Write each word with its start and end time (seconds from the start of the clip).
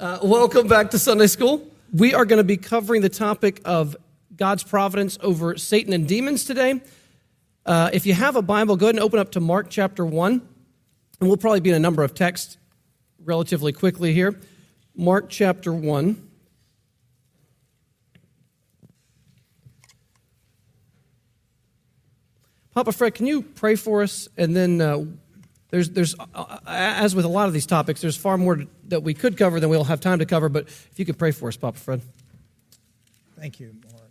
Uh, 0.00 0.16
welcome 0.22 0.68
back 0.68 0.92
to 0.92 0.98
Sunday 0.98 1.26
School. 1.26 1.66
We 1.92 2.14
are 2.14 2.24
going 2.24 2.36
to 2.36 2.44
be 2.44 2.56
covering 2.56 3.02
the 3.02 3.08
topic 3.08 3.60
of 3.64 3.96
God's 4.36 4.62
providence 4.62 5.18
over 5.22 5.56
Satan 5.56 5.92
and 5.92 6.06
demons 6.06 6.44
today. 6.44 6.80
Uh, 7.66 7.90
if 7.92 8.06
you 8.06 8.14
have 8.14 8.36
a 8.36 8.42
Bible, 8.42 8.76
go 8.76 8.86
ahead 8.86 8.94
and 8.94 9.02
open 9.02 9.18
up 9.18 9.32
to 9.32 9.40
Mark 9.40 9.66
chapter 9.70 10.06
1. 10.06 10.32
And 10.34 11.28
we'll 11.28 11.36
probably 11.36 11.58
be 11.58 11.70
in 11.70 11.74
a 11.74 11.80
number 11.80 12.04
of 12.04 12.14
texts 12.14 12.58
relatively 13.24 13.72
quickly 13.72 14.12
here. 14.12 14.38
Mark 14.94 15.30
chapter 15.30 15.72
1. 15.72 16.28
Papa 22.72 22.92
Fred, 22.92 23.16
can 23.16 23.26
you 23.26 23.42
pray 23.42 23.74
for 23.74 24.04
us? 24.04 24.28
And 24.36 24.54
then 24.54 24.80
uh, 24.80 25.06
there's, 25.70 25.90
there's, 25.90 26.14
uh, 26.18 26.24
uh, 26.34 26.58
as 26.66 27.14
with 27.14 27.24
a 27.24 27.28
lot 27.28 27.46
of 27.46 27.52
these 27.52 27.66
topics, 27.66 28.00
there's 28.00 28.16
far 28.16 28.38
more 28.38 28.64
that 28.88 29.02
we 29.02 29.12
could 29.12 29.36
cover 29.36 29.60
than 29.60 29.68
we'll 29.68 29.84
have 29.84 30.00
time 30.00 30.18
to 30.18 30.26
cover. 30.26 30.48
But 30.48 30.64
if 30.64 30.98
you 30.98 31.04
could 31.04 31.18
pray 31.18 31.30
for 31.30 31.48
us, 31.48 31.56
Papa 31.56 31.78
Fred. 31.78 32.02
Thank 33.38 33.60
you, 33.60 33.74
Mark. 33.92 34.10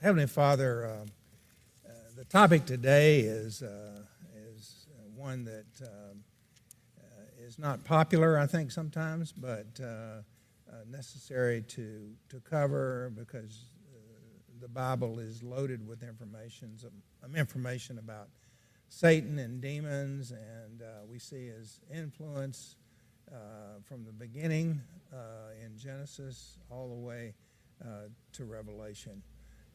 Heavenly 0.00 0.26
Father, 0.26 0.86
uh, 0.86 1.88
uh, 1.88 1.92
the 2.16 2.24
topic 2.24 2.64
today 2.64 3.20
is, 3.20 3.62
uh, 3.62 4.02
is 4.48 4.86
one 5.16 5.44
that 5.44 5.64
um, 5.82 6.22
uh, 7.00 7.46
is 7.46 7.58
not 7.58 7.82
popular, 7.84 8.38
I 8.38 8.46
think, 8.46 8.70
sometimes, 8.70 9.32
but 9.32 9.66
necessary 10.90 11.62
to, 11.62 12.10
to 12.28 12.40
cover 12.40 13.10
because 13.16 13.64
the 14.60 14.68
Bible 14.68 15.18
is 15.18 15.42
loaded 15.42 15.86
with 15.86 16.02
information, 16.02 16.76
some 16.78 17.34
information 17.34 17.98
about 17.98 18.28
Satan 18.94 19.40
and 19.40 19.60
demons, 19.60 20.30
and 20.30 20.80
uh, 20.80 21.04
we 21.10 21.18
see 21.18 21.48
his 21.48 21.80
influence 21.92 22.76
uh, 23.32 23.80
from 23.82 24.04
the 24.04 24.12
beginning 24.12 24.80
uh, 25.12 25.16
in 25.64 25.76
Genesis 25.76 26.58
all 26.70 26.88
the 26.88 26.94
way 26.94 27.34
uh, 27.84 28.06
to 28.32 28.44
Revelation. 28.44 29.20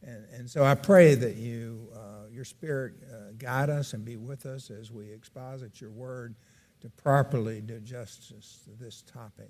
And, 0.03 0.25
and 0.33 0.49
so 0.49 0.63
I 0.63 0.73
pray 0.73 1.15
that 1.15 1.35
you, 1.35 1.89
uh, 1.93 2.29
your 2.31 2.45
Spirit 2.45 2.93
guide 3.37 3.69
us 3.69 3.91
and 3.91 4.05
be 4.05 4.15
with 4.15 4.45
us 4.45 4.71
as 4.71 4.89
we 4.89 5.11
exposit 5.11 5.81
your 5.81 5.91
word 5.91 6.35
to 6.79 6.89
properly 6.89 7.59
do 7.59 7.81
justice 7.81 8.61
to 8.63 8.81
this 8.81 9.01
topic. 9.01 9.49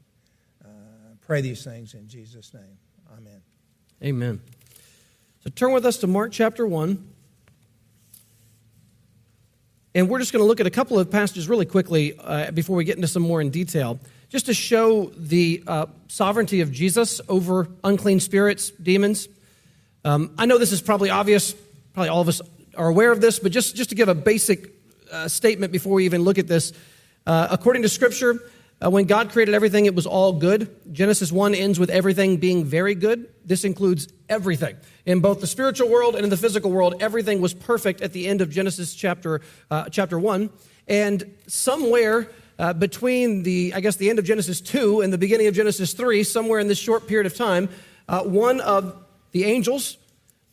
pray 1.21 1.41
these 1.41 1.63
things 1.63 1.93
in 1.93 2.07
Jesus' 2.07 2.55
name. 2.55 2.79
Amen. 3.15 3.41
Amen. 4.03 4.41
So 5.43 5.51
turn 5.51 5.73
with 5.73 5.85
us 5.85 5.97
to 5.97 6.07
Mark 6.07 6.31
chapter 6.31 6.65
1. 6.65 7.18
And 9.95 10.07
we're 10.07 10.19
just 10.19 10.31
going 10.31 10.43
to 10.43 10.47
look 10.47 10.59
at 10.59 10.67
a 10.67 10.71
couple 10.71 10.99
of 10.99 11.09
passages 11.09 11.49
really 11.49 11.65
quickly 11.65 12.13
uh, 12.19 12.51
before 12.51 12.75
we 12.75 12.83
get 12.83 12.95
into 12.95 13.07
some 13.07 13.23
more 13.23 13.41
in 13.41 13.49
detail, 13.49 13.99
just 14.29 14.45
to 14.45 14.53
show 14.53 15.05
the 15.17 15.63
uh, 15.65 15.87
sovereignty 16.07 16.61
of 16.61 16.71
Jesus 16.71 17.21
over 17.27 17.67
unclean 17.83 18.19
spirits, 18.19 18.69
demons. 18.69 19.27
Um, 20.05 20.31
I 20.37 20.45
know 20.45 20.59
this 20.59 20.71
is 20.71 20.81
probably 20.81 21.09
obvious, 21.09 21.55
probably 21.93 22.09
all 22.09 22.21
of 22.21 22.27
us 22.27 22.39
are 22.77 22.87
aware 22.87 23.11
of 23.11 23.19
this, 23.19 23.39
but 23.39 23.51
just, 23.51 23.75
just 23.75 23.89
to 23.89 23.95
give 23.95 24.09
a 24.09 24.15
basic 24.15 24.69
uh, 25.11 25.27
statement 25.27 25.71
before 25.71 25.93
we 25.93 26.05
even 26.05 26.21
look 26.21 26.37
at 26.37 26.47
this. 26.47 26.71
Uh, 27.25 27.47
according 27.49 27.81
to 27.81 27.89
Scripture, 27.89 28.39
uh, 28.83 28.89
when 28.89 29.05
God 29.05 29.31
created 29.31 29.53
everything, 29.53 29.85
it 29.85 29.95
was 29.95 30.05
all 30.05 30.33
good. 30.33 30.73
Genesis 30.93 31.31
1 31.31 31.53
ends 31.53 31.79
with 31.79 31.89
everything 31.89 32.37
being 32.37 32.63
very 32.63 32.95
good. 32.95 33.29
This 33.43 33.65
includes 33.65 34.07
everything. 34.29 34.77
In 35.05 35.19
both 35.19 35.41
the 35.41 35.47
spiritual 35.47 35.89
world 35.89 36.15
and 36.15 36.23
in 36.23 36.29
the 36.29 36.37
physical 36.37 36.71
world, 36.71 36.95
everything 37.01 37.41
was 37.41 37.53
perfect 37.53 38.01
at 38.01 38.13
the 38.13 38.27
end 38.27 38.39
of 38.39 38.49
Genesis 38.49 38.93
chapter, 38.93 39.41
uh, 39.69 39.89
chapter 39.89 40.17
1. 40.17 40.49
And 40.87 41.35
somewhere 41.47 42.29
uh, 42.57 42.73
between 42.73 43.43
the, 43.43 43.73
I 43.75 43.81
guess, 43.81 43.97
the 43.97 44.09
end 44.09 44.17
of 44.17 44.25
Genesis 44.25 44.61
2 44.61 45.01
and 45.01 45.11
the 45.11 45.17
beginning 45.17 45.47
of 45.47 45.55
Genesis 45.55 45.93
3, 45.93 46.23
somewhere 46.23 46.59
in 46.59 46.67
this 46.67 46.79
short 46.79 47.05
period 47.05 47.25
of 47.25 47.35
time, 47.35 47.69
uh, 48.07 48.23
one 48.23 48.61
of 48.61 48.95
the 49.31 49.43
angels, 49.43 49.97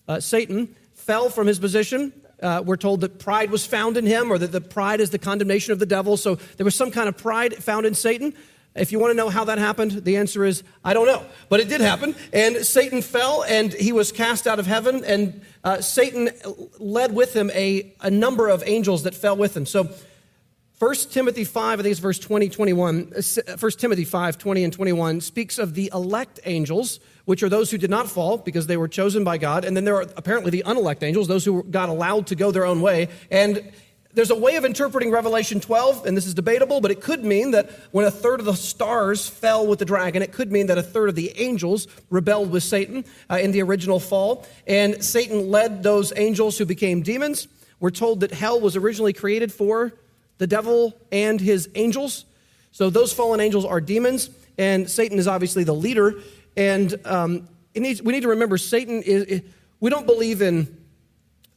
uh, 0.08 0.18
Satan, 0.18 0.74
fell 0.94 1.30
from 1.30 1.46
his 1.46 1.60
position 1.60 2.12
uh, 2.42 2.62
we're 2.64 2.76
told 2.76 3.00
that 3.00 3.18
pride 3.18 3.50
was 3.50 3.64
found 3.64 3.96
in 3.96 4.06
him, 4.06 4.30
or 4.30 4.38
that 4.38 4.52
the 4.52 4.60
pride 4.60 5.00
is 5.00 5.10
the 5.10 5.18
condemnation 5.18 5.72
of 5.72 5.78
the 5.78 5.86
devil. 5.86 6.16
So 6.16 6.36
there 6.56 6.64
was 6.64 6.74
some 6.74 6.90
kind 6.90 7.08
of 7.08 7.16
pride 7.16 7.54
found 7.54 7.86
in 7.86 7.94
Satan. 7.94 8.34
If 8.76 8.92
you 8.92 8.98
want 8.98 9.12
to 9.12 9.16
know 9.16 9.30
how 9.30 9.44
that 9.44 9.58
happened, 9.58 10.04
the 10.04 10.16
answer 10.18 10.44
is 10.44 10.62
I 10.84 10.92
don't 10.92 11.06
know. 11.06 11.24
But 11.48 11.60
it 11.60 11.68
did 11.68 11.80
happen. 11.80 12.14
And 12.32 12.56
Satan 12.58 13.00
fell 13.02 13.42
and 13.44 13.72
he 13.72 13.92
was 13.92 14.12
cast 14.12 14.46
out 14.46 14.58
of 14.58 14.66
heaven. 14.66 15.04
And 15.04 15.40
uh, 15.64 15.80
Satan 15.80 16.30
led 16.78 17.14
with 17.14 17.34
him 17.34 17.50
a, 17.54 17.94
a 18.00 18.10
number 18.10 18.48
of 18.48 18.62
angels 18.66 19.04
that 19.04 19.14
fell 19.14 19.36
with 19.36 19.56
him. 19.56 19.64
So 19.64 19.88
1 20.78 20.94
Timothy 21.10 21.44
5, 21.44 21.80
I 21.80 21.82
think 21.82 21.90
it's 21.90 22.00
verse 22.00 22.18
20, 22.18 22.50
21. 22.50 23.12
1 23.12 23.12
uh, 23.48 23.70
Timothy 23.70 24.04
5, 24.04 24.38
20 24.38 24.64
and 24.64 24.72
21 24.72 25.20
speaks 25.22 25.58
of 25.58 25.72
the 25.72 25.90
elect 25.94 26.38
angels 26.44 27.00
which 27.26 27.42
are 27.42 27.48
those 27.48 27.70
who 27.70 27.76
did 27.76 27.90
not 27.90 28.08
fall 28.08 28.38
because 28.38 28.66
they 28.66 28.76
were 28.78 28.88
chosen 28.88 29.22
by 29.22 29.36
God. 29.36 29.64
And 29.64 29.76
then 29.76 29.84
there 29.84 29.96
are 29.96 30.06
apparently 30.16 30.50
the 30.50 30.62
unelect 30.64 31.02
angels, 31.02 31.28
those 31.28 31.44
who 31.44 31.62
got 31.62 31.90
allowed 31.90 32.28
to 32.28 32.34
go 32.34 32.50
their 32.50 32.64
own 32.64 32.80
way. 32.80 33.08
And 33.30 33.70
there's 34.14 34.30
a 34.30 34.34
way 34.34 34.56
of 34.56 34.64
interpreting 34.64 35.10
Revelation 35.10 35.60
12, 35.60 36.06
and 36.06 36.16
this 36.16 36.24
is 36.24 36.32
debatable, 36.32 36.80
but 36.80 36.90
it 36.90 37.02
could 37.02 37.22
mean 37.22 37.50
that 37.50 37.70
when 37.90 38.06
a 38.06 38.10
third 38.10 38.40
of 38.40 38.46
the 38.46 38.54
stars 38.54 39.28
fell 39.28 39.66
with 39.66 39.78
the 39.78 39.84
dragon, 39.84 40.22
it 40.22 40.32
could 40.32 40.50
mean 40.50 40.68
that 40.68 40.78
a 40.78 40.82
third 40.82 41.10
of 41.10 41.16
the 41.16 41.38
angels 41.38 41.86
rebelled 42.08 42.50
with 42.50 42.62
Satan 42.62 43.04
uh, 43.28 43.36
in 43.36 43.52
the 43.52 43.60
original 43.60 44.00
fall. 44.00 44.46
And 44.66 45.04
Satan 45.04 45.50
led 45.50 45.82
those 45.82 46.14
angels 46.16 46.56
who 46.56 46.64
became 46.64 47.02
demons. 47.02 47.46
We're 47.78 47.90
told 47.90 48.20
that 48.20 48.32
hell 48.32 48.58
was 48.58 48.74
originally 48.74 49.12
created 49.12 49.52
for 49.52 49.92
the 50.38 50.46
devil 50.46 50.98
and 51.12 51.38
his 51.38 51.68
angels. 51.74 52.24
So 52.72 52.88
those 52.88 53.12
fallen 53.12 53.40
angels 53.40 53.66
are 53.66 53.82
demons, 53.82 54.30
and 54.56 54.88
Satan 54.88 55.18
is 55.18 55.28
obviously 55.28 55.64
the 55.64 55.74
leader. 55.74 56.22
And 56.56 56.94
um, 57.04 57.48
needs, 57.74 58.02
we 58.02 58.12
need 58.12 58.22
to 58.22 58.28
remember 58.28 58.58
Satan 58.58 59.02
is, 59.02 59.42
we 59.80 59.90
don't 59.90 60.06
believe 60.06 60.42
in 60.42 60.76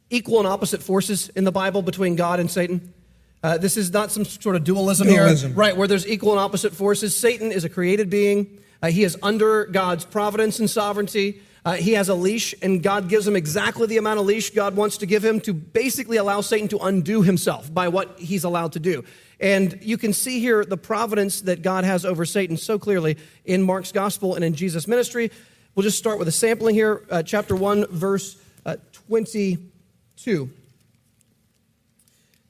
equal 0.09 0.39
and 0.39 0.47
opposite 0.47 0.83
forces 0.83 1.29
in 1.29 1.43
the 1.43 1.51
Bible 1.51 1.81
between 1.81 2.15
God 2.15 2.39
and 2.39 2.49
Satan. 2.49 2.93
Uh, 3.41 3.57
this 3.57 3.77
is 3.77 3.93
not 3.93 4.11
some 4.11 4.25
sort 4.25 4.55
of 4.55 4.63
dualism, 4.63 5.07
dualism, 5.07 5.51
here, 5.51 5.57
right? 5.57 5.77
Where 5.77 5.87
there's 5.87 6.07
equal 6.07 6.31
and 6.31 6.39
opposite 6.39 6.73
forces. 6.73 7.15
Satan 7.15 7.51
is 7.51 7.63
a 7.63 7.69
created 7.69 8.09
being. 8.09 8.59
Uh, 8.81 8.87
he 8.87 9.03
is 9.03 9.17
under 9.23 9.65
God's 9.65 10.03
providence 10.03 10.59
and 10.59 10.69
sovereignty. 10.69 11.41
Uh, 11.63 11.73
he 11.73 11.93
has 11.93 12.09
a 12.09 12.15
leash, 12.15 12.55
and 12.61 12.81
God 12.81 13.09
gives 13.09 13.27
him 13.27 13.35
exactly 13.35 13.87
the 13.87 13.97
amount 13.97 14.19
of 14.19 14.25
leash 14.25 14.49
God 14.49 14.75
wants 14.75 14.97
to 14.97 15.05
give 15.05 15.23
him 15.23 15.39
to 15.41 15.53
basically 15.53 16.17
allow 16.17 16.41
Satan 16.41 16.67
to 16.69 16.79
undo 16.79 17.21
himself 17.21 17.73
by 17.73 17.87
what 17.87 18.19
he's 18.19 18.43
allowed 18.43 18.73
to 18.73 18.79
do. 18.79 19.03
And 19.39 19.79
you 19.81 19.97
can 19.97 20.11
see 20.11 20.39
here 20.39 20.65
the 20.65 20.77
providence 20.77 21.41
that 21.41 21.61
God 21.61 21.85
has 21.85 22.05
over 22.05 22.25
Satan 22.25 22.57
so 22.57 22.77
clearly 22.77 23.17
in 23.45 23.63
Mark's 23.63 23.91
gospel 23.91 24.35
and 24.35 24.43
in 24.43 24.53
Jesus' 24.53 24.87
ministry. 24.87 25.31
We'll 25.75 25.83
just 25.83 25.97
start 25.97 26.19
with 26.19 26.27
a 26.27 26.31
sampling 26.31 26.75
here, 26.75 27.05
uh, 27.09 27.23
chapter 27.23 27.55
1, 27.55 27.87
verse 27.87 28.37
uh, 28.65 28.75
22. 29.07 30.49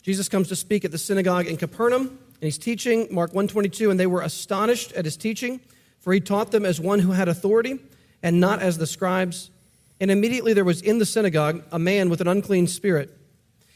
Jesus 0.01 0.29
comes 0.29 0.47
to 0.47 0.55
speak 0.55 0.83
at 0.85 0.91
the 0.91 0.97
synagogue 0.97 1.45
in 1.45 1.57
Capernaum, 1.57 2.07
and 2.07 2.17
he's 2.41 2.57
teaching, 2.57 3.07
Mark 3.11 3.31
122, 3.31 3.91
and 3.91 4.00
they 4.00 4.07
were 4.07 4.21
astonished 4.21 4.91
at 4.94 5.06
his 5.06 5.17
teaching, 5.17 5.59
for 6.00 6.13
he 6.13 6.19
taught 6.19 6.51
them 6.51 6.66
as 6.66 6.79
one 6.79 7.00
who 7.00 7.11
had 7.11 7.27
authority, 7.27 7.77
and 8.23 8.39
not 8.39 8.61
as 8.61 8.77
the 8.77 8.88
scribes. 8.88 9.51
And 10.00 10.09
immediately 10.09 10.53
there 10.53 10.66
was 10.66 10.81
in 10.81 10.97
the 10.97 11.06
synagogue 11.06 11.63
a 11.71 11.77
man 11.77 12.09
with 12.09 12.21
an 12.21 12.27
unclean 12.27 12.66
spirit. 12.67 13.16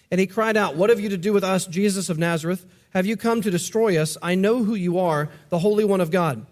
And 0.10 0.20
he 0.20 0.26
cried 0.26 0.58
out, 0.58 0.76
What 0.76 0.90
have 0.90 1.00
you 1.00 1.10
to 1.10 1.18
do 1.18 1.34
with 1.34 1.44
us, 1.44 1.68
Jesus 1.68 2.10
of 2.10 2.18
Nazareth? 2.18 2.66
Have 2.94 3.08
you 3.08 3.18
come 3.18 3.42
to 3.42 3.50
destroy 3.50 3.98
us? 3.98 4.18
I 4.22 4.36
know 4.36 4.64
who 4.64 4.76
you 4.76 5.00
are, 5.00 5.30
the 5.50 5.60
Holy 5.60 5.84
One 5.84 6.00
of 6.00 6.12
God. 6.12 6.46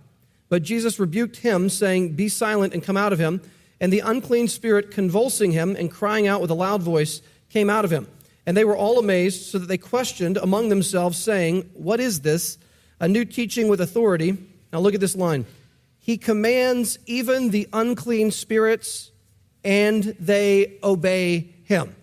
But 0.50 0.64
Jesus 0.64 1.00
rebuked 1.00 1.38
him, 1.38 1.70
saying, 1.70 2.16
Be 2.16 2.30
silent 2.30 2.74
and 2.74 2.84
come 2.84 2.98
out 2.98 3.14
of 3.14 3.20
him. 3.20 3.42
And 3.80 3.94
the 3.94 4.00
unclean 4.00 4.48
spirit, 4.48 4.90
convulsing 4.90 5.52
him 5.52 5.76
and 5.76 5.92
crying 5.92 6.28
out 6.28 6.42
with 6.42 6.50
a 6.50 6.56
loud 6.56 6.82
voice, 6.82 7.22
came 7.50 7.70
out 7.70 7.86
of 7.86 7.92
him. 7.92 8.08
And 8.46 8.58
they 8.58 8.66
were 8.66 8.76
all 8.76 8.98
amazed, 8.98 9.52
so 9.52 9.60
that 9.60 9.68
they 9.68 9.78
questioned 9.78 10.38
among 10.38 10.70
themselves, 10.70 11.18
saying, 11.20 11.70
What 11.74 12.00
is 12.00 12.22
this? 12.22 12.58
A 13.00 13.08
new 13.08 13.24
teaching 13.24 13.68
with 13.68 13.80
authority. 13.80 14.36
Now 14.74 14.80
look 14.80 14.96
at 14.96 15.00
this 15.00 15.16
line. 15.16 15.46
He 16.00 16.18
commands 16.18 16.98
even 17.06 17.52
the 17.52 17.70
unclean 17.72 18.32
spirits, 18.32 19.12
and 19.64 20.04
they 20.20 20.80
obey 20.84 21.54
him. 21.66 21.96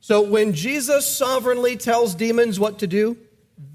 So 0.00 0.22
when 0.22 0.54
Jesus 0.54 1.06
sovereignly 1.06 1.76
tells 1.76 2.16
demons 2.16 2.58
what 2.58 2.80
to 2.80 2.88
do, 2.88 3.16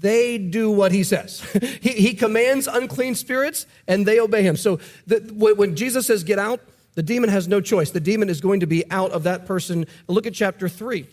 they 0.00 0.38
do 0.38 0.70
what 0.70 0.92
he 0.92 1.02
says. 1.04 1.40
he, 1.80 1.90
he, 1.90 2.14
commands 2.14 2.66
unclean 2.66 3.14
spirits 3.14 3.66
and 3.86 4.04
they 4.06 4.20
obey 4.20 4.42
him. 4.42 4.56
So 4.56 4.80
the, 5.06 5.20
when 5.34 5.76
Jesus 5.76 6.06
says, 6.06 6.24
get 6.24 6.38
out, 6.38 6.60
the 6.94 7.02
demon 7.02 7.30
has 7.30 7.46
no 7.46 7.60
choice. 7.60 7.90
The 7.90 8.00
demon 8.00 8.28
is 8.28 8.40
going 8.40 8.60
to 8.60 8.66
be 8.66 8.90
out 8.90 9.12
of 9.12 9.24
that 9.24 9.46
person. 9.46 9.86
Look 10.08 10.26
at 10.26 10.34
chapter 10.34 10.68
3. 10.68 11.06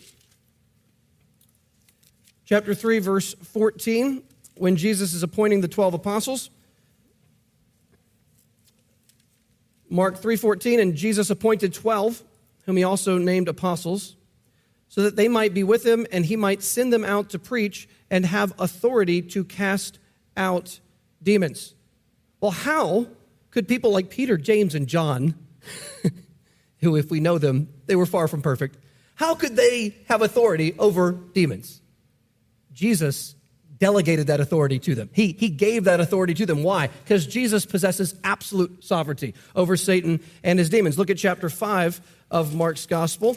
Chapter 2.46 2.74
3, 2.74 2.98
verse 2.98 3.34
14, 3.34 4.22
when 4.56 4.76
Jesus 4.76 5.14
is 5.14 5.22
appointing 5.22 5.60
the 5.60 5.68
12 5.68 5.94
apostles. 5.94 6.50
Mark 9.94 10.20
3:14 10.20 10.80
and 10.80 10.96
Jesus 10.96 11.30
appointed 11.30 11.72
12 11.72 12.20
whom 12.66 12.76
he 12.76 12.82
also 12.82 13.16
named 13.16 13.46
apostles 13.46 14.16
so 14.88 15.02
that 15.02 15.14
they 15.14 15.28
might 15.28 15.54
be 15.54 15.62
with 15.62 15.86
him 15.86 16.06
and 16.10 16.26
he 16.26 16.34
might 16.34 16.62
send 16.62 16.92
them 16.92 17.04
out 17.04 17.30
to 17.30 17.38
preach 17.38 17.88
and 18.14 18.24
have 18.24 18.52
authority 18.60 19.20
to 19.20 19.42
cast 19.42 19.98
out 20.36 20.78
demons. 21.20 21.74
Well, 22.40 22.52
how 22.52 23.08
could 23.50 23.66
people 23.66 23.90
like 23.90 24.08
Peter, 24.08 24.36
James, 24.36 24.76
and 24.76 24.86
John, 24.86 25.34
who, 26.78 26.94
if 26.94 27.10
we 27.10 27.18
know 27.18 27.38
them, 27.38 27.68
they 27.86 27.96
were 27.96 28.06
far 28.06 28.28
from 28.28 28.40
perfect, 28.40 28.78
how 29.16 29.34
could 29.34 29.56
they 29.56 29.96
have 30.06 30.22
authority 30.22 30.76
over 30.78 31.10
demons? 31.10 31.80
Jesus 32.72 33.34
delegated 33.78 34.28
that 34.28 34.38
authority 34.38 34.78
to 34.78 34.94
them. 34.94 35.10
He, 35.12 35.32
he 35.32 35.48
gave 35.48 35.82
that 35.84 35.98
authority 35.98 36.34
to 36.34 36.46
them. 36.46 36.62
Why? 36.62 36.86
Because 36.86 37.26
Jesus 37.26 37.66
possesses 37.66 38.14
absolute 38.22 38.84
sovereignty 38.84 39.34
over 39.56 39.76
Satan 39.76 40.20
and 40.44 40.60
his 40.60 40.70
demons. 40.70 40.98
Look 40.98 41.10
at 41.10 41.18
chapter 41.18 41.50
5 41.50 42.00
of 42.30 42.54
Mark's 42.54 42.86
gospel. 42.86 43.36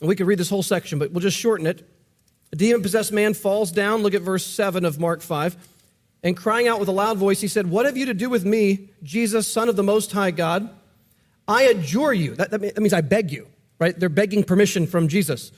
We 0.00 0.16
could 0.16 0.26
read 0.26 0.38
this 0.38 0.50
whole 0.50 0.62
section, 0.62 0.98
but 0.98 1.12
we'll 1.12 1.20
just 1.20 1.38
shorten 1.38 1.66
it. 1.66 1.88
A 2.52 2.56
demon 2.56 2.82
possessed 2.82 3.12
man 3.12 3.34
falls 3.34 3.72
down. 3.72 4.02
Look 4.02 4.14
at 4.14 4.22
verse 4.22 4.46
7 4.46 4.84
of 4.84 5.00
Mark 5.00 5.22
5. 5.22 5.56
And 6.22 6.36
crying 6.36 6.68
out 6.68 6.80
with 6.80 6.88
a 6.88 6.92
loud 6.92 7.18
voice, 7.18 7.40
he 7.40 7.48
said, 7.48 7.68
What 7.68 7.86
have 7.86 7.96
you 7.96 8.06
to 8.06 8.14
do 8.14 8.30
with 8.30 8.44
me, 8.44 8.90
Jesus, 9.02 9.50
Son 9.50 9.68
of 9.68 9.76
the 9.76 9.82
Most 9.82 10.12
High 10.12 10.30
God? 10.30 10.70
I 11.46 11.64
adjure 11.64 12.12
you. 12.12 12.34
That, 12.34 12.50
that 12.50 12.78
means 12.78 12.92
I 12.94 13.02
beg 13.02 13.30
you, 13.30 13.46
right? 13.78 13.98
They're 13.98 14.08
begging 14.08 14.44
permission 14.44 14.86
from 14.86 15.08
Jesus. 15.08 15.52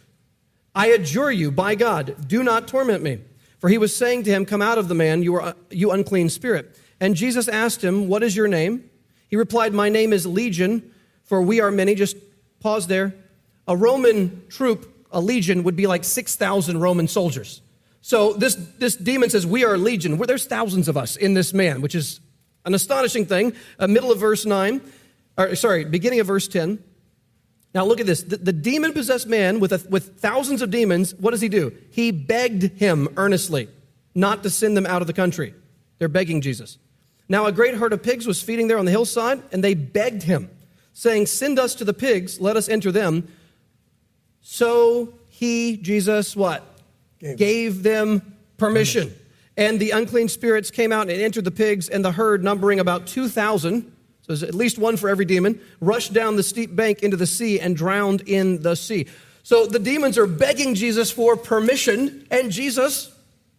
I 0.74 0.88
adjure 0.88 1.30
you, 1.30 1.50
by 1.50 1.74
God, 1.74 2.28
do 2.28 2.42
not 2.42 2.68
torment 2.68 3.02
me. 3.02 3.20
For 3.58 3.68
he 3.68 3.78
was 3.78 3.96
saying 3.96 4.24
to 4.24 4.30
him, 4.30 4.44
Come 4.44 4.62
out 4.62 4.78
of 4.78 4.88
the 4.88 4.94
man, 4.94 5.22
you, 5.22 5.36
are, 5.36 5.54
you 5.70 5.90
unclean 5.90 6.28
spirit. 6.28 6.78
And 7.00 7.14
Jesus 7.14 7.48
asked 7.48 7.82
him, 7.82 8.08
What 8.08 8.22
is 8.22 8.34
your 8.34 8.48
name? 8.48 8.90
He 9.28 9.36
replied, 9.36 9.72
My 9.72 9.88
name 9.88 10.12
is 10.12 10.26
Legion, 10.26 10.92
for 11.24 11.42
we 11.42 11.60
are 11.60 11.70
many. 11.70 11.94
Just 11.94 12.16
pause 12.60 12.86
there. 12.86 13.14
A 13.68 13.76
Roman 13.76 14.44
troop, 14.48 15.06
a 15.10 15.20
legion, 15.20 15.64
would 15.64 15.76
be 15.76 15.86
like 15.86 16.04
6,000 16.04 16.80
Roman 16.80 17.08
soldiers. 17.08 17.62
So 18.00 18.34
this, 18.34 18.54
this 18.78 18.94
demon 18.94 19.30
says, 19.30 19.46
We 19.46 19.64
are 19.64 19.74
a 19.74 19.78
legion. 19.78 20.16
There's 20.18 20.46
thousands 20.46 20.88
of 20.88 20.96
us 20.96 21.16
in 21.16 21.34
this 21.34 21.52
man, 21.52 21.80
which 21.80 21.94
is 21.94 22.20
an 22.64 22.74
astonishing 22.74 23.26
thing. 23.26 23.52
Uh, 23.78 23.86
middle 23.86 24.12
of 24.12 24.18
verse 24.18 24.46
9, 24.46 24.80
or 25.36 25.54
sorry, 25.54 25.84
beginning 25.84 26.20
of 26.20 26.26
verse 26.26 26.46
10. 26.48 26.82
Now 27.74 27.84
look 27.84 28.00
at 28.00 28.06
this. 28.06 28.22
The, 28.22 28.36
the 28.36 28.52
demon 28.52 28.92
possessed 28.92 29.26
man 29.26 29.60
with, 29.60 29.72
a, 29.72 29.86
with 29.90 30.18
thousands 30.18 30.62
of 30.62 30.70
demons, 30.70 31.14
what 31.16 31.32
does 31.32 31.40
he 31.40 31.48
do? 31.48 31.76
He 31.90 32.10
begged 32.10 32.78
him 32.78 33.08
earnestly 33.16 33.68
not 34.14 34.42
to 34.42 34.50
send 34.50 34.76
them 34.76 34.86
out 34.86 35.02
of 35.02 35.06
the 35.06 35.12
country. 35.12 35.54
They're 35.98 36.08
begging 36.08 36.40
Jesus. 36.40 36.78
Now 37.28 37.46
a 37.46 37.52
great 37.52 37.74
herd 37.74 37.92
of 37.92 38.02
pigs 38.02 38.26
was 38.26 38.40
feeding 38.40 38.68
there 38.68 38.78
on 38.78 38.84
the 38.84 38.90
hillside, 38.90 39.42
and 39.52 39.62
they 39.62 39.74
begged 39.74 40.22
him, 40.22 40.50
saying, 40.92 41.26
Send 41.26 41.58
us 41.58 41.74
to 41.74 41.84
the 41.84 41.92
pigs, 41.92 42.40
let 42.40 42.56
us 42.56 42.68
enter 42.68 42.90
them. 42.90 43.28
So 44.48 45.12
he, 45.28 45.76
Jesus, 45.76 46.36
what? 46.36 46.64
Gave, 47.18 47.36
Gave 47.36 47.82
them 47.82 48.20
permission. 48.58 49.08
permission. 49.08 49.20
And 49.56 49.80
the 49.80 49.90
unclean 49.90 50.28
spirits 50.28 50.70
came 50.70 50.92
out 50.92 51.10
and 51.10 51.20
entered 51.20 51.44
the 51.44 51.50
pigs, 51.50 51.88
and 51.88 52.04
the 52.04 52.12
herd, 52.12 52.44
numbering 52.44 52.78
about 52.78 53.08
2,000, 53.08 53.82
so 53.82 53.90
there's 54.28 54.44
at 54.44 54.54
least 54.54 54.78
one 54.78 54.96
for 54.96 55.08
every 55.08 55.24
demon, 55.24 55.60
rushed 55.80 56.12
down 56.12 56.36
the 56.36 56.44
steep 56.44 56.76
bank 56.76 57.02
into 57.02 57.16
the 57.16 57.26
sea 57.26 57.58
and 57.58 57.76
drowned 57.76 58.20
in 58.28 58.62
the 58.62 58.76
sea. 58.76 59.06
So 59.42 59.66
the 59.66 59.80
demons 59.80 60.16
are 60.16 60.28
begging 60.28 60.76
Jesus 60.76 61.10
for 61.10 61.36
permission, 61.36 62.24
and 62.30 62.52
Jesus 62.52 63.12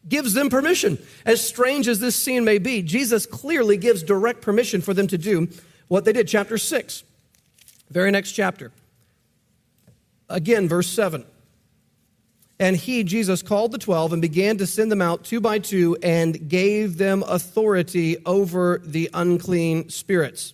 gives 0.08 0.34
them 0.34 0.50
permission. 0.50 0.98
As 1.26 1.46
strange 1.46 1.90
as 1.90 2.00
this 2.00 2.16
scene 2.16 2.46
may 2.46 2.60
be, 2.60 2.82
Jesus 2.82 3.26
clearly 3.26 3.76
gives 3.76 4.04
direct 4.04 4.40
permission 4.40 4.80
for 4.80 4.94
them 4.94 5.08
to 5.08 5.18
do 5.18 5.50
what 5.90 6.06
they 6.06 6.14
did. 6.14 6.30
Chapter 6.30 6.58
6, 6.58 7.04
very 7.90 8.10
next 8.10 8.32
chapter. 8.32 8.72
Again, 10.30 10.68
verse 10.68 10.88
7. 10.88 11.26
And 12.60 12.76
he, 12.76 13.04
Jesus, 13.04 13.44
called 13.44 13.72
the 13.72 13.78
twelve 13.78 14.14
and 14.14 14.22
began 14.22 14.58
to 14.58 14.66
send 14.66 14.92
them 14.92 15.02
out 15.02 15.24
two 15.24 15.40
by 15.40 15.60
two 15.60 15.96
and 16.02 16.50
gave 16.50 16.98
them 16.98 17.24
authority 17.28 18.18
over 18.26 18.82
the 18.84 19.10
unclean 19.14 19.90
spirits. 19.90 20.54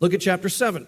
Look 0.00 0.12
at 0.12 0.20
chapter 0.20 0.50
7. 0.50 0.86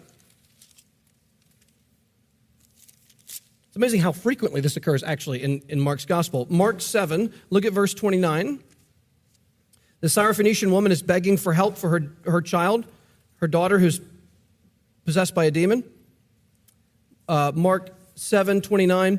It's 3.29 3.77
amazing 3.77 4.03
how 4.03 4.12
frequently 4.12 4.61
this 4.61 4.77
occurs 4.77 5.03
actually 5.03 5.43
in, 5.43 5.62
in 5.69 5.81
Mark's 5.81 6.05
gospel. 6.05 6.47
Mark 6.50 6.81
7, 6.81 7.32
look 7.50 7.65
at 7.65 7.73
verse 7.73 7.94
29. 7.94 8.62
The 10.00 10.06
Syrophoenician 10.06 10.70
woman 10.70 10.93
is 10.93 11.03
begging 11.03 11.38
for 11.38 11.55
help 11.55 11.79
for 11.79 11.88
her, 11.88 12.12
her 12.27 12.43
child, 12.43 12.85
her 13.37 13.49
daughter 13.49 13.79
who's 13.79 14.00
possessed 15.06 15.35
by 15.35 15.47
a 15.47 15.50
demon 15.50 15.82
uh, 17.29 17.53
Mark 17.55 17.91
7 18.15 18.61
29. 18.61 19.19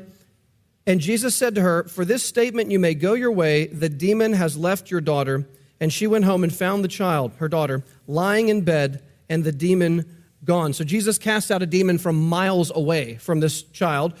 And 0.86 1.00
Jesus 1.00 1.34
said 1.34 1.54
to 1.56 1.62
her, 1.62 1.84
For 1.84 2.04
this 2.04 2.22
statement 2.22 2.70
you 2.70 2.78
may 2.78 2.94
go 2.94 3.14
your 3.14 3.32
way. 3.32 3.66
The 3.66 3.88
demon 3.88 4.32
has 4.34 4.56
left 4.56 4.90
your 4.90 5.00
daughter. 5.00 5.46
And 5.80 5.92
she 5.92 6.06
went 6.06 6.24
home 6.24 6.42
and 6.42 6.54
found 6.54 6.82
the 6.82 6.88
child, 6.88 7.32
her 7.38 7.48
daughter, 7.48 7.84
lying 8.06 8.48
in 8.48 8.62
bed, 8.62 9.02
and 9.28 9.44
the 9.44 9.52
demon 9.52 10.06
gone. 10.44 10.72
So 10.72 10.84
Jesus 10.84 11.18
cast 11.18 11.50
out 11.50 11.60
a 11.60 11.66
demon 11.66 11.98
from 11.98 12.28
miles 12.28 12.72
away 12.74 13.16
from 13.16 13.40
this 13.40 13.62
child. 13.62 14.14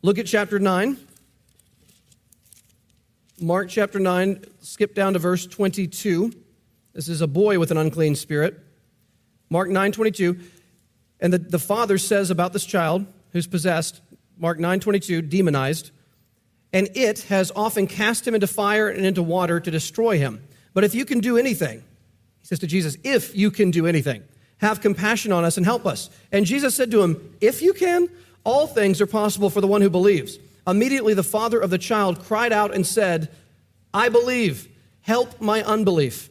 Look 0.00 0.18
at 0.18 0.26
chapter 0.26 0.58
9. 0.58 0.96
Mark 3.40 3.68
chapter 3.68 3.98
9, 3.98 4.44
skip 4.60 4.94
down 4.94 5.14
to 5.14 5.18
verse 5.18 5.46
22. 5.46 6.32
This 6.92 7.08
is 7.08 7.20
a 7.20 7.26
boy 7.26 7.58
with 7.58 7.72
an 7.72 7.76
unclean 7.76 8.14
spirit. 8.14 8.58
Mark 9.50 9.68
9 9.68 9.92
22. 9.92 10.38
And 11.20 11.32
the, 11.32 11.38
the 11.38 11.58
father 11.58 11.98
says 11.98 12.30
about 12.30 12.52
this 12.52 12.64
child, 12.64 13.06
who's 13.32 13.46
possessed, 13.46 14.00
Mark 14.38 14.58
9:22, 14.58 15.22
demonized, 15.22 15.90
and 16.72 16.88
it 16.94 17.20
has 17.22 17.52
often 17.54 17.86
cast 17.86 18.26
him 18.26 18.34
into 18.34 18.46
fire 18.46 18.88
and 18.88 19.04
into 19.04 19.22
water 19.22 19.60
to 19.60 19.70
destroy 19.70 20.18
him. 20.18 20.42
But 20.74 20.84
if 20.84 20.94
you 20.94 21.04
can 21.04 21.20
do 21.20 21.36
anything, 21.36 21.80
he 22.40 22.46
says 22.46 22.58
to 22.60 22.66
Jesus, 22.66 22.96
if 23.04 23.36
you 23.36 23.50
can 23.50 23.70
do 23.70 23.86
anything, 23.86 24.22
have 24.58 24.80
compassion 24.80 25.32
on 25.32 25.44
us 25.44 25.56
and 25.56 25.66
help 25.66 25.86
us. 25.86 26.08
And 26.30 26.46
Jesus 26.46 26.74
said 26.74 26.90
to 26.92 27.02
him, 27.02 27.36
If 27.40 27.62
you 27.62 27.72
can, 27.72 28.08
all 28.44 28.66
things 28.66 29.00
are 29.00 29.06
possible 29.06 29.50
for 29.50 29.60
the 29.60 29.66
one 29.66 29.82
who 29.82 29.90
believes. 29.90 30.38
Immediately 30.66 31.14
the 31.14 31.22
father 31.22 31.60
of 31.60 31.70
the 31.70 31.78
child 31.78 32.22
cried 32.24 32.52
out 32.52 32.74
and 32.74 32.86
said, 32.86 33.28
I 33.92 34.08
believe, 34.08 34.68
help 35.02 35.40
my 35.40 35.62
unbelief. 35.62 36.30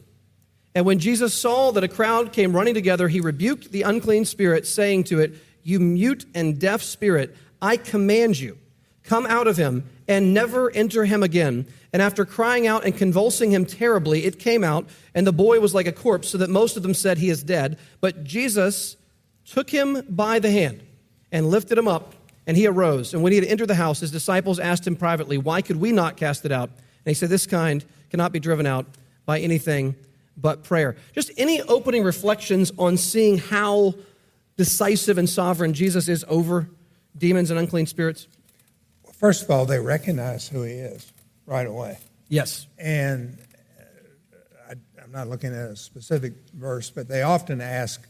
And 0.74 0.86
when 0.86 0.98
Jesus 0.98 1.34
saw 1.34 1.70
that 1.72 1.84
a 1.84 1.88
crowd 1.88 2.32
came 2.32 2.56
running 2.56 2.74
together, 2.74 3.08
he 3.08 3.20
rebuked 3.20 3.72
the 3.72 3.82
unclean 3.82 4.24
spirit, 4.24 4.66
saying 4.66 5.04
to 5.04 5.20
it, 5.20 5.34
you 5.62 5.80
mute 5.80 6.26
and 6.34 6.58
deaf 6.58 6.82
spirit, 6.82 7.36
I 7.60 7.76
command 7.76 8.38
you, 8.38 8.58
come 9.04 9.26
out 9.26 9.46
of 9.46 9.56
him 9.56 9.88
and 10.08 10.34
never 10.34 10.70
enter 10.70 11.04
him 11.04 11.22
again. 11.22 11.66
And 11.92 12.00
after 12.02 12.24
crying 12.24 12.66
out 12.66 12.84
and 12.84 12.96
convulsing 12.96 13.50
him 13.50 13.66
terribly, 13.66 14.24
it 14.24 14.38
came 14.38 14.64
out, 14.64 14.88
and 15.14 15.26
the 15.26 15.32
boy 15.32 15.60
was 15.60 15.74
like 15.74 15.86
a 15.86 15.92
corpse, 15.92 16.28
so 16.28 16.38
that 16.38 16.50
most 16.50 16.76
of 16.76 16.82
them 16.82 16.94
said 16.94 17.18
he 17.18 17.30
is 17.30 17.42
dead. 17.42 17.78
But 18.00 18.24
Jesus 18.24 18.96
took 19.44 19.70
him 19.70 20.02
by 20.08 20.38
the 20.38 20.50
hand 20.50 20.82
and 21.30 21.48
lifted 21.48 21.78
him 21.78 21.88
up, 21.88 22.14
and 22.46 22.56
he 22.56 22.66
arose. 22.66 23.14
And 23.14 23.22
when 23.22 23.32
he 23.32 23.38
had 23.38 23.46
entered 23.46 23.68
the 23.68 23.74
house, 23.74 24.00
his 24.00 24.10
disciples 24.10 24.58
asked 24.58 24.86
him 24.86 24.96
privately, 24.96 25.38
Why 25.38 25.62
could 25.62 25.76
we 25.76 25.92
not 25.92 26.16
cast 26.16 26.44
it 26.44 26.52
out? 26.52 26.70
And 26.70 27.10
he 27.10 27.14
said, 27.14 27.28
This 27.28 27.46
kind 27.46 27.84
cannot 28.10 28.32
be 28.32 28.40
driven 28.40 28.66
out 28.66 28.86
by 29.26 29.40
anything 29.40 29.94
but 30.36 30.64
prayer. 30.64 30.96
Just 31.14 31.30
any 31.36 31.60
opening 31.62 32.02
reflections 32.02 32.72
on 32.78 32.96
seeing 32.96 33.38
how 33.38 33.94
decisive 34.56 35.18
and 35.18 35.28
sovereign 35.28 35.74
Jesus 35.74 36.08
is 36.08 36.24
over 36.28 36.68
demons 37.16 37.50
and 37.50 37.58
unclean 37.58 37.86
spirits? 37.86 38.28
Well, 39.04 39.12
first 39.12 39.42
of 39.44 39.50
all, 39.50 39.66
they 39.66 39.78
recognize 39.78 40.48
who 40.48 40.62
he 40.62 40.74
is 40.74 41.12
right 41.46 41.66
away. 41.66 41.98
Yes. 42.28 42.66
And 42.78 43.38
uh, 44.68 44.70
I, 44.70 45.02
am 45.02 45.12
not 45.12 45.28
looking 45.28 45.52
at 45.52 45.70
a 45.70 45.76
specific 45.76 46.34
verse, 46.54 46.90
but 46.90 47.08
they 47.08 47.22
often 47.22 47.60
ask, 47.60 48.06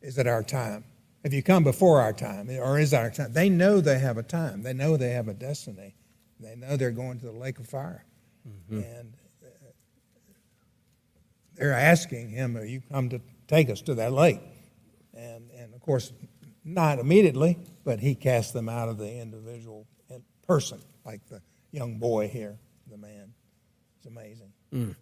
Is 0.00 0.18
it 0.18 0.26
our 0.26 0.42
time? 0.42 0.84
Have 1.24 1.34
you 1.34 1.42
come 1.42 1.64
before 1.64 2.00
our 2.00 2.12
time? 2.12 2.48
Or 2.50 2.78
is 2.78 2.94
our 2.94 3.10
time? 3.10 3.32
They 3.32 3.48
know 3.48 3.80
they 3.80 3.98
have 3.98 4.16
a 4.16 4.22
time, 4.22 4.62
they 4.62 4.72
know 4.72 4.96
they 4.96 5.10
have 5.10 5.28
a 5.28 5.34
destiny, 5.34 5.94
they 6.40 6.54
know 6.54 6.76
they're 6.76 6.90
going 6.90 7.18
to 7.20 7.26
the 7.26 7.32
lake 7.32 7.58
of 7.58 7.66
fire. 7.66 8.04
Mm-hmm. 8.48 8.78
And 8.78 9.12
uh, 9.42 9.48
they're 11.56 11.72
asking 11.72 12.30
him, 12.30 12.56
Are 12.56 12.64
you 12.64 12.80
come 12.90 13.08
to 13.10 13.20
take 13.48 13.70
us 13.70 13.82
to 13.82 13.94
that 13.96 14.12
lake? 14.12 14.40
And, 15.16 15.50
and 15.56 15.74
of 15.74 15.80
course, 15.80 16.12
not 16.64 16.98
immediately, 16.98 17.58
but 17.84 18.00
he 18.00 18.14
cast 18.14 18.52
them 18.52 18.68
out 18.68 18.88
of 18.88 18.98
the 18.98 19.10
individual 19.10 19.86
person, 20.46 20.80
like 21.04 21.26
the 21.28 21.40
young 21.72 21.98
boy 21.98 22.28
here, 22.28 22.58
the 22.90 22.96
man. 22.96 23.32
It's 23.98 24.06
amazing. 24.06 24.52
Mm. 24.72 24.94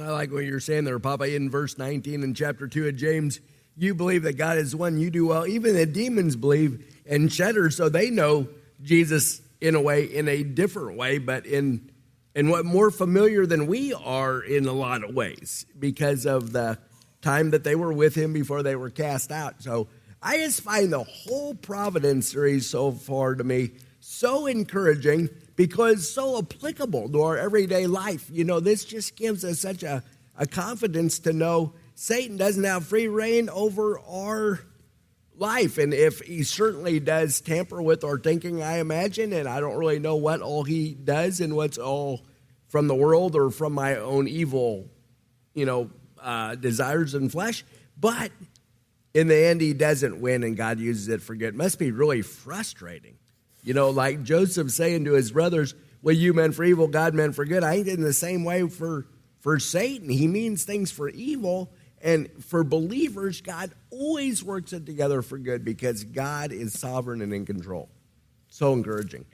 I 0.00 0.10
like 0.10 0.30
what 0.32 0.44
you're 0.44 0.60
saying 0.60 0.84
there, 0.84 0.98
Papa. 0.98 1.34
In 1.34 1.50
verse 1.50 1.78
19 1.78 2.22
in 2.22 2.34
chapter 2.34 2.68
2 2.68 2.88
of 2.88 2.96
James, 2.96 3.40
you 3.76 3.94
believe 3.94 4.24
that 4.24 4.36
God 4.36 4.58
is 4.58 4.74
one, 4.76 4.98
you 4.98 5.10
do 5.10 5.26
well. 5.26 5.46
Even 5.46 5.74
the 5.74 5.86
demons 5.86 6.36
believe 6.36 7.02
and 7.06 7.32
shudder, 7.32 7.70
so 7.70 7.88
they 7.88 8.10
know 8.10 8.48
Jesus 8.82 9.40
in 9.60 9.74
a 9.74 9.80
way, 9.80 10.04
in 10.04 10.28
a 10.28 10.42
different 10.42 10.96
way, 10.96 11.18
but 11.18 11.46
in 11.46 11.90
in 12.34 12.48
what 12.48 12.64
more 12.64 12.92
familiar 12.92 13.44
than 13.44 13.66
we 13.66 13.92
are 13.92 14.40
in 14.40 14.66
a 14.66 14.72
lot 14.72 15.02
of 15.02 15.14
ways 15.14 15.66
because 15.78 16.26
of 16.26 16.52
the 16.52 16.78
time 17.22 17.50
that 17.50 17.64
they 17.64 17.74
were 17.74 17.92
with 17.92 18.14
him 18.14 18.32
before 18.32 18.62
they 18.62 18.76
were 18.76 18.90
cast 18.90 19.30
out. 19.30 19.62
So 19.62 19.88
I 20.22 20.38
just 20.38 20.62
find 20.62 20.92
the 20.92 21.02
whole 21.02 21.54
Providence 21.54 22.30
series 22.30 22.68
so 22.68 22.92
far 22.92 23.34
to 23.34 23.44
me 23.44 23.70
so 24.00 24.46
encouraging 24.46 25.28
because 25.56 26.12
so 26.12 26.38
applicable 26.38 27.08
to 27.10 27.22
our 27.22 27.36
everyday 27.36 27.86
life. 27.86 28.28
You 28.32 28.44
know, 28.44 28.60
this 28.60 28.84
just 28.84 29.14
gives 29.16 29.44
us 29.44 29.60
such 29.60 29.82
a, 29.82 30.02
a 30.36 30.46
confidence 30.46 31.20
to 31.20 31.32
know 31.32 31.74
Satan 31.94 32.36
doesn't 32.36 32.64
have 32.64 32.86
free 32.86 33.08
rein 33.08 33.48
over 33.50 34.00
our 34.00 34.60
life. 35.36 35.78
And 35.78 35.92
if 35.94 36.20
he 36.20 36.42
certainly 36.42 36.98
does 36.98 37.40
tamper 37.40 37.80
with 37.80 38.04
our 38.04 38.18
thinking, 38.18 38.62
I 38.62 38.78
imagine, 38.78 39.32
and 39.32 39.48
I 39.48 39.60
don't 39.60 39.76
really 39.76 39.98
know 39.98 40.16
what 40.16 40.40
all 40.40 40.64
he 40.64 40.94
does 40.94 41.40
and 41.40 41.54
what's 41.54 41.78
all 41.78 42.22
from 42.68 42.88
the 42.88 42.94
world 42.94 43.36
or 43.36 43.50
from 43.50 43.74
my 43.74 43.96
own 43.96 44.28
evil, 44.28 44.88
you 45.54 45.66
know, 45.66 45.90
uh, 46.22 46.54
desires 46.54 47.14
and 47.14 47.30
flesh. 47.30 47.64
But 47.98 48.32
in 49.14 49.28
the 49.28 49.36
end, 49.36 49.60
he 49.60 49.72
doesn't 49.72 50.20
win 50.20 50.42
and 50.42 50.56
God 50.56 50.78
uses 50.78 51.08
it 51.08 51.22
for 51.22 51.34
good. 51.34 51.48
It 51.48 51.54
must 51.54 51.78
be 51.78 51.90
really 51.90 52.22
frustrating. 52.22 53.16
You 53.62 53.74
know, 53.74 53.90
like 53.90 54.22
Joseph 54.22 54.70
saying 54.70 55.04
to 55.04 55.12
his 55.12 55.32
brothers, 55.32 55.74
Well, 56.02 56.14
you 56.14 56.32
meant 56.32 56.54
for 56.54 56.64
evil, 56.64 56.88
God 56.88 57.14
meant 57.14 57.34
for 57.34 57.44
good. 57.44 57.62
I 57.62 57.74
ain't 57.74 57.88
in 57.88 58.00
the 58.00 58.12
same 58.12 58.44
way 58.44 58.68
for, 58.68 59.06
for 59.40 59.58
Satan. 59.58 60.08
He 60.08 60.26
means 60.28 60.64
things 60.64 60.90
for 60.90 61.08
evil. 61.08 61.72
And 62.02 62.30
for 62.42 62.64
believers, 62.64 63.42
God 63.42 63.72
always 63.90 64.42
works 64.42 64.72
it 64.72 64.86
together 64.86 65.20
for 65.20 65.36
good 65.36 65.64
because 65.64 66.04
God 66.04 66.50
is 66.52 66.72
sovereign 66.72 67.20
and 67.20 67.34
in 67.34 67.44
control. 67.44 67.90
So 68.48 68.72
encouraging. 68.72 69.26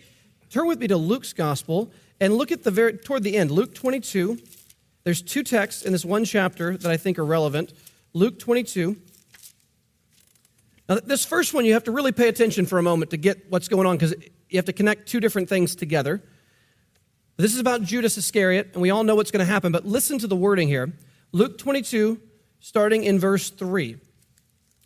Turn 0.51 0.67
with 0.67 0.81
me 0.81 0.89
to 0.89 0.97
Luke's 0.97 1.33
gospel 1.33 1.93
and 2.21 2.35
look 2.35 2.51
at 2.51 2.65
the 2.65 2.71
very 2.71 2.95
toward 2.95 3.23
the 3.23 3.37
end, 3.37 3.51
Luke 3.51 3.75
22. 3.75 4.39
There's 5.07 5.23
two 5.23 5.45
texts 5.45 5.83
in 5.83 5.93
this 5.93 6.05
one 6.05 6.25
chapter 6.25 6.77
that 6.77 6.91
I 6.91 6.97
think 6.97 7.17
are 7.21 7.25
relevant. 7.25 7.73
Luke 8.13 8.41
22. 8.41 8.97
Now, 10.89 10.97
this 10.97 11.25
first 11.25 11.55
one, 11.55 11.65
you 11.65 11.75
have 11.75 11.85
to 11.85 11.93
really 11.93 12.11
pay 12.11 12.27
attention 12.27 12.67
for 12.67 12.77
a 12.81 12.83
moment 12.83 13.13
to 13.13 13.17
get 13.17 13.49
what's 13.49 13.69
going 13.69 13.87
on 13.87 13.99
because 13.99 14.17
you 14.51 14.57
have 14.59 14.65
to 14.65 14.73
connect 14.73 15.09
two 15.09 15.21
different 15.21 15.49
things 15.49 15.77
together. 15.77 16.25
This 17.37 17.55
is 17.55 17.61
about 17.61 17.83
Judas 17.83 18.19
Iscariot, 18.19 18.71
and 18.73 18.83
we 18.83 18.91
all 18.91 19.05
know 19.05 19.15
what's 19.15 19.31
going 19.31 19.47
to 19.47 19.53
happen, 19.53 19.71
but 19.71 19.87
listen 19.87 20.19
to 20.19 20.27
the 20.27 20.35
wording 20.35 20.67
here. 20.67 20.93
Luke 21.31 21.57
22, 21.57 22.21
starting 22.59 23.05
in 23.05 23.21
verse 23.21 23.51
3. 23.51 23.99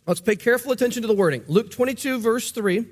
Let's 0.05 0.21
pay 0.21 0.35
careful 0.35 0.71
attention 0.71 1.01
to 1.01 1.07
the 1.07 1.15
wording. 1.15 1.43
Luke 1.47 1.71
22, 1.71 2.19
verse 2.19 2.51
3. 2.51 2.85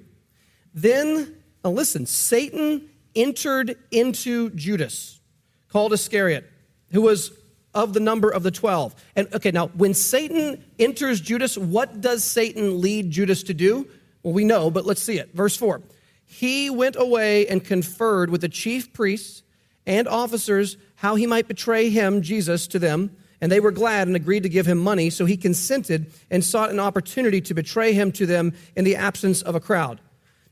Then, 0.74 1.36
now 1.64 1.70
listen, 1.70 2.08
Satan 2.08 2.90
entered 3.16 3.78
into 3.92 4.50
Judas, 4.50 5.20
called 5.68 5.94
Iscariot, 5.94 6.54
who 6.92 7.02
was 7.02 7.32
of 7.74 7.94
the 7.94 8.00
number 8.00 8.30
of 8.30 8.44
the 8.44 8.52
12. 8.52 8.96
And 9.16 9.34
okay, 9.34 9.52
now 9.52 9.68
when 9.68 9.94
Satan 9.94 10.64
enters 10.80 11.22
Judas, 11.22 11.58
what 11.58 12.02
does 12.02 12.24
Satan 12.24 12.82
lead 12.82 13.12
Judas 13.12 13.44
to 13.44 13.54
do? 13.54 13.88
Well, 14.24 14.34
we 14.34 14.44
know, 14.44 14.70
but 14.72 14.86
let's 14.86 15.02
see 15.02 15.20
it. 15.20 15.34
Verse 15.34 15.56
4. 15.56 15.82
He 16.26 16.70
went 16.70 16.96
away 16.98 17.48
and 17.48 17.64
conferred 17.64 18.30
with 18.30 18.42
the 18.42 18.50
chief 18.50 18.94
priests 18.94 19.44
and 19.86 20.08
officers 20.08 20.78
how 20.96 21.16
he 21.16 21.26
might 21.26 21.48
betray 21.48 21.90
him, 21.90 22.22
Jesus, 22.22 22.68
to 22.68 22.80
them. 22.80 23.16
And 23.42 23.52
they 23.52 23.60
were 23.60 23.72
glad 23.72 24.08
and 24.08 24.16
agreed 24.16 24.44
to 24.44 24.50
give 24.50 24.66
him 24.66 24.78
money. 24.78 25.10
So 25.10 25.26
he 25.26 25.38
consented 25.38 26.12
and 26.30 26.44
sought 26.44 26.72
an 26.72 26.80
opportunity 26.80 27.40
to 27.42 27.54
betray 27.54 27.94
him 27.94 28.12
to 28.14 28.26
them 28.26 28.54
in 28.76 28.84
the 28.84 28.98
absence 28.98 29.42
of 29.42 29.56
a 29.56 29.60
crowd. 29.60 30.02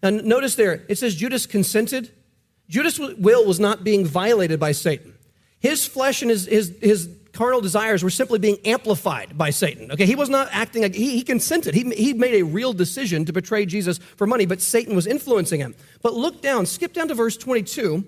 Now, 0.02 0.12
notice 0.12 0.56
there, 0.56 0.86
it 0.88 0.98
says 0.98 1.16
Judas 1.16 1.46
consented. 1.46 2.12
Judas' 2.70 3.00
will 3.00 3.46
was 3.46 3.60
not 3.60 3.84
being 3.84 4.06
violated 4.06 4.60
by 4.60 4.72
Satan. 4.72 5.17
His 5.60 5.86
flesh 5.86 6.22
and 6.22 6.30
his, 6.30 6.46
his, 6.46 6.78
his 6.82 7.10
carnal 7.34 7.62
desires 7.62 8.04
were 8.04 8.10
simply 8.10 8.40
being 8.40 8.58
amplified 8.66 9.38
by 9.38 9.52
Satan. 9.52 9.92
Okay, 9.92 10.06
he 10.06 10.16
was 10.16 10.30
not 10.30 10.50
acting, 10.52 10.92
he, 10.94 11.12
he 11.12 11.24
consented. 11.24 11.76
He, 11.76 11.84
he 11.92 12.14
made 12.14 12.36
a 12.36 12.44
real 12.44 12.74
decision 12.74 13.26
to 13.26 13.34
betray 13.34 13.66
Jesus 13.66 14.00
for 14.16 14.26
money, 14.28 14.46
but 14.46 14.62
Satan 14.62 14.96
was 14.96 15.08
influencing 15.08 15.60
him. 15.60 15.76
But 16.02 16.14
look 16.14 16.42
down, 16.42 16.66
skip 16.66 16.94
down 16.94 17.08
to 17.10 17.14
verse 17.14 17.38
22, 17.38 18.06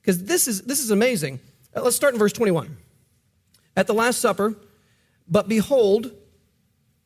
because 0.00 0.24
this 0.24 0.46
is, 0.46 0.62
this 0.62 0.80
is 0.80 0.90
amazing. 0.90 1.40
Uh, 1.74 1.82
let's 1.82 1.96
start 1.96 2.14
in 2.14 2.18
verse 2.18 2.32
21. 2.32 2.76
At 3.76 3.86
the 3.86 3.94
Last 3.94 4.20
Supper, 4.20 4.54
but 5.28 5.48
behold, 5.48 6.12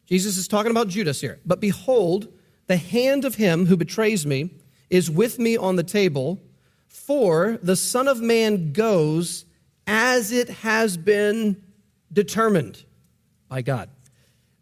Jesus 0.07 0.37
is 0.37 0.49
talking 0.49 0.71
about 0.71 0.89
Judas 0.89 1.21
here, 1.21 1.39
but 1.47 1.61
behold, 1.61 2.33
the 2.67 2.77
hand 2.77 3.25
of 3.25 3.37
him 3.37 3.67
who 3.67 3.77
betrays 3.77 4.27
me 4.27 4.51
is 4.91 5.11
with 5.11 5.39
me 5.39 5.57
on 5.57 5.77
the 5.77 5.83
table, 5.83 6.41
for 6.89 7.59
the 7.63 7.77
Son 7.77 8.09
of 8.09 8.21
Man 8.21 8.73
goes 8.73 9.45
as 9.91 10.31
it 10.31 10.49
has 10.49 10.97
been 10.97 11.61
determined 12.13 12.85
by 13.49 13.61
God. 13.61 13.91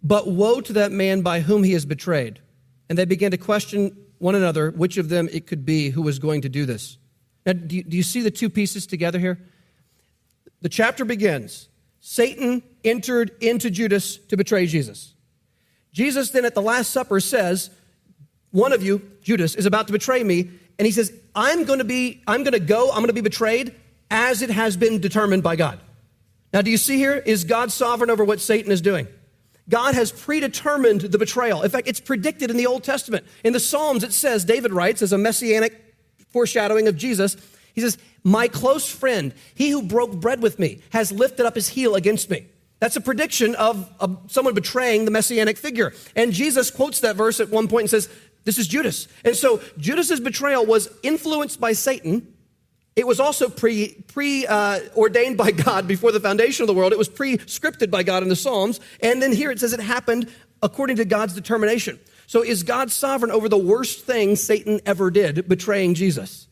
But 0.02 0.26
woe 0.26 0.62
to 0.62 0.72
that 0.72 0.90
man 0.90 1.20
by 1.20 1.40
whom 1.40 1.64
he 1.64 1.74
is 1.74 1.84
betrayed. 1.84 2.40
And 2.88 2.96
they 2.96 3.04
began 3.04 3.32
to 3.32 3.36
question 3.36 3.94
one 4.16 4.34
another 4.34 4.70
which 4.70 4.96
of 4.96 5.10
them 5.10 5.28
it 5.30 5.46
could 5.46 5.66
be 5.66 5.90
who 5.90 6.00
was 6.00 6.18
going 6.18 6.40
to 6.42 6.48
do 6.48 6.64
this. 6.64 6.96
Now, 7.44 7.52
do 7.52 7.76
you, 7.76 7.82
do 7.82 7.94
you 7.94 8.02
see 8.02 8.22
the 8.22 8.30
two 8.30 8.48
pieces 8.48 8.86
together 8.86 9.18
here? 9.18 9.38
The 10.62 10.70
chapter 10.70 11.04
begins 11.04 11.68
Satan 12.00 12.62
entered 12.82 13.32
into 13.42 13.68
Judas 13.68 14.16
to 14.16 14.36
betray 14.36 14.66
Jesus. 14.66 15.12
Jesus 15.92 16.30
then 16.30 16.46
at 16.46 16.54
the 16.54 16.62
Last 16.62 16.90
Supper 16.90 17.20
says, 17.20 17.68
One 18.50 18.72
of 18.72 18.82
you, 18.82 19.02
Judas, 19.20 19.56
is 19.56 19.66
about 19.66 19.88
to 19.88 19.92
betray 19.92 20.24
me. 20.24 20.50
And 20.78 20.86
he 20.86 20.92
says, 20.92 21.12
I'm 21.34 21.64
going 21.64 21.80
to 21.80 21.84
be, 21.84 22.22
I'm 22.26 22.44
going 22.44 22.52
to 22.52 22.60
go, 22.60 22.88
I'm 22.88 22.98
going 22.98 23.08
to 23.08 23.12
be 23.12 23.20
betrayed 23.20 23.74
as 24.10 24.42
it 24.42 24.50
has 24.50 24.76
been 24.76 25.00
determined 25.00 25.42
by 25.42 25.56
God. 25.56 25.80
Now, 26.52 26.62
do 26.62 26.70
you 26.70 26.78
see 26.78 26.96
here? 26.96 27.14
Is 27.14 27.44
God 27.44 27.70
sovereign 27.70 28.10
over 28.10 28.24
what 28.24 28.40
Satan 28.40 28.72
is 28.72 28.80
doing? 28.80 29.06
God 29.68 29.94
has 29.94 30.10
predetermined 30.10 31.02
the 31.02 31.18
betrayal. 31.18 31.62
In 31.62 31.70
fact, 31.70 31.88
it's 31.88 32.00
predicted 32.00 32.50
in 32.50 32.56
the 32.56 32.66
Old 32.66 32.84
Testament. 32.84 33.26
In 33.44 33.52
the 33.52 33.60
Psalms, 33.60 34.02
it 34.02 34.12
says, 34.12 34.44
David 34.44 34.72
writes, 34.72 35.02
as 35.02 35.12
a 35.12 35.18
messianic 35.18 35.94
foreshadowing 36.30 36.88
of 36.88 36.96
Jesus, 36.96 37.36
he 37.74 37.82
says, 37.82 37.98
My 38.24 38.48
close 38.48 38.90
friend, 38.90 39.34
he 39.54 39.70
who 39.70 39.82
broke 39.82 40.12
bread 40.12 40.40
with 40.40 40.58
me, 40.58 40.80
has 40.90 41.12
lifted 41.12 41.44
up 41.44 41.54
his 41.54 41.68
heel 41.68 41.94
against 41.96 42.30
me. 42.30 42.46
That's 42.80 42.96
a 42.96 43.00
prediction 43.00 43.54
of, 43.56 43.92
of 44.00 44.18
someone 44.28 44.54
betraying 44.54 45.04
the 45.04 45.10
messianic 45.10 45.58
figure. 45.58 45.92
And 46.16 46.32
Jesus 46.32 46.70
quotes 46.70 47.00
that 47.00 47.16
verse 47.16 47.40
at 47.40 47.50
one 47.50 47.68
point 47.68 47.82
and 47.82 47.90
says, 47.90 48.08
This 48.44 48.56
is 48.56 48.68
Judas. 48.68 49.06
And 49.24 49.36
so 49.36 49.60
Judas's 49.76 50.20
betrayal 50.20 50.64
was 50.64 50.88
influenced 51.02 51.60
by 51.60 51.72
Satan 51.72 52.34
it 52.98 53.06
was 53.06 53.20
also 53.20 53.48
pre, 53.48 53.94
pre 54.08 54.44
uh, 54.44 54.80
ordained 54.96 55.36
by 55.36 55.52
God 55.52 55.86
before 55.86 56.10
the 56.10 56.18
foundation 56.18 56.64
of 56.64 56.66
the 56.66 56.74
world. 56.74 56.92
It 56.92 56.98
was 56.98 57.08
pre 57.08 57.38
scripted 57.38 57.92
by 57.92 58.02
God 58.02 58.24
in 58.24 58.28
the 58.28 58.34
Psalms. 58.34 58.80
And 59.00 59.22
then 59.22 59.32
here 59.32 59.52
it 59.52 59.60
says 59.60 59.72
it 59.72 59.78
happened 59.78 60.28
according 60.64 60.96
to 60.96 61.04
God's 61.04 61.32
determination. 61.32 62.00
So 62.26 62.42
is 62.42 62.64
God 62.64 62.90
sovereign 62.90 63.30
over 63.30 63.48
the 63.48 63.56
worst 63.56 64.04
thing 64.04 64.34
Satan 64.34 64.80
ever 64.84 65.12
did, 65.12 65.48
betraying 65.48 65.94
Jesus? 65.94 66.48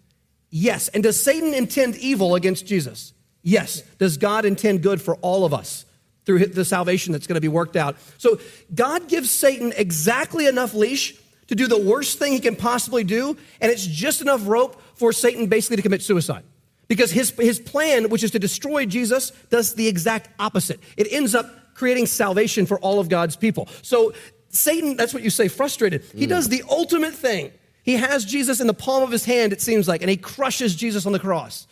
Yes. 0.49 0.87
And 0.87 1.03
does 1.03 1.21
Satan 1.21 1.53
intend 1.53 1.97
evil 1.97 2.37
against 2.37 2.65
Jesus? 2.65 3.12
Yes. 3.43 3.83
Does 3.99 4.17
God 4.17 4.45
intend 4.45 4.85
good 4.85 5.03
for 5.03 5.17
all 5.17 5.45
of 5.45 5.53
us 5.53 5.85
through 6.26 6.47
the 6.47 6.65
salvation 6.65 7.12
that's 7.12 7.26
going 7.26 7.35
to 7.35 7.41
be 7.41 7.49
worked 7.49 7.75
out? 7.75 7.97
So 8.19 8.38
God 8.73 9.09
gives 9.09 9.31
Satan 9.31 9.73
exactly 9.76 10.47
enough 10.47 10.75
leash 10.75 11.17
to 11.49 11.55
do 11.55 11.67
the 11.67 11.79
worst 11.79 12.19
thing 12.19 12.33
he 12.33 12.41
can 12.41 12.57
possibly 12.57 13.05
do, 13.05 13.37
and 13.61 13.71
it's 13.71 13.87
just 13.87 14.21
enough 14.21 14.47
rope 14.47 14.81
for 14.95 15.12
Satan 15.12 15.47
basically 15.47 15.76
to 15.76 15.83
commit 15.83 16.03
suicide. 16.03 16.45
Because 16.88 17.11
his, 17.11 17.31
his 17.31 17.59
plan, 17.59 18.11
which 18.11 18.23
is 18.23 18.31
to 18.33 18.38
destroy 18.38 18.87
Jesus, 18.87 19.33
does 19.50 19.75
the 19.75 19.88
exact 19.88 20.29
opposite. 20.38 20.81
It 20.97 21.09
ends 21.11 21.35
up 21.35 21.75
creating 21.75 22.07
salvation 22.07 22.65
for 22.67 22.79
all 22.79 23.00
of 23.00 23.09
God's 23.09 23.37
people. 23.37 23.69
So 23.83 24.12
Satan, 24.49 24.97
that's 24.97 25.12
what 25.12 25.23
you 25.23 25.31
say, 25.31 25.49
frustrated. 25.49 26.05
He 26.15 26.26
mm. 26.26 26.31
does 26.31 26.49
the 26.49 26.62
ultimate 26.69 27.15
thing. 27.15 27.53
He 27.83 27.95
has 27.95 28.25
Jesus 28.25 28.61
in 28.61 28.67
the 28.67 28.75
palm 28.75 29.03
of 29.03 29.11
his 29.11 29.25
hand, 29.25 29.53
it 29.53 29.61
seems 29.61 29.87
like, 29.87 30.00
and 30.00 30.11
he 30.11 30.17
crushes 30.17 30.75
Jesus 30.75 31.07
on 31.07 31.12
the 31.12 31.19
cross. 31.19 31.67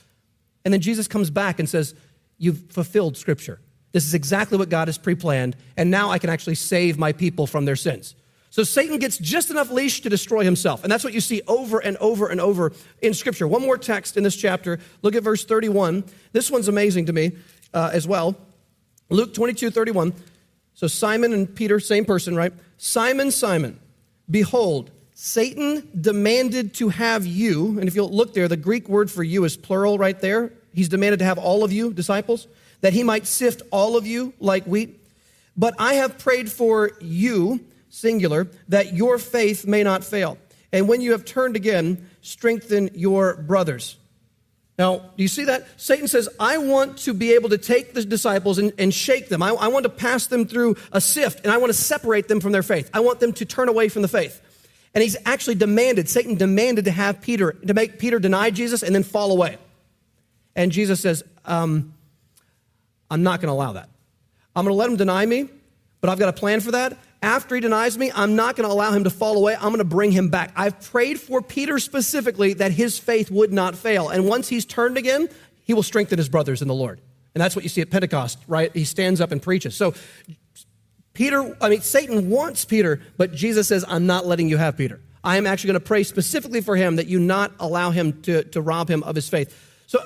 And 0.64 0.72
then 0.72 0.80
Jesus 0.80 1.08
comes 1.08 1.30
back 1.30 1.58
and 1.58 1.68
says, 1.68 1.94
You've 2.38 2.70
fulfilled 2.70 3.16
Scripture. 3.16 3.60
This 3.92 4.06
is 4.06 4.14
exactly 4.14 4.58
what 4.58 4.68
God 4.68 4.88
has 4.88 4.98
pre 4.98 5.14
planned, 5.14 5.56
and 5.76 5.90
now 5.90 6.10
I 6.10 6.18
can 6.18 6.30
actually 6.30 6.56
save 6.56 6.98
my 6.98 7.12
people 7.12 7.46
from 7.46 7.64
their 7.64 7.76
sins. 7.76 8.14
So 8.54 8.62
Satan 8.62 9.00
gets 9.00 9.18
just 9.18 9.50
enough 9.50 9.72
leash 9.72 10.00
to 10.02 10.08
destroy 10.08 10.44
himself. 10.44 10.84
And 10.84 10.92
that's 10.92 11.02
what 11.02 11.12
you 11.12 11.20
see 11.20 11.42
over 11.48 11.80
and 11.80 11.96
over 11.96 12.28
and 12.28 12.40
over 12.40 12.72
in 13.02 13.12
Scripture. 13.12 13.48
One 13.48 13.62
more 13.62 13.76
text 13.76 14.16
in 14.16 14.22
this 14.22 14.36
chapter. 14.36 14.78
Look 15.02 15.16
at 15.16 15.24
verse 15.24 15.44
31. 15.44 16.04
This 16.30 16.52
one's 16.52 16.68
amazing 16.68 17.06
to 17.06 17.12
me 17.12 17.32
uh, 17.74 17.90
as 17.92 18.06
well. 18.06 18.36
Luke 19.10 19.34
22, 19.34 19.70
31. 19.70 20.14
So 20.74 20.86
Simon 20.86 21.32
and 21.32 21.52
Peter, 21.52 21.80
same 21.80 22.04
person, 22.04 22.36
right? 22.36 22.52
Simon, 22.76 23.32
Simon, 23.32 23.80
behold, 24.30 24.92
Satan 25.14 25.88
demanded 26.00 26.74
to 26.74 26.90
have 26.90 27.26
you, 27.26 27.80
and 27.80 27.88
if 27.88 27.96
you'll 27.96 28.08
look 28.08 28.34
there, 28.34 28.46
the 28.46 28.56
Greek 28.56 28.88
word 28.88 29.10
for 29.10 29.24
you 29.24 29.42
is 29.42 29.56
plural 29.56 29.98
right 29.98 30.20
there. 30.20 30.52
He's 30.72 30.88
demanded 30.88 31.18
to 31.18 31.24
have 31.24 31.38
all 31.38 31.64
of 31.64 31.72
you, 31.72 31.92
disciples, 31.92 32.46
that 32.82 32.92
he 32.92 33.02
might 33.02 33.26
sift 33.26 33.62
all 33.72 33.96
of 33.96 34.06
you 34.06 34.32
like 34.38 34.64
wheat. 34.64 35.04
But 35.56 35.74
I 35.76 35.94
have 35.94 36.18
prayed 36.18 36.52
for 36.52 36.92
you 37.00 37.58
singular, 37.94 38.48
that 38.68 38.92
your 38.92 39.18
faith 39.18 39.66
may 39.66 39.82
not 39.82 40.04
fail. 40.04 40.36
And 40.72 40.88
when 40.88 41.00
you 41.00 41.12
have 41.12 41.24
turned 41.24 41.54
again, 41.54 42.08
strengthen 42.20 42.90
your 42.94 43.36
brothers. 43.36 43.96
Now, 44.76 44.98
do 44.98 45.22
you 45.22 45.28
see 45.28 45.44
that? 45.44 45.68
Satan 45.80 46.08
says, 46.08 46.28
I 46.40 46.58
want 46.58 46.98
to 46.98 47.14
be 47.14 47.34
able 47.34 47.50
to 47.50 47.58
take 47.58 47.94
the 47.94 48.04
disciples 48.04 48.58
and, 48.58 48.72
and 48.76 48.92
shake 48.92 49.28
them. 49.28 49.40
I, 49.40 49.50
I 49.50 49.68
want 49.68 49.84
to 49.84 49.88
pass 49.88 50.26
them 50.26 50.46
through 50.46 50.76
a 50.90 51.00
sift, 51.00 51.44
and 51.44 51.52
I 51.52 51.58
want 51.58 51.70
to 51.70 51.78
separate 51.78 52.26
them 52.26 52.40
from 52.40 52.50
their 52.50 52.64
faith. 52.64 52.90
I 52.92 52.98
want 52.98 53.20
them 53.20 53.32
to 53.34 53.44
turn 53.44 53.68
away 53.68 53.88
from 53.88 54.02
the 54.02 54.08
faith. 54.08 54.40
And 54.92 55.02
he's 55.02 55.16
actually 55.24 55.54
demanded, 55.54 56.08
Satan 56.08 56.34
demanded 56.34 56.86
to 56.86 56.90
have 56.90 57.20
Peter, 57.20 57.52
to 57.52 57.74
make 57.74 58.00
Peter 58.00 58.18
deny 58.18 58.50
Jesus 58.50 58.82
and 58.82 58.92
then 58.92 59.04
fall 59.04 59.30
away. 59.30 59.58
And 60.56 60.72
Jesus 60.72 61.00
says, 61.00 61.22
um, 61.44 61.94
I'm 63.08 63.22
not 63.22 63.40
going 63.40 63.48
to 63.48 63.52
allow 63.52 63.74
that. 63.74 63.88
I'm 64.56 64.64
going 64.64 64.74
to 64.74 64.78
let 64.78 64.90
him 64.90 64.96
deny 64.96 65.24
me, 65.24 65.48
but 66.00 66.10
I've 66.10 66.18
got 66.18 66.28
a 66.28 66.32
plan 66.32 66.60
for 66.60 66.72
that. 66.72 66.98
After 67.24 67.54
he 67.54 67.62
denies 67.62 67.96
me, 67.96 68.12
I'm 68.14 68.36
not 68.36 68.54
going 68.54 68.68
to 68.68 68.72
allow 68.72 68.92
him 68.92 69.04
to 69.04 69.10
fall 69.10 69.38
away. 69.38 69.54
I'm 69.54 69.68
going 69.68 69.78
to 69.78 69.84
bring 69.84 70.12
him 70.12 70.28
back. 70.28 70.52
I've 70.54 70.78
prayed 70.82 71.18
for 71.18 71.40
Peter 71.40 71.78
specifically 71.78 72.52
that 72.54 72.70
his 72.70 72.98
faith 72.98 73.30
would 73.30 73.50
not 73.50 73.74
fail. 73.74 74.10
And 74.10 74.26
once 74.26 74.48
he's 74.48 74.66
turned 74.66 74.98
again, 74.98 75.30
he 75.62 75.72
will 75.72 75.82
strengthen 75.82 76.18
his 76.18 76.28
brothers 76.28 76.60
in 76.60 76.68
the 76.68 76.74
Lord. 76.74 77.00
And 77.34 77.40
that's 77.40 77.56
what 77.56 77.62
you 77.62 77.70
see 77.70 77.80
at 77.80 77.90
Pentecost, 77.90 78.38
right? 78.46 78.70
He 78.74 78.84
stands 78.84 79.22
up 79.22 79.32
and 79.32 79.40
preaches. 79.40 79.74
So 79.74 79.94
Peter, 81.14 81.56
I 81.62 81.70
mean, 81.70 81.80
Satan 81.80 82.28
wants 82.28 82.66
Peter, 82.66 83.00
but 83.16 83.32
Jesus 83.32 83.68
says, 83.68 83.86
I'm 83.88 84.06
not 84.06 84.26
letting 84.26 84.50
you 84.50 84.58
have 84.58 84.76
Peter. 84.76 85.00
I 85.24 85.38
am 85.38 85.46
actually 85.46 85.68
going 85.68 85.80
to 85.80 85.86
pray 85.86 86.02
specifically 86.02 86.60
for 86.60 86.76
him 86.76 86.96
that 86.96 87.06
you 87.06 87.18
not 87.18 87.52
allow 87.58 87.90
him 87.90 88.20
to, 88.22 88.44
to 88.44 88.60
rob 88.60 88.90
him 88.90 89.02
of 89.02 89.14
his 89.14 89.30
faith. 89.30 89.58
So, 89.86 90.00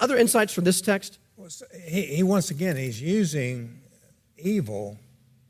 other 0.00 0.16
insights 0.16 0.52
from 0.52 0.64
this 0.64 0.80
text? 0.80 1.18
Well, 1.36 1.48
he, 1.86 2.02
he, 2.02 2.22
once 2.24 2.50
again, 2.50 2.76
he's 2.76 3.00
using 3.00 3.80
evil, 4.36 4.98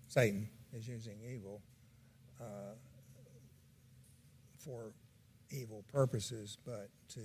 Satan 0.08 0.48
is 0.74 0.88
using 0.88 1.16
evil 1.32 1.62
uh, 2.40 2.74
for 4.58 4.92
evil 5.50 5.83
purposes, 5.94 6.58
but 6.66 6.90
to 7.08 7.20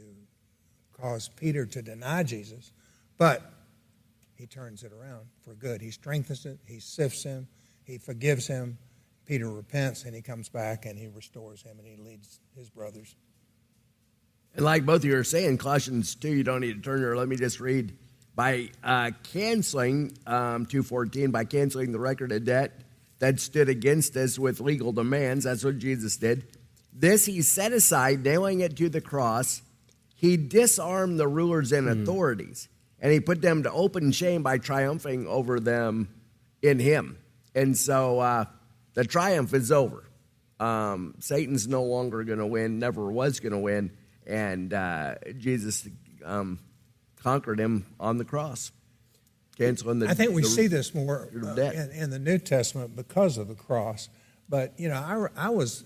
cause 0.94 1.30
Peter 1.36 1.66
to 1.66 1.82
deny 1.82 2.24
Jesus. 2.24 2.72
But 3.18 3.52
he 4.36 4.46
turns 4.46 4.84
it 4.84 4.94
around 4.94 5.26
for 5.42 5.56
good. 5.56 5.82
He 5.82 5.92
strengthens 5.92 6.46
it, 6.46 6.60
he 6.66 6.80
sifts 6.80 7.24
him, 7.24 7.48
he 7.84 7.98
forgives 7.98 8.48
him. 8.48 8.78
Peter 9.26 9.50
repents 9.50 10.06
and 10.06 10.16
he 10.16 10.22
comes 10.22 10.50
back 10.50 10.86
and 10.86 10.98
he 10.98 11.08
restores 11.08 11.62
him 11.62 11.78
and 11.78 11.88
he 11.88 11.96
leads 11.98 12.40
his 12.56 12.70
brothers. 12.70 13.16
And 14.56 14.66
like 14.66 14.86
both 14.86 14.98
of 14.98 15.06
you 15.06 15.18
are 15.18 15.24
saying, 15.24 15.60
Colossians 15.60 16.16
2, 16.16 16.30
you 16.30 16.44
don't 16.44 16.62
need 16.62 16.74
to 16.74 16.82
turn 16.82 17.02
there. 17.02 17.16
Let 17.16 17.28
me 17.28 17.36
just 17.36 17.60
read. 17.60 17.96
By 18.36 18.70
uh, 18.84 19.12
canceling, 19.34 20.18
um, 20.26 20.66
214, 20.66 21.30
by 21.30 21.44
canceling 21.44 21.92
the 21.92 22.00
record 22.00 22.32
of 22.32 22.46
debt 22.46 22.80
that 23.20 23.40
stood 23.40 23.68
against 23.68 24.16
us 24.16 24.40
with 24.40 24.62
legal 24.62 24.94
demands, 24.94 25.44
that's 25.44 25.64
what 25.64 25.78
Jesus 25.78 26.18
did. 26.18 26.48
This 26.94 27.26
he 27.26 27.42
set 27.42 27.72
aside, 27.72 28.24
nailing 28.24 28.60
it 28.60 28.76
to 28.78 28.90
the 28.90 29.02
cross. 29.02 29.62
He 30.16 30.36
disarmed 30.38 31.20
the 31.20 31.28
rulers 31.28 31.72
and 31.72 31.88
hmm. 31.88 32.02
authorities, 32.02 32.68
and 33.00 33.12
he 33.12 33.20
put 33.20 33.42
them 33.42 33.64
to 33.64 33.72
open 33.72 34.12
shame 34.12 34.44
by 34.44 34.58
triumphing 34.58 35.28
over 35.28 35.60
them 35.60 36.10
in 36.62 36.80
him. 36.80 37.18
And 37.56 37.78
so 37.78 38.20
uh, 38.20 38.46
the 38.94 39.06
triumph 39.06 39.54
is 39.54 39.72
over. 39.72 40.04
Um, 40.60 41.16
Satan's 41.20 41.68
no 41.68 41.84
longer 41.84 42.24
going 42.24 42.40
to 42.40 42.46
win, 42.46 42.80
never 42.80 43.10
was 43.10 43.40
going 43.40 43.54
to 43.54 43.60
win. 43.60 43.92
And 44.28 44.74
uh, 44.74 45.16
Jesus 45.38 45.88
um, 46.24 46.60
conquered 47.24 47.60
him 47.60 47.86
on 48.00 48.18
the 48.18 48.26
cross, 48.26 48.72
canceling 49.58 50.00
the. 50.00 50.10
I 50.10 50.14
think 50.14 50.34
we 50.34 50.42
the, 50.42 50.50
see 50.50 50.68
this 50.68 50.94
more 50.94 51.30
uh, 51.34 51.56
in, 51.56 51.92
in, 51.92 52.10
the 52.10 52.20
New 52.20 52.38
Testament 52.38 52.96
because 52.96 53.38
of 53.38 53.48
the 53.48 53.56
cross. 53.56 54.10
But, 54.48 54.74
you 54.78 54.90
know, 54.90 55.30
I, 55.36 55.46
I 55.48 55.50
was 55.50 55.86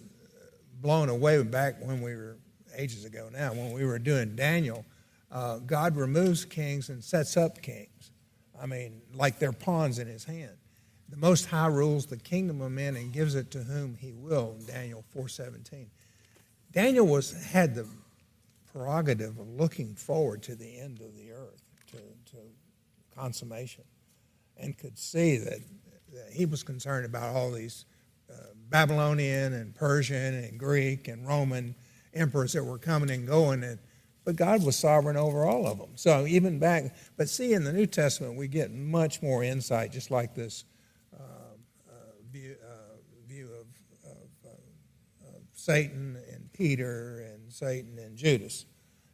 blown 0.84 1.10
away 1.10 1.42
back 1.42 1.76
when 1.82 2.02
we 2.02 2.14
were 2.16 2.38
ages 2.78 3.06
ago 3.06 3.30
now, 3.34 3.54
when 3.54 3.72
we 3.72 3.84
were 3.86 3.98
doing 3.98 4.36
Daniel. 4.36 4.86
Uh, 5.32 5.58
God 5.58 5.96
removes 5.96 6.46
kings 6.46 6.90
and 6.90 7.04
sets 7.04 7.36
up 7.38 7.60
kings. 7.64 8.12
I 8.62 8.68
mean, 8.68 9.02
like 9.16 9.40
they're 9.40 9.52
pawns 9.52 9.98
in 9.98 10.08
his 10.08 10.24
hand 10.24 10.58
the 11.14 11.20
Most 11.20 11.46
High 11.46 11.68
rules 11.68 12.08
the 12.08 12.18
kingdom 12.18 12.60
of 12.62 12.72
men 12.72 12.96
and 12.96 13.14
gives 13.14 13.36
it 13.36 13.52
to 13.52 13.60
whom 13.60 13.96
he 13.96 14.14
will, 14.14 14.58
Daniel 14.66 15.06
4.17. 15.16 15.86
Daniel 16.72 17.06
was, 17.06 17.32
had 17.52 17.76
the 17.76 17.86
prerogative 18.72 19.38
of 19.38 19.48
looking 19.48 19.94
forward 19.94 20.42
to 20.42 20.56
the 20.56 20.80
end 20.80 21.02
of 21.02 21.16
the 21.16 21.32
earth, 21.32 21.62
to, 21.92 21.98
to 22.32 22.38
consummation, 23.16 23.84
and 24.58 24.76
could 24.76 24.98
see 24.98 25.38
that, 25.38 25.60
that, 26.12 26.32
he 26.32 26.48
was 26.48 26.64
concerned 26.64 27.06
about 27.06 27.36
all 27.36 27.52
these 27.52 27.86
Babylonian 28.70 29.54
and 29.54 29.76
Persian 29.76 30.36
and 30.36 30.60
Greek 30.60 31.08
and 31.08 31.28
Roman 31.28 31.76
emperors 32.14 32.54
that 32.54 32.64
were 32.64 32.78
coming 32.78 33.10
and 33.10 33.28
going, 33.28 33.64
and, 33.64 33.80
but 34.26 34.36
God 34.36 34.64
was 34.64 34.76
sovereign 34.76 35.18
over 35.18 35.46
all 35.46 35.68
of 35.68 35.78
them. 35.78 35.92
So 35.96 36.26
even 36.26 36.60
back, 36.60 36.96
but 37.18 37.30
see, 37.30 37.54
in 37.54 37.64
the 37.64 37.74
New 37.74 37.86
Testament, 37.88 38.38
we 38.38 38.48
get 38.48 38.72
much 38.72 39.22
more 39.22 39.44
insight, 39.44 39.92
just 39.92 40.12
like 40.12 40.34
this 40.34 40.66
uh, 41.14 41.24
uh, 41.90 41.94
view 42.32 42.56
uh, 42.64 43.28
view 43.28 43.46
of 43.46 43.68
Satan 45.64 46.18
and 46.30 46.52
Peter 46.52 47.26
and 47.32 47.54
Satan 47.54 47.98
and 47.98 48.18
Judas, 48.18 48.66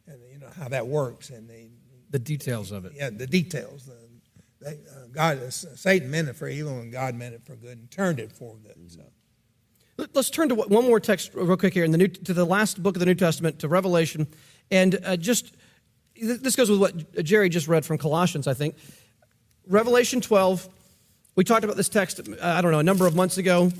and 0.08 0.18
you 0.32 0.38
know 0.40 0.48
how 0.58 0.68
that 0.68 0.84
works 0.84 1.30
and 1.30 1.48
the 1.48 1.70
the 2.10 2.18
details 2.18 2.72
of 2.72 2.84
it. 2.84 2.92
Yeah, 2.96 3.10
the 3.10 3.26
details. 3.26 3.86
The, 3.86 4.09
they, 4.60 4.72
uh, 4.72 5.06
God, 5.12 5.38
uh, 5.38 5.50
Satan 5.50 6.10
meant 6.10 6.28
it 6.28 6.36
for 6.36 6.48
evil, 6.48 6.78
and 6.78 6.92
God 6.92 7.14
meant 7.14 7.34
it 7.34 7.44
for 7.44 7.56
good, 7.56 7.78
and 7.78 7.90
turned 7.90 8.20
it 8.20 8.32
for 8.32 8.56
good. 8.56 8.76
So. 8.88 9.02
Let's 10.14 10.30
turn 10.30 10.48
to 10.50 10.54
one 10.54 10.84
more 10.84 11.00
text 11.00 11.34
real 11.34 11.56
quick 11.56 11.74
here 11.74 11.84
in 11.84 11.90
the 11.90 11.98
New, 11.98 12.08
to 12.08 12.34
the 12.34 12.44
last 12.44 12.82
book 12.82 12.96
of 12.96 13.00
the 13.00 13.06
New 13.06 13.14
Testament, 13.14 13.58
to 13.60 13.68
Revelation, 13.68 14.26
and 14.70 14.98
uh, 15.04 15.16
just 15.16 15.54
this 16.20 16.56
goes 16.56 16.70
with 16.70 16.80
what 16.80 17.24
Jerry 17.24 17.48
just 17.48 17.66
read 17.68 17.84
from 17.84 17.98
Colossians, 17.98 18.46
I 18.46 18.54
think. 18.54 18.76
Revelation 19.66 20.20
12. 20.20 20.68
We 21.36 21.44
talked 21.44 21.64
about 21.64 21.76
this 21.76 21.88
text, 21.88 22.20
uh, 22.20 22.34
I 22.40 22.60
don't 22.60 22.72
know, 22.72 22.80
a 22.80 22.84
number 22.84 23.06
of 23.06 23.14
months 23.14 23.38
ago. 23.38 23.70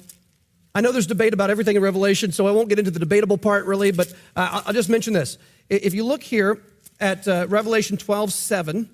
I 0.75 0.81
know 0.81 0.93
there's 0.93 1.07
debate 1.07 1.35
about 1.35 1.51
everything 1.51 1.77
in 1.77 1.83
Revelation, 1.83 2.33
so 2.33 2.47
I 2.47 2.53
won't 2.53 2.69
get 2.69 2.79
into 2.79 2.91
the 2.91 3.01
debatable 3.01 3.37
part 3.37 3.67
really, 3.67 3.91
but 3.91 4.13
uh, 4.37 4.63
I'll 4.67 4.73
just 4.73 4.89
mention 4.89 5.13
this. 5.13 5.37
If 5.69 5.93
you 5.95 6.05
look 6.05 6.23
here 6.23 6.63
at 7.01 7.27
uh, 7.27 7.47
Revelation 7.49 7.97
12 7.97 8.33
7, 8.33 8.89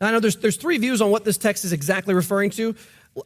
I 0.00 0.12
know 0.12 0.20
there's, 0.20 0.36
there's 0.36 0.56
three 0.56 0.78
views 0.78 1.00
on 1.00 1.10
what 1.10 1.24
this 1.24 1.38
text 1.38 1.64
is 1.64 1.72
exactly 1.72 2.14
referring 2.14 2.50
to. 2.50 2.74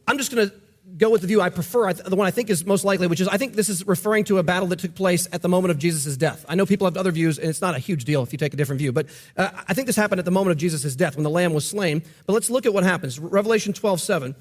I'm 0.07 0.17
just 0.17 0.33
going 0.33 0.49
to 0.49 0.55
go 0.97 1.09
with 1.09 1.21
the 1.21 1.27
view 1.27 1.41
I 1.41 1.49
prefer, 1.49 1.91
the 1.93 2.15
one 2.15 2.27
I 2.27 2.31
think 2.31 2.49
is 2.49 2.65
most 2.65 2.83
likely, 2.83 3.07
which 3.07 3.21
is 3.21 3.27
I 3.27 3.37
think 3.37 3.53
this 3.53 3.69
is 3.69 3.85
referring 3.87 4.25
to 4.25 4.37
a 4.37 4.43
battle 4.43 4.67
that 4.69 4.79
took 4.79 4.95
place 4.95 5.27
at 5.31 5.41
the 5.41 5.49
moment 5.49 5.71
of 5.71 5.77
Jesus' 5.77 6.17
death. 6.17 6.45
I 6.47 6.55
know 6.55 6.65
people 6.65 6.85
have 6.85 6.97
other 6.97 7.11
views, 7.11 7.37
and 7.37 7.49
it's 7.49 7.61
not 7.61 7.75
a 7.75 7.79
huge 7.79 8.05
deal 8.05 8.21
if 8.23 8.31
you 8.31 8.37
take 8.37 8.53
a 8.53 8.57
different 8.57 8.79
view, 8.79 8.91
but 8.91 9.07
uh, 9.37 9.49
I 9.67 9.73
think 9.73 9.87
this 9.87 9.95
happened 9.95 10.19
at 10.19 10.25
the 10.25 10.31
moment 10.31 10.51
of 10.51 10.57
Jesus' 10.57 10.95
death 10.95 11.15
when 11.15 11.23
the 11.23 11.29
Lamb 11.29 11.53
was 11.53 11.67
slain. 11.67 12.03
But 12.25 12.33
let's 12.33 12.49
look 12.49 12.65
at 12.65 12.73
what 12.73 12.83
happens. 12.83 13.19
Revelation 13.19 13.73
12 13.73 14.01
7. 14.01 14.35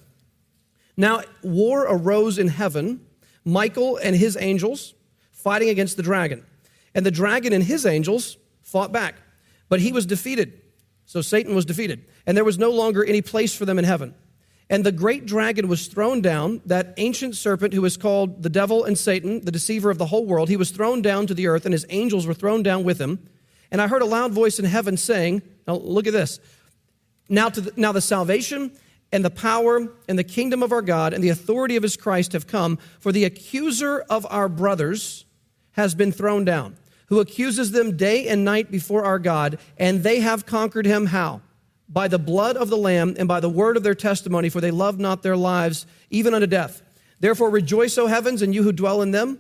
Now, 0.97 1.23
war 1.43 1.87
arose 1.89 2.39
in 2.39 2.49
heaven, 2.49 3.07
Michael 3.45 3.97
and 3.97 4.15
his 4.15 4.37
angels 4.39 4.95
fighting 5.31 5.69
against 5.69 5.97
the 5.97 6.03
dragon. 6.03 6.45
And 6.95 7.07
the 7.07 7.11
dragon 7.11 7.53
and 7.53 7.65
his 7.65 7.87
angels 7.87 8.37
fought 8.63 8.93
back, 8.93 9.15
but 9.69 9.81
he 9.81 9.93
was 9.93 10.07
defeated. 10.07 10.62
So 11.13 11.21
Satan 11.21 11.55
was 11.55 11.67
defeated, 11.67 12.07
and 12.25 12.35
there 12.35 12.43
was 12.43 12.59
no 12.59 12.71
longer 12.71 13.05
any 13.05 13.21
place 13.21 13.55
for 13.55 13.67
them 13.67 13.79
in 13.79 13.85
heaven. 13.85 14.15
And 14.71 14.83
the 14.83 14.91
great 14.91 15.27
dragon 15.27 15.69
was 15.69 15.87
thrown 15.87 16.23
down, 16.23 16.63
that 16.65 16.95
ancient 16.97 17.37
serpent 17.37 17.75
who 17.75 17.85
is 17.85 17.99
called 17.99 18.43
the 18.43 18.49
devil 18.49 18.85
and 18.85 18.97
Satan, 18.97 19.45
the 19.45 19.53
deceiver 19.53 19.91
of 19.91 19.99
the 19.99 20.07
whole 20.07 20.25
world. 20.25 20.49
He 20.49 20.57
was 20.57 20.71
thrown 20.71 21.03
down 21.03 21.27
to 21.27 21.35
the 21.35 21.49
earth, 21.49 21.67
and 21.67 21.75
his 21.75 21.85
angels 21.91 22.27
were 22.27 22.33
thrown 22.33 22.63
down 22.63 22.83
with 22.83 22.99
him. 22.99 23.29
And 23.71 23.83
I 23.83 23.89
heard 23.89 24.01
a 24.01 24.07
loud 24.07 24.33
voice 24.33 24.59
in 24.59 24.65
heaven 24.65 24.97
saying, 24.97 25.43
Now 25.69 25.75
look 25.75 26.07
at 26.07 26.15
this. 26.15 26.41
Now, 27.29 27.51
to 27.51 27.61
the, 27.61 27.73
now 27.77 27.93
the 27.93 28.01
salvation 28.01 28.73
and 29.13 29.23
the 29.23 29.29
power 29.29 29.93
and 30.09 30.19
the 30.19 30.25
kingdom 30.25 30.63
of 30.63 30.73
our 30.73 30.81
God 30.81 31.13
and 31.13 31.23
the 31.23 31.29
authority 31.29 31.77
of 31.77 31.83
his 31.83 31.99
Christ 31.99 32.33
have 32.33 32.47
come, 32.47 32.79
for 33.01 33.13
the 33.13 33.25
accuser 33.25 34.01
of 34.09 34.27
our 34.31 34.49
brothers 34.49 35.27
has 35.73 35.95
been 35.95 36.11
thrown 36.11 36.47
down, 36.47 36.79
who 37.07 37.21
accuses 37.21 37.73
them 37.73 37.97
day 37.97 38.29
and 38.29 38.45
night 38.45 38.71
before 38.71 39.05
our 39.05 39.19
God, 39.19 39.59
and 39.79 40.03
they 40.03 40.21
have 40.21 40.47
conquered 40.47 40.87
him 40.87 41.07
how? 41.07 41.43
By 41.89 42.09
the 42.09 42.19
blood 42.19 42.57
of 42.57 42.71
the 42.71 42.77
Lamb 42.77 43.17
and 43.19 43.29
by 43.29 43.41
the 43.41 43.51
word 43.51 43.77
of 43.77 43.83
their 43.83 43.95
testimony, 43.95 44.49
for 44.49 44.61
they 44.61 44.71
love 44.71 44.99
not 44.99 45.23
their 45.23 45.37
lives 45.37 45.87
even 46.11 46.33
unto 46.33 46.47
death. 46.47 46.83
Therefore 47.21 47.51
rejoice, 47.51 47.99
O 47.99 48.07
heavens, 48.07 48.43
and 48.43 48.55
you 48.55 48.63
who 48.63 48.73
dwell 48.73 49.03
in 49.03 49.11
them. 49.11 49.39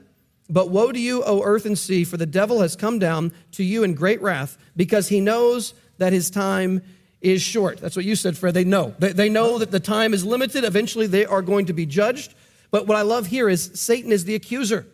But 0.51 0.71
woe 0.71 0.93
to 0.93 0.99
you, 0.99 1.23
O 1.25 1.43
earth 1.43 1.65
and 1.65 1.79
sea, 1.79 2.05
for 2.05 2.17
the 2.17 2.27
devil 2.27 2.61
has 2.61 2.77
come 2.77 2.99
down 2.99 3.33
to 3.53 3.65
you 3.65 3.85
in 3.85 3.95
great 3.95 4.21
wrath, 4.21 4.59
because 4.77 5.09
he 5.09 5.21
knows 5.21 5.73
that 5.99 6.13
his 6.13 6.31
time 6.31 6.83
is 7.23 7.41
short. 7.41 7.79
That's 7.79 7.97
what 7.97 8.05
you 8.05 8.17
said, 8.17 8.37
Fred. 8.37 8.53
They 8.53 8.65
know. 8.65 8.95
They, 8.99 9.13
they 9.13 9.29
know 9.29 9.59
that 9.59 9.71
the 9.71 9.81
time 9.81 10.13
is 10.13 10.25
limited. 10.25 10.65
Eventually, 10.65 11.07
they 11.07 11.25
are 11.25 11.41
going 11.41 11.67
to 11.67 11.73
be 11.73 11.87
judged. 11.87 12.35
But 12.71 12.87
what 12.87 12.99
I 12.99 13.03
love 13.03 13.29
here 13.29 13.49
is 13.49 13.71
Satan 13.75 14.13
is 14.13 14.25
the 14.25 14.35
accuser. 14.35 14.87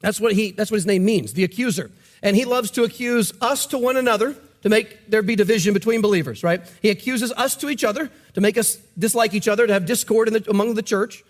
That's 0.00 0.20
what, 0.20 0.32
he, 0.32 0.50
that's 0.50 0.70
what 0.70 0.76
his 0.76 0.86
name 0.86 1.04
means, 1.04 1.32
the 1.32 1.44
accuser. 1.44 1.90
And 2.22 2.36
he 2.36 2.44
loves 2.44 2.70
to 2.72 2.84
accuse 2.84 3.32
us 3.40 3.66
to 3.66 3.78
one 3.78 3.96
another 3.96 4.36
to 4.62 4.68
make 4.68 5.10
there 5.10 5.22
be 5.22 5.36
division 5.36 5.74
between 5.74 6.00
believers, 6.00 6.42
right? 6.42 6.62
He 6.80 6.90
accuses 6.90 7.32
us 7.32 7.54
to 7.56 7.68
each 7.68 7.84
other 7.84 8.10
to 8.32 8.40
make 8.40 8.56
us 8.56 8.76
dislike 8.98 9.34
each 9.34 9.48
other, 9.48 9.66
to 9.66 9.72
have 9.72 9.86
discord 9.86 10.28
the, 10.32 10.50
among 10.50 10.74
the 10.74 10.82
church. 10.82 11.22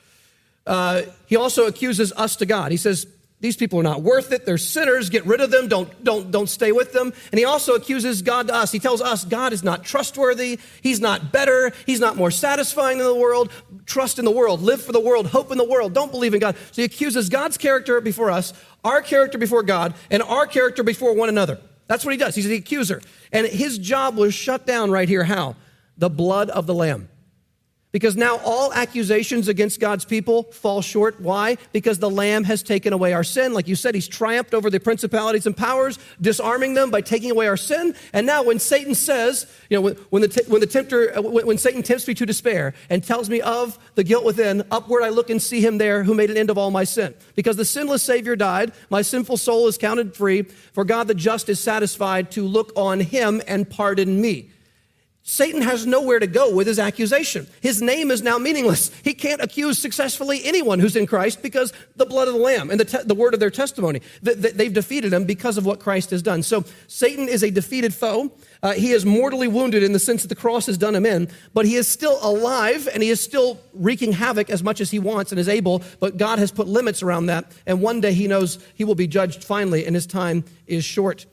Uh, 0.66 1.02
he 1.26 1.36
also 1.36 1.66
accuses 1.66 2.12
us 2.12 2.36
to 2.36 2.46
God. 2.46 2.70
He 2.70 2.76
says, 2.76 3.06
These 3.44 3.58
people 3.58 3.78
are 3.78 3.82
not 3.82 4.00
worth 4.00 4.32
it. 4.32 4.46
They're 4.46 4.56
sinners. 4.56 5.10
Get 5.10 5.26
rid 5.26 5.42
of 5.42 5.50
them. 5.50 5.68
Don't, 5.68 6.02
don't, 6.02 6.30
don't 6.30 6.46
stay 6.48 6.72
with 6.72 6.94
them. 6.94 7.12
And 7.30 7.38
he 7.38 7.44
also 7.44 7.74
accuses 7.74 8.22
God 8.22 8.48
to 8.48 8.54
us. 8.54 8.72
He 8.72 8.78
tells 8.78 9.02
us 9.02 9.22
God 9.22 9.52
is 9.52 9.62
not 9.62 9.84
trustworthy. 9.84 10.58
He's 10.80 10.98
not 10.98 11.30
better. 11.30 11.70
He's 11.84 12.00
not 12.00 12.16
more 12.16 12.30
satisfying 12.30 12.96
than 12.96 13.06
the 13.06 13.14
world. 13.14 13.52
Trust 13.84 14.18
in 14.18 14.24
the 14.24 14.30
world. 14.30 14.62
Live 14.62 14.80
for 14.80 14.92
the 14.92 15.00
world. 15.00 15.26
Hope 15.26 15.52
in 15.52 15.58
the 15.58 15.68
world. 15.68 15.92
Don't 15.92 16.10
believe 16.10 16.32
in 16.32 16.40
God. 16.40 16.56
So 16.72 16.80
he 16.80 16.84
accuses 16.84 17.28
God's 17.28 17.58
character 17.58 18.00
before 18.00 18.30
us, 18.30 18.54
our 18.82 19.02
character 19.02 19.36
before 19.36 19.62
God, 19.62 19.92
and 20.10 20.22
our 20.22 20.46
character 20.46 20.82
before 20.82 21.14
one 21.14 21.28
another. 21.28 21.60
That's 21.86 22.02
what 22.02 22.12
he 22.12 22.18
does. 22.18 22.34
He's 22.34 22.46
the 22.46 22.56
accuser. 22.56 23.02
And 23.30 23.46
his 23.46 23.76
job 23.76 24.16
was 24.16 24.32
shut 24.32 24.66
down 24.66 24.90
right 24.90 25.06
here. 25.06 25.22
How? 25.22 25.56
The 25.98 26.08
blood 26.08 26.48
of 26.48 26.66
the 26.66 26.72
Lamb. 26.72 27.10
Because 27.94 28.16
now 28.16 28.38
all 28.38 28.72
accusations 28.72 29.46
against 29.46 29.78
God's 29.78 30.04
people 30.04 30.42
fall 30.50 30.82
short. 30.82 31.20
Why? 31.20 31.58
Because 31.70 32.00
the 32.00 32.10
Lamb 32.10 32.42
has 32.42 32.60
taken 32.60 32.92
away 32.92 33.12
our 33.12 33.22
sin. 33.22 33.54
Like 33.54 33.68
you 33.68 33.76
said, 33.76 33.94
He's 33.94 34.08
triumphed 34.08 34.52
over 34.52 34.68
the 34.68 34.80
principalities 34.80 35.46
and 35.46 35.56
powers, 35.56 36.00
disarming 36.20 36.74
them 36.74 36.90
by 36.90 37.02
taking 37.02 37.30
away 37.30 37.46
our 37.46 37.56
sin. 37.56 37.94
And 38.12 38.26
now, 38.26 38.42
when 38.42 38.58
Satan 38.58 38.96
says, 38.96 39.46
you 39.70 39.76
know, 39.76 39.80
when, 39.80 39.94
when 40.10 40.22
the, 40.22 40.44
when 40.48 40.60
the 40.60 40.66
tempter, 40.66 41.16
uh, 41.16 41.22
when, 41.22 41.46
when 41.46 41.56
Satan 41.56 41.84
tempts 41.84 42.08
me 42.08 42.14
to 42.14 42.26
despair 42.26 42.74
and 42.90 43.04
tells 43.04 43.30
me 43.30 43.40
of 43.42 43.78
the 43.94 44.02
guilt 44.02 44.24
within, 44.24 44.64
upward 44.72 45.04
I 45.04 45.10
look 45.10 45.30
and 45.30 45.40
see 45.40 45.60
Him 45.60 45.78
there 45.78 46.02
who 46.02 46.14
made 46.14 46.30
an 46.30 46.36
end 46.36 46.50
of 46.50 46.58
all 46.58 46.72
my 46.72 46.82
sin. 46.82 47.14
Because 47.36 47.54
the 47.56 47.64
sinless 47.64 48.02
Savior 48.02 48.34
died, 48.34 48.72
my 48.90 49.02
sinful 49.02 49.36
soul 49.36 49.68
is 49.68 49.78
counted 49.78 50.16
free. 50.16 50.42
For 50.72 50.84
God 50.84 51.06
the 51.06 51.14
just 51.14 51.48
is 51.48 51.60
satisfied 51.60 52.32
to 52.32 52.44
look 52.44 52.72
on 52.74 52.98
Him 52.98 53.40
and 53.46 53.70
pardon 53.70 54.20
me. 54.20 54.50
Satan 55.26 55.62
has 55.62 55.86
nowhere 55.86 56.18
to 56.18 56.26
go 56.26 56.54
with 56.54 56.66
his 56.66 56.78
accusation. 56.78 57.46
His 57.62 57.80
name 57.80 58.10
is 58.10 58.20
now 58.20 58.36
meaningless. 58.36 58.90
He 59.02 59.14
can't 59.14 59.40
accuse 59.40 59.78
successfully 59.78 60.44
anyone 60.44 60.80
who's 60.80 60.96
in 60.96 61.06
Christ 61.06 61.40
because 61.40 61.72
the 61.96 62.04
blood 62.04 62.28
of 62.28 62.34
the 62.34 62.40
Lamb 62.40 62.70
and 62.70 62.78
the, 62.78 62.84
te- 62.84 63.04
the 63.06 63.14
word 63.14 63.32
of 63.32 63.40
their 63.40 63.48
testimony. 63.48 64.02
That 64.20 64.58
they've 64.58 64.72
defeated 64.72 65.14
him 65.14 65.24
because 65.24 65.56
of 65.56 65.64
what 65.64 65.80
Christ 65.80 66.10
has 66.10 66.20
done. 66.20 66.42
So 66.42 66.64
Satan 66.88 67.26
is 67.26 67.42
a 67.42 67.50
defeated 67.50 67.94
foe. 67.94 68.32
Uh, 68.62 68.72
he 68.72 68.90
is 68.90 69.06
mortally 69.06 69.48
wounded 69.48 69.82
in 69.82 69.94
the 69.94 69.98
sense 69.98 70.20
that 70.20 70.28
the 70.28 70.34
cross 70.34 70.66
has 70.66 70.76
done 70.76 70.94
him 70.94 71.06
in, 71.06 71.30
but 71.54 71.64
he 71.64 71.76
is 71.76 71.88
still 71.88 72.18
alive 72.20 72.86
and 72.92 73.02
he 73.02 73.08
is 73.08 73.18
still 73.18 73.58
wreaking 73.72 74.12
havoc 74.12 74.50
as 74.50 74.62
much 74.62 74.82
as 74.82 74.90
he 74.90 74.98
wants 74.98 75.32
and 75.32 75.40
is 75.40 75.48
able. 75.48 75.82
But 76.00 76.18
God 76.18 76.38
has 76.38 76.52
put 76.52 76.68
limits 76.68 77.02
around 77.02 77.26
that. 77.26 77.50
And 77.64 77.80
one 77.80 78.02
day 78.02 78.12
he 78.12 78.28
knows 78.28 78.58
he 78.74 78.84
will 78.84 78.94
be 78.94 79.06
judged 79.06 79.42
finally, 79.42 79.86
and 79.86 79.94
his 79.94 80.06
time 80.06 80.44
is 80.66 80.84
short. 80.84 81.24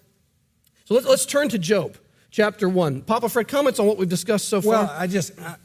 So 0.85 0.93
let's, 0.93 1.07
let's 1.07 1.25
turn 1.25 1.49
to 1.49 1.59
Job 1.59 1.97
chapter 2.31 2.67
1. 2.67 3.01
Papa 3.01 3.29
Fred, 3.29 3.47
comments 3.47 3.79
on 3.79 3.85
what 3.85 3.97
we've 3.97 4.09
discussed 4.09 4.49
so 4.49 4.61
far? 4.61 4.71
Well, 4.71 4.95
I 4.97 5.05
just, 5.05 5.37
I, 5.39 5.55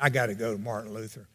I 0.00 0.08
got 0.08 0.26
to 0.26 0.34
go 0.34 0.52
to 0.52 0.58
Martin 0.58 0.94
Luther. 0.94 1.28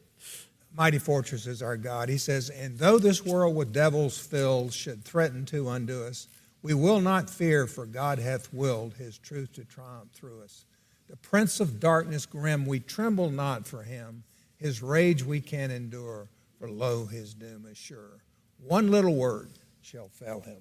Mighty 0.76 0.98
fortress 0.98 1.46
is 1.46 1.62
our 1.62 1.76
God. 1.76 2.08
He 2.08 2.18
says, 2.18 2.50
And 2.50 2.78
though 2.78 2.98
this 2.98 3.24
world 3.24 3.56
with 3.56 3.72
devils 3.72 4.18
filled 4.18 4.72
should 4.72 5.04
threaten 5.04 5.44
to 5.46 5.68
undo 5.70 6.04
us, 6.04 6.28
we 6.62 6.74
will 6.74 7.00
not 7.00 7.28
fear, 7.28 7.66
for 7.66 7.86
God 7.86 8.18
hath 8.18 8.52
willed 8.52 8.94
his 8.94 9.18
truth 9.18 9.52
to 9.54 9.64
triumph 9.64 10.10
through 10.12 10.42
us. 10.42 10.66
The 11.08 11.16
prince 11.16 11.58
of 11.58 11.80
darkness 11.80 12.26
grim, 12.26 12.66
we 12.66 12.80
tremble 12.80 13.30
not 13.30 13.66
for 13.66 13.82
him. 13.82 14.22
His 14.58 14.82
rage 14.82 15.24
we 15.24 15.40
can 15.40 15.70
endure, 15.70 16.28
for 16.58 16.70
lo, 16.70 17.06
his 17.06 17.34
doom 17.34 17.66
is 17.68 17.78
sure. 17.78 18.22
One 18.58 18.90
little 18.90 19.16
word 19.16 19.50
shall 19.80 20.08
fell 20.08 20.40
him. 20.40 20.60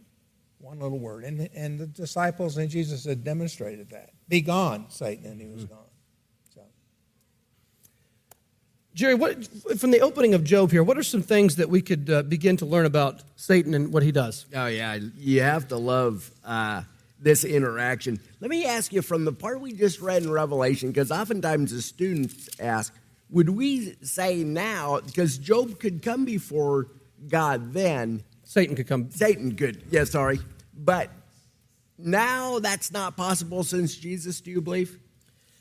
One 0.60 0.80
little 0.80 1.00
word. 1.00 1.24
And, 1.24 1.50
and 1.56 1.80
the 1.80 1.88
disciples 1.88 2.58
and 2.58 2.69
Jesus 2.69 3.06
had 3.06 3.24
demonstrated 3.24 3.89
that. 3.91 4.12
Be 4.28 4.41
gone, 4.41 4.86
Satan, 4.89 5.26
and 5.26 5.39
he 5.39 5.48
was 5.48 5.65
gone. 5.65 5.78
So. 6.54 6.62
Jerry, 8.93 9.15
what, 9.15 9.45
from 9.80 9.91
the 9.91 10.02
opening 10.02 10.34
of 10.34 10.43
Job 10.43 10.69
here, 10.69 10.84
what 10.84 10.98
are 10.98 11.04
some 11.04 11.22
things 11.22 11.56
that 11.56 11.69
we 11.69 11.82
could 11.82 12.10
uh, 12.10 12.24
begin 12.24 12.58
to 12.58 12.65
learn 12.65 12.86
about 12.86 13.22
Satan 13.38 13.74
and 13.74 13.93
what 13.93 14.04
he 14.04 14.12
does? 14.12 14.45
Oh, 14.54 14.67
yeah. 14.67 15.00
You 15.15 15.41
have 15.41 15.69
to 15.69 15.78
love 15.78 16.30
uh, 16.43 16.84
this 17.19 17.45
interaction. 17.45 18.19
Let 18.41 18.50
me 18.50 18.65
ask 18.65 18.91
you 18.91 19.02
from 19.02 19.24
the 19.24 19.32
part 19.32 19.62
we 19.62 19.72
just 19.72 20.02
read 20.02 20.24
in 20.24 20.32
Revelation, 20.32 20.89
because 20.89 21.10
oftentimes 21.10 21.72
the 21.72 21.82
students 21.82 22.50
ask, 22.60 22.93
would 23.30 23.50
we 23.50 23.95
say 24.02 24.43
now, 24.43 25.00
because 25.00 25.38
Job 25.38 25.80
could 25.80 26.02
come 26.02 26.26
before 26.26 26.88
God 27.28 27.74
then, 27.74 28.24
Satan 28.49 28.75
could 28.75 28.88
come. 28.88 29.12
Satan 29.12 29.55
could, 29.55 29.83
yeah, 29.91 30.05
sorry. 30.05 30.39
But 30.75 31.12
now 31.99 32.57
that's 32.57 32.91
not 32.91 33.15
possible 33.15 33.63
since 33.63 33.95
Jesus, 33.95 34.41
do 34.41 34.49
you 34.49 34.59
believe? 34.59 34.99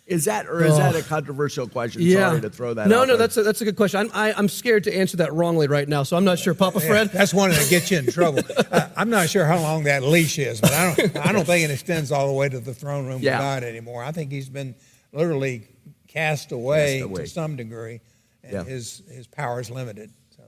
Is 0.07 0.25
that, 0.25 0.47
or 0.47 0.65
is 0.65 0.73
oh. 0.73 0.79
that 0.79 0.97
a 0.97 1.03
controversial 1.03 1.69
question? 1.69 2.01
Yeah. 2.01 2.31
Sorry 2.31 2.41
to 2.41 2.49
throw 2.49 2.73
that 2.73 2.89
no, 2.89 3.03
out. 3.03 3.09
No, 3.09 3.13
no, 3.13 3.17
that's 3.19 3.37
a, 3.37 3.43
that's 3.43 3.61
a 3.61 3.67
good 3.67 3.77
question. 3.77 4.01
I'm, 4.01 4.11
I, 4.15 4.31
am 4.31 4.35
i 4.37 4.39
am 4.39 4.49
scared 4.49 4.85
to 4.85 4.97
answer 4.97 5.19
that 5.19 5.35
wrongly 5.35 5.69
right 5.69 5.87
now, 5.87 6.03
so 6.03 6.17
I'm 6.17 6.25
not 6.25 6.39
sure. 6.39 6.55
Papa 6.55 6.81
Fred? 6.81 7.09
Yeah, 7.09 7.19
that's 7.19 7.35
one 7.35 7.51
that 7.51 7.69
gets 7.69 7.91
you 7.91 7.99
in 7.99 8.07
trouble. 8.07 8.41
uh, 8.73 8.89
I'm 8.97 9.11
not 9.11 9.29
sure 9.29 9.45
how 9.45 9.61
long 9.61 9.85
that 9.85 10.03
leash 10.03 10.39
is, 10.39 10.59
but 10.63 10.73
I 10.73 10.95
don't, 10.95 11.17
I 11.27 11.33
don't 11.33 11.45
think 11.45 11.69
it 11.69 11.71
extends 11.71 12.11
all 12.11 12.27
the 12.27 12.33
way 12.33 12.49
to 12.49 12.59
the 12.59 12.73
throne 12.73 13.07
room 13.07 13.21
yeah. 13.21 13.35
of 13.35 13.41
God 13.41 13.65
anymore. 13.65 14.03
I 14.03 14.13
think 14.13 14.33
he's 14.33 14.49
been 14.49 14.75
literally 15.13 15.69
cast 16.07 16.53
away, 16.53 17.01
cast 17.01 17.05
away. 17.05 17.23
to 17.25 17.29
some 17.29 17.57
degree, 17.57 18.01
and 18.43 18.53
yeah. 18.53 18.65
his, 18.65 19.03
his 19.11 19.27
power 19.27 19.61
is 19.61 19.71
limited. 19.71 20.11
So. 20.35 20.43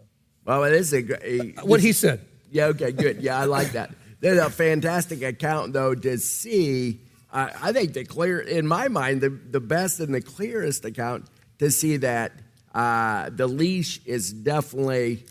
Well, 0.46 0.64
it 0.64 0.72
is 0.72 0.94
a, 0.94 1.04
a 1.22 1.66
what 1.66 1.80
he 1.80 1.92
said. 1.92 2.24
Yeah, 2.50 2.66
okay, 2.66 2.92
good. 2.92 3.22
Yeah, 3.22 3.38
I 3.38 3.44
like 3.44 3.72
that. 3.72 3.90
There's 4.20 4.38
a 4.38 4.50
fantastic 4.50 5.22
account, 5.22 5.72
though, 5.72 5.94
to 5.94 6.18
see. 6.18 7.00
Uh, 7.32 7.48
I 7.62 7.72
think 7.72 7.94
the 7.94 8.04
clear, 8.04 8.40
in 8.40 8.66
my 8.66 8.88
mind, 8.88 9.20
the, 9.20 9.30
the 9.30 9.60
best 9.60 10.00
and 10.00 10.14
the 10.14 10.20
clearest 10.20 10.84
account 10.84 11.26
to 11.58 11.70
see 11.70 11.98
that 11.98 12.32
uh, 12.74 13.30
the 13.30 13.46
leash 13.46 14.00
is 14.04 14.32
definitely 14.32 15.24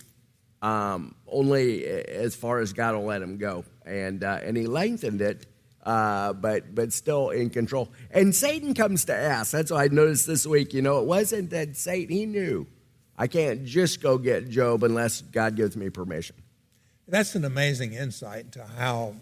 um, 0.62 1.16
only 1.28 1.86
as 1.86 2.36
far 2.36 2.60
as 2.60 2.74
God 2.74 2.96
will 2.96 3.06
let 3.06 3.22
him 3.22 3.38
go, 3.38 3.64
and 3.86 4.24
uh, 4.24 4.40
and 4.44 4.58
he 4.58 4.68
lengthened 4.68 5.22
it, 5.22 5.46
uh, 5.84 6.34
but 6.34 6.74
but 6.74 6.92
still 6.94 7.30
in 7.30 7.50
control. 7.50 7.92
And 8.12 8.36
Satan 8.36 8.74
comes 8.74 9.06
to 9.06 9.16
ask. 9.16 9.52
That's 9.52 9.72
what 9.72 9.82
I 9.82 9.88
noticed 9.88 10.28
this 10.28 10.46
week. 10.46 10.74
You 10.74 10.82
know, 10.82 11.00
it 11.00 11.06
wasn't 11.06 11.52
that 11.52 11.78
Satan. 11.78 12.16
He 12.16 12.26
knew 12.26 12.68
I 13.18 13.28
can't 13.28 13.66
just 13.66 14.02
go 14.02 14.18
get 14.18 14.50
Job 14.50 14.84
unless 14.84 15.22
God 15.22 15.56
gives 15.56 15.78
me 15.78 15.90
permission. 15.90 16.36
That's 17.10 17.36
an 17.36 17.46
amazing 17.46 17.94
insight 17.94 18.46
into 18.46 18.64
how 18.64 19.16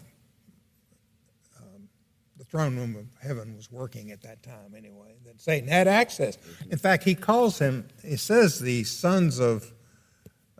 um, 1.57 1.89
the 2.37 2.43
throne 2.43 2.75
room 2.75 2.95
of 2.95 3.05
heaven 3.25 3.55
was 3.55 3.71
working 3.71 4.11
at 4.11 4.21
that 4.23 4.43
time, 4.43 4.73
anyway, 4.75 5.15
that 5.25 5.39
Satan 5.39 5.69
had 5.69 5.87
access. 5.87 6.37
In 6.69 6.77
fact, 6.77 7.03
he 7.03 7.15
calls 7.15 7.59
him, 7.59 7.87
he 8.03 8.17
says, 8.17 8.59
the 8.59 8.83
sons 8.83 9.39
of, 9.39 9.71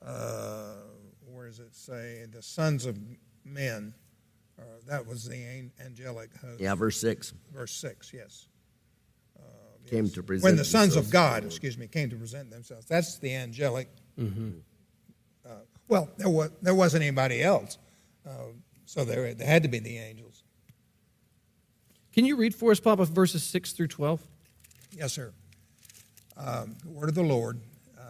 uh, 0.01 0.75
where 1.25 1.47
does 1.47 1.59
it 1.59 1.75
say? 1.75 2.25
The 2.31 2.41
sons 2.41 2.85
of 2.85 2.97
men. 3.43 3.93
Uh, 4.59 4.63
that 4.87 5.05
was 5.05 5.25
the 5.25 5.69
angelic 5.79 6.35
host. 6.37 6.59
Yeah, 6.59 6.73
verse 6.75 6.99
6. 6.99 7.33
Verse 7.53 7.73
6, 7.73 8.11
yes. 8.13 8.47
Uh, 9.37 9.43
came 9.87 10.05
yes. 10.05 10.13
to 10.13 10.23
present 10.23 10.43
When 10.45 10.55
the 10.55 10.65
sons 10.65 10.95
of 10.95 11.11
God, 11.11 11.43
excuse 11.45 11.77
me, 11.77 11.87
came 11.87 12.09
to 12.09 12.15
present 12.15 12.49
themselves. 12.49 12.85
That's 12.87 13.19
the 13.19 13.35
angelic. 13.35 13.89
Mm-hmm. 14.17 14.59
Well, 15.87 16.09
there, 16.17 16.29
was, 16.29 16.51
there 16.61 16.75
wasn't 16.75 17.03
anybody 17.03 17.41
else. 17.41 17.77
Uh, 18.25 18.51
so 18.85 19.05
there, 19.05 19.33
there 19.33 19.47
had 19.47 19.63
to 19.63 19.69
be 19.69 19.79
the 19.79 19.97
angels. 19.97 20.43
Can 22.13 22.25
you 22.25 22.35
read 22.35 22.55
for 22.55 22.71
us, 22.71 22.79
Papa, 22.79 23.05
verses 23.05 23.43
6 23.43 23.73
through 23.73 23.87
12? 23.87 24.21
Yes, 24.91 25.13
sir. 25.13 25.31
Um, 26.35 26.75
word 26.85 27.09
of 27.09 27.15
the 27.15 27.23
Lord. 27.23 27.59
Uh, 27.97 28.01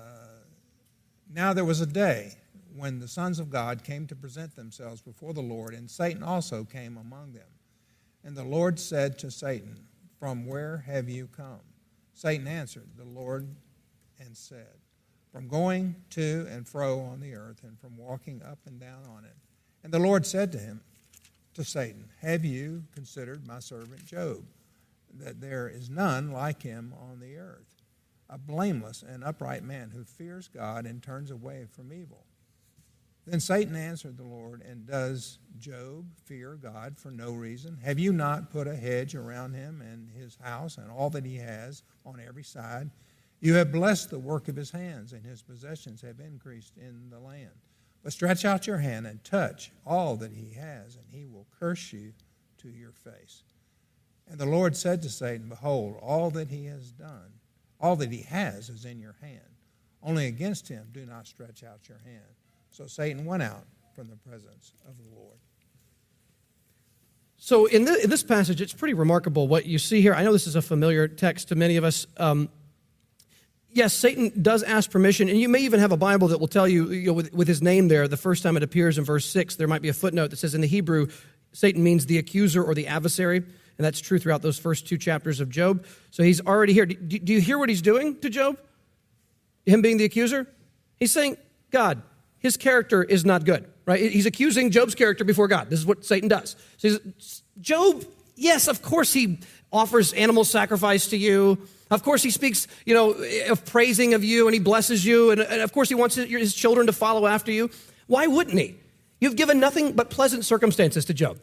now 1.34 1.54
there 1.54 1.66
was 1.66 1.82
a 1.82 1.86
day 1.86 2.34
when 2.76 3.00
the 3.00 3.08
sons 3.08 3.40
of 3.40 3.50
God 3.50 3.84
came 3.84 4.08
to 4.08 4.16
present 4.16 4.56
themselves 4.56 5.02
before 5.02 5.34
the 5.34 5.42
Lord, 5.42 5.74
and 5.74 5.90
Satan 5.90 6.24
also 6.24 6.63
came 6.63 6.98
among 6.98 7.34
them. 7.34 7.48
And 8.24 8.36
the 8.36 8.44
Lord 8.44 8.80
said 8.80 9.18
to 9.20 9.32
Satan, 9.32 9.88
From 10.20 10.46
where 10.46 10.84
have 10.86 11.10
you 11.10 11.28
come? 11.36 11.62
Satan 12.13 12.48
answered 12.48 12.88
the 12.98 13.06
Lord 13.06 13.48
and 14.20 14.36
said, 14.36 14.78
from 15.38 15.47
going 15.47 15.95
to 16.10 16.47
and 16.50 16.67
fro 16.67 17.00
on 17.00 17.19
the 17.19 17.36
earth 17.36 17.62
and 17.62 17.80
from 17.80 17.95
walking 17.95 18.41
up 18.41 18.58
and 18.65 18.80
down 18.80 19.06
on 19.08 19.23
it. 19.23 19.36
And 19.84 19.93
the 19.93 20.00
Lord 20.00 20.26
said 20.26 20.52
to 20.54 20.58
him, 20.58 20.82
to 21.54 21.63
Satan, 21.63 22.10
Have 22.21 22.43
you 22.43 22.86
considered 22.91 23.45
my 23.45 23.60
servant 23.60 24.04
Job, 24.04 24.43
that 25.13 25.39
there 25.39 25.69
is 25.69 25.91
none 25.91 26.32
like 26.32 26.63
him 26.63 26.91
on 27.00 27.19
the 27.19 27.38
earth, 27.38 27.84
a 28.32 28.39
blameless 28.39 29.04
and 29.08 29.23
upright 29.23 29.62
man 29.62 29.91
who 29.91 30.04
fears 30.04 30.47
God 30.47 30.88
and 30.88 31.04
turns 31.04 31.30
away 31.30 31.67
from 31.71 31.93
evil? 31.93 32.26
Then 33.28 33.39
Satan 33.39 33.76
answered 33.76 34.17
the 34.17 34.23
Lord, 34.23 34.63
And 34.67 34.88
does 34.88 35.38
Job 35.60 36.08
fear 36.26 36.56
God 36.56 36.97
for 36.97 37.12
no 37.12 37.34
reason? 37.34 37.78
Have 37.84 38.00
you 38.00 38.12
not 38.12 38.50
put 38.50 38.67
a 38.67 38.76
hedge 38.76 39.13
around 39.13 39.54
him 39.54 39.84
and 39.84 40.10
his 40.10 40.36
house 40.41 40.80
and 40.80 40.89
all 40.89 41.12
that 41.12 41.26
he 41.26 41.36
has 41.36 41.84
on 42.08 42.19
every 42.28 42.43
side? 42.43 42.89
You 43.39 43.54
have 43.56 43.71
blessed 43.71 44.10
the 44.10 44.19
work 44.19 44.47
of 44.47 44.56
his 44.56 44.71
hands, 44.71 45.13
and 45.13 45.26
his 45.26 45.41
possessions 45.41 46.02
have 46.02 46.19
increased 46.19 46.78
in 46.78 47.10
the 47.10 47.19
land. 47.19 47.52
But 48.04 48.13
stretch 48.13 48.45
out 48.45 48.67
your 48.67 48.78
hand 48.78 49.06
and 49.06 49.23
touch 49.23 49.71
all 49.86 50.15
that 50.17 50.32
he 50.32 50.54
has, 50.54 50.95
and 50.95 51.06
he 51.10 51.26
will 51.26 51.45
curse 51.60 51.93
you 51.93 52.13
to 52.60 52.69
your 52.69 52.91
face. 52.91 53.43
And 54.30 54.39
the 54.39 54.45
Lord 54.45 54.76
said 54.76 55.02
to 55.04 55.10
Satan, 55.10 55.50
Behold, 55.50 55.97
all 56.02 56.30
that 56.32 56.50
he 56.50 56.65
has 56.65 56.91
done, 56.91 57.34
all 57.80 57.95
that 57.97 58.12
he 58.12 58.23
has 58.23 58.69
is 58.69 58.86
in 58.86 59.00
your 59.00 59.15
hand. 59.21 59.41
Only 60.04 60.28
against 60.28 60.67
him 60.67 60.88
do 60.91 61.06
not 61.06 61.28
stretch 61.28 61.63
out 61.63 61.88
your 61.88 62.00
hand. 62.06 62.26
So 62.71 62.88
Satan 62.88 63.26
went 63.26 63.43
out 63.43 63.65
from 63.95 64.10
the 64.10 64.15
presence 64.15 64.73
of 64.88 64.97
the 64.97 65.15
Lord. 65.15 65.38
So, 67.39 67.67
in, 67.67 67.86
this 67.86 68.23
passage, 68.23 68.62
it's 68.62 68.73
pretty 68.73 68.95
remarkable 68.95 69.47
what 69.47 69.65
you 69.67 69.78
see 69.78 70.02
here. 70.02 70.15
I 70.15 70.23
know 70.23 70.32
this 70.32 70.47
is 70.47 70.56
a 70.56 70.62
familiar 70.62 71.08
text 71.08 71.50
to 71.50 71.56
many 71.56 71.78
of 71.78 71.84
us. 71.84 72.08
Um, 72.17 72.50
yes, 73.78 73.94
Satan 73.94 74.32
does 74.42 74.63
ask 74.63 74.90
permission, 74.90 75.30
and 75.30 75.40
you 75.40 75.48
may 75.48 75.60
even 75.60 75.80
have 75.80 75.92
a 75.92 75.98
Bible 75.98 76.30
that 76.30 76.40
will 76.40 76.48
tell 76.48 76.68
you, 76.68 76.92
you 76.92 77.08
know, 77.08 77.13
with, 77.13 77.32
with, 77.32 77.48
his 77.48 77.62
name 77.62 77.88
there, 77.88 78.08
the 78.08 78.18
first 78.18 78.42
time 78.42 78.58
it 78.58 78.63
appears 78.63 78.98
in 78.98 79.06
verse 79.06 79.26
6, 79.28 79.56
there 79.56 79.68
might 79.68 79.84
be 79.84 79.90
a 79.90 79.94
footnote 79.94 80.32
that 80.32 80.38
says 80.38 80.56
in 80.56 80.62
the 80.62 80.68
Hebrew, 80.68 81.08
Satan 81.54 81.84
means 81.84 82.08
the 82.08 82.18
accuser 82.18 82.63
or 82.63 82.74
the 82.74 82.88
adversary, 82.88 83.38
and 83.38 83.86
that's 83.86 84.00
true 84.00 84.18
throughout 84.18 84.42
those 84.42 84.58
first 84.58 84.88
two 84.88 84.98
chapters 84.98 85.40
of 85.40 85.50
Job. 85.50 85.86
So 86.10 86.24
he's 86.24 86.42
already 86.42 86.74
here. 86.74 86.88
Do, 86.88 86.96
do 86.98 87.32
you 87.32 87.40
hear 87.40 87.60
what 87.60 87.70
he's 87.70 87.84
doing 87.84 88.20
to 88.22 88.30
Job? 88.30 88.58
Him 89.68 89.84
being 89.84 89.98
the 89.98 90.06
accuser? 90.06 90.48
He's 90.98 91.12
saying, 91.12 91.38
God, 91.70 92.02
his 92.40 92.58
character 92.58 93.04
is 93.04 93.26
not 93.26 93.46
good, 93.46 93.68
right? 93.86 94.12
He's 94.12 94.26
accusing 94.26 94.72
Job's 94.72 94.96
character 94.96 95.24
before 95.24 95.48
God. 95.48 95.70
This 95.70 95.80
is 95.80 95.86
what 95.86 96.04
Satan 96.04 96.30
does. 96.30 96.56
So 96.78 96.98
Job, 97.62 98.04
yes, 98.36 98.68
of 98.68 98.82
course 98.82 99.13
he 99.13 99.40
offers 99.72 100.13
animal 100.13 100.44
sacrifice 100.46 101.08
to 101.08 101.18
you. 101.18 101.60
Of 101.89 102.04
course, 102.04 102.21
he 102.21 102.32
speaks, 102.32 102.67
you 102.86 102.93
know, 102.93 103.12
of 103.50 103.65
praising 103.65 104.13
of 104.13 104.23
you 104.23 104.47
and 104.47 104.54
he 104.54 104.60
blesses 104.60 105.06
you. 105.06 105.32
And, 105.32 105.41
and 105.41 105.62
of 105.62 105.71
course, 105.71 105.89
he 105.89 105.95
wants 105.95 106.15
his 106.15 106.54
children 106.54 106.88
to 106.88 106.93
follow 106.93 107.28
after 107.28 107.52
you. 107.52 107.69
Why 108.08 108.28
wouldn't 108.28 108.60
he? 108.60 108.76
You've 109.19 109.36
given 109.36 109.60
nothing 109.60 109.93
but 109.93 110.10
pleasant 110.10 110.45
circumstances 110.45 111.06
to 111.06 111.13
Job. 111.13 111.39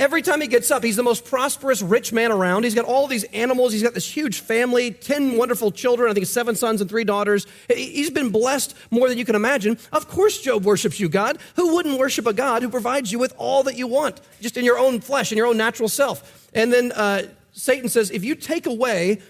Every 0.00 0.22
time 0.22 0.40
he 0.40 0.46
gets 0.46 0.70
up, 0.70 0.82
he's 0.82 0.96
the 0.96 1.02
most 1.02 1.26
prosperous, 1.26 1.82
rich 1.82 2.10
man 2.10 2.32
around. 2.32 2.64
He's 2.64 2.74
got 2.74 2.86
all 2.86 3.06
these 3.06 3.24
animals. 3.24 3.74
He's 3.74 3.82
got 3.82 3.92
this 3.92 4.10
huge 4.10 4.40
family, 4.40 4.92
10 4.92 5.36
wonderful 5.36 5.70
children, 5.70 6.10
I 6.10 6.14
think 6.14 6.24
seven 6.24 6.56
sons 6.56 6.80
and 6.80 6.88
three 6.88 7.04
daughters. 7.04 7.46
He's 7.68 8.08
been 8.08 8.30
blessed 8.30 8.74
more 8.90 9.10
than 9.10 9.18
you 9.18 9.26
can 9.26 9.34
imagine. 9.34 9.76
Of 9.92 10.08
course, 10.08 10.40
Job 10.40 10.64
worships 10.64 11.00
you, 11.00 11.10
God. 11.10 11.36
Who 11.56 11.74
wouldn't 11.74 11.98
worship 11.98 12.26
a 12.26 12.32
God 12.32 12.62
who 12.62 12.70
provides 12.70 13.12
you 13.12 13.18
with 13.18 13.34
all 13.36 13.62
that 13.64 13.76
you 13.76 13.86
want, 13.86 14.22
just 14.40 14.56
in 14.56 14.64
your 14.64 14.78
own 14.78 15.02
flesh, 15.02 15.32
in 15.32 15.36
your 15.36 15.46
own 15.46 15.58
natural 15.58 15.90
self? 15.90 16.48
And 16.54 16.72
then 16.72 16.92
uh, 16.92 17.24
Satan 17.52 17.90
says, 17.90 18.10
if 18.10 18.24
you 18.24 18.34
take 18.36 18.64
away 18.64 19.20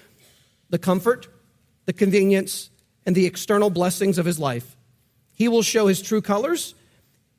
the 0.71 0.79
comfort, 0.79 1.29
the 1.87 1.93
convenience, 1.93 2.71
and 3.05 3.15
the 3.15 3.27
external 3.27 3.71
blessings 3.71 4.19
of 4.19 4.27
his 4.27 4.39
life, 4.39 4.77
he 5.33 5.49
will 5.49 5.63
show 5.63 5.87
his 5.87 6.03
true 6.03 6.23
colors. 6.23 6.75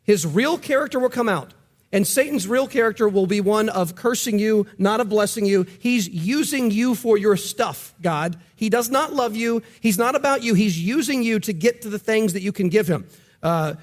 His 0.04 0.26
real 0.26 0.58
character 0.58 1.00
will 1.00 1.10
come 1.10 1.30
out 1.30 1.54
and 1.94 2.08
Satan's 2.08 2.48
real 2.48 2.67
character 2.67 3.10
will 3.10 3.28
be 3.28 3.41
one 3.41 3.67
of 3.70 3.96
cursing 3.96 4.39
you, 4.39 4.65
not 4.78 5.02
of 5.02 5.10
blessing 5.10 5.46
you. 5.46 5.65
He's 5.80 6.08
using 6.08 6.72
you 6.72 6.96
for 6.96 7.17
your 7.17 7.36
stuff, 7.36 7.94
God. 8.02 8.38
He 8.56 8.70
does 8.70 8.89
not 8.89 9.13
love 9.13 9.36
you. 9.36 9.62
He's 9.82 9.98
not 9.98 10.15
about 10.15 10.41
you. 10.41 10.54
He's 10.54 10.80
using 10.80 11.22
you 11.22 11.39
to 11.41 11.52
get 11.52 11.82
to 11.82 11.89
the 11.89 12.00
things 12.00 12.34
that 12.34 12.41
you 12.41 12.52
can 12.52 12.70
give 12.70 12.88
him. 12.88 13.08
Uh, 13.44 13.76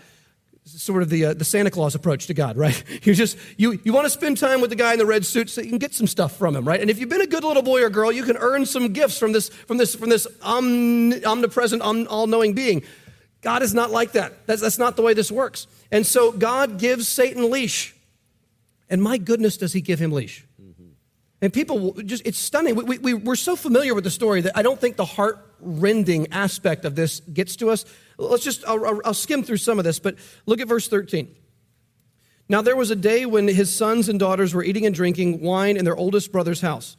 sort 0.68 1.02
of 1.02 1.09
the, 1.09 1.26
uh, 1.26 1.35
the 1.35 1.44
Santa 1.44 1.70
Claus 1.70 1.94
approach 1.94 2.26
to 2.26 2.35
God, 2.35 2.57
right? 2.57 2.83
You 3.02 3.14
just, 3.14 3.38
you, 3.57 3.78
you 3.85 3.92
want 3.92 4.04
to 4.04 4.11
spend 4.11 4.37
time 4.37 4.61
with 4.61 4.70
the 4.70 4.76
guy 4.76 4.92
in 4.92 4.98
the 4.98 5.07
red 5.07 5.24
suit 5.24 5.48
so 5.48 5.62
you 5.62 5.68
can 5.68 5.78
get 5.78 5.94
some 5.94 6.07
stuff 6.07 6.37
from 6.37 6.54
him, 6.54 6.66
right? 6.66 6.81
And 6.81 6.90
if 6.90 6.98
you've 6.98 7.09
been 7.09 7.22
a 7.22 7.26
good 7.26 7.44
little 7.44 7.62
boy 7.62 7.83
or 7.83 7.88
girl, 7.88 8.12
you 8.12 8.22
can 8.22 8.37
earn 8.37 8.66
some 8.66 8.92
gifts 8.92 9.18
from 9.18 9.33
this, 9.33 9.48
from 9.48 9.78
this, 9.78 9.94
from 9.94 10.11
this 10.11 10.26
omnipresent, 10.42 11.81
all-knowing 11.81 12.52
being. 12.52 12.83
God 13.40 13.62
is 13.62 13.72
not 13.72 13.90
like 13.90 14.12
that. 14.12 14.46
That's, 14.46 14.61
that's 14.61 14.78
not 14.78 14.96
the 14.96 15.02
way 15.02 15.14
this 15.14 15.33
works. 15.33 15.66
And 15.90 16.07
so 16.07 16.33
God 16.33 16.78
gives 16.78 17.09
Satan 17.09 17.50
leash. 17.50 17.94
And 18.90 19.02
my 19.02 19.16
goodness, 19.16 19.57
does 19.57 19.72
he 19.72 19.81
give 19.81 19.98
him 19.98 20.12
leash? 20.12 20.44
Mm-hmm. 20.61 20.88
And 21.40 21.52
people 21.52 21.94
just, 22.02 22.26
it's 22.26 22.38
stunning. 22.38 22.74
We, 22.74 22.98
we, 22.98 23.14
we're 23.14 23.37
so 23.37 23.57
familiar 23.57 23.94
with 23.94 24.04
the 24.04 24.11
story 24.11 24.40
that 24.42 24.57
I 24.57 24.62
don't 24.62 24.81
think 24.81 24.96
the 24.96 25.04
heart 25.04 25.46
rending 25.61 26.33
aspect 26.33 26.85
of 26.85 26.94
this 26.94 27.20
gets 27.20 27.57
to 27.57 27.70
us. 27.70 27.85
Let's 28.18 28.42
just, 28.42 28.64
I'll, 28.66 29.00
I'll 29.04 29.14
skim 29.14 29.44
through 29.44 29.59
some 29.59 29.78
of 29.78 29.85
this, 29.85 30.00
but 30.00 30.16
look 30.44 30.61
at 30.61 30.66
verse 30.66 30.88
13. 30.88 31.35
Now 32.48 32.62
there 32.62 32.76
was 32.76 32.90
a 32.90 32.96
day 32.96 33.26
when 33.26 33.46
his 33.46 33.74
sons 33.74 34.09
and 34.09 34.18
daughters 34.18 34.54
were 34.54 34.64
eating 34.64 34.87
and 34.87 34.94
drinking 34.94 35.40
wine 35.40 35.76
in 35.76 35.85
their 35.85 35.96
oldest 35.96 36.33
brother's 36.33 36.61
house. 36.61 36.96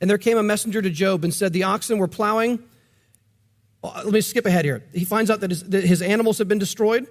And 0.00 0.10
there 0.10 0.18
came 0.18 0.38
a 0.38 0.42
messenger 0.42 0.82
to 0.82 0.90
Job 0.90 1.22
and 1.22 1.32
said, 1.32 1.52
The 1.52 1.62
oxen 1.62 1.98
were 1.98 2.08
plowing. 2.08 2.62
Uh, 3.82 4.02
let 4.04 4.12
me 4.12 4.20
skip 4.20 4.44
ahead 4.44 4.64
here. 4.64 4.84
He 4.92 5.04
finds 5.04 5.30
out 5.30 5.40
that 5.40 5.50
his, 5.50 5.62
that 5.64 5.84
his 5.84 6.02
animals 6.02 6.38
have 6.38 6.48
been 6.48 6.58
destroyed. 6.58 7.06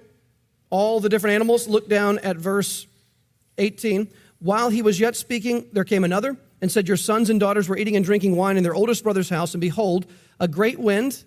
All 0.68 1.00
the 1.00 1.08
different 1.08 1.34
animals. 1.34 1.66
Look 1.66 1.88
down 1.88 2.18
at 2.18 2.36
verse 2.36 2.86
18. 3.58 4.08
While 4.40 4.68
he 4.68 4.82
was 4.82 5.00
yet 5.00 5.16
speaking, 5.16 5.68
there 5.72 5.84
came 5.84 6.04
another 6.04 6.36
and 6.60 6.70
said, 6.70 6.88
Your 6.88 6.96
sons 6.96 7.30
and 7.30 7.40
daughters 7.40 7.68
were 7.68 7.78
eating 7.78 7.96
and 7.96 8.04
drinking 8.04 8.36
wine 8.36 8.56
in 8.56 8.62
their 8.62 8.74
oldest 8.74 9.02
brother's 9.02 9.30
house, 9.30 9.54
and 9.54 9.60
behold, 9.60 10.06
a 10.38 10.48
great 10.48 10.78
wind 10.78 11.24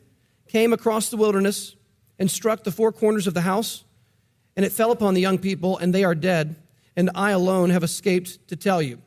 came 0.47 0.73
across 0.73 1.09
the 1.09 1.17
wilderness 1.17 1.75
and 2.19 2.29
struck 2.29 2.63
the 2.63 2.71
four 2.71 2.91
corners 2.91 3.25
of 3.25 3.33
the 3.33 3.41
house, 3.41 3.85
and 4.55 4.65
it 4.65 4.71
fell 4.71 4.91
upon 4.91 5.13
the 5.13 5.21
young 5.21 5.39
people, 5.39 5.77
and 5.77 5.95
they 5.95 6.03
are 6.03 6.13
dead, 6.13 6.57
and 6.95 7.09
I 7.15 7.31
alone 7.31 7.69
have 7.69 7.83
escaped 7.83 8.47
to 8.49 8.55
tell 8.55 8.81
you. 8.81 9.01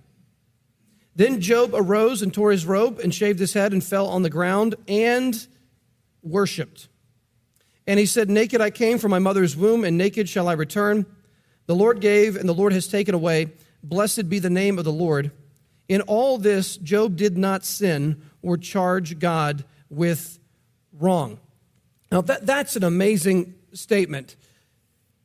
Then 1.14 1.40
Job 1.40 1.72
arose 1.74 2.22
and 2.22 2.32
tore 2.32 2.50
his 2.50 2.64
robe 2.64 2.98
and 2.98 3.14
shaved 3.14 3.38
his 3.38 3.52
head 3.52 3.72
and 3.72 3.84
fell 3.84 4.08
on 4.08 4.22
the 4.22 4.30
ground 4.30 4.76
and 4.88 5.46
worshiped. 6.22 6.88
And 7.86 8.00
he 8.00 8.06
said, 8.06 8.30
Naked 8.30 8.60
I 8.60 8.70
came 8.70 8.98
from 8.98 9.10
my 9.10 9.18
mother's 9.18 9.56
womb, 9.56 9.84
and 9.84 9.98
naked 9.98 10.28
shall 10.28 10.48
I 10.48 10.54
return. 10.54 11.04
The 11.66 11.74
Lord 11.74 12.00
gave, 12.00 12.36
and 12.36 12.48
the 12.48 12.54
Lord 12.54 12.72
has 12.72 12.88
taken 12.88 13.14
away. 13.14 13.52
Blessed 13.82 14.28
be 14.28 14.38
the 14.38 14.50
name 14.50 14.78
of 14.78 14.84
the 14.84 14.92
Lord. 14.92 15.32
In 15.88 16.00
all 16.02 16.38
this, 16.38 16.76
Job 16.78 17.16
did 17.16 17.36
not 17.36 17.64
sin 17.64 18.22
or 18.40 18.56
charge 18.56 19.18
God 19.18 19.64
with 19.90 20.38
wrong. 20.92 21.38
Now, 22.12 22.20
that, 22.20 22.44
that's 22.44 22.76
an 22.76 22.84
amazing 22.84 23.54
statement. 23.72 24.36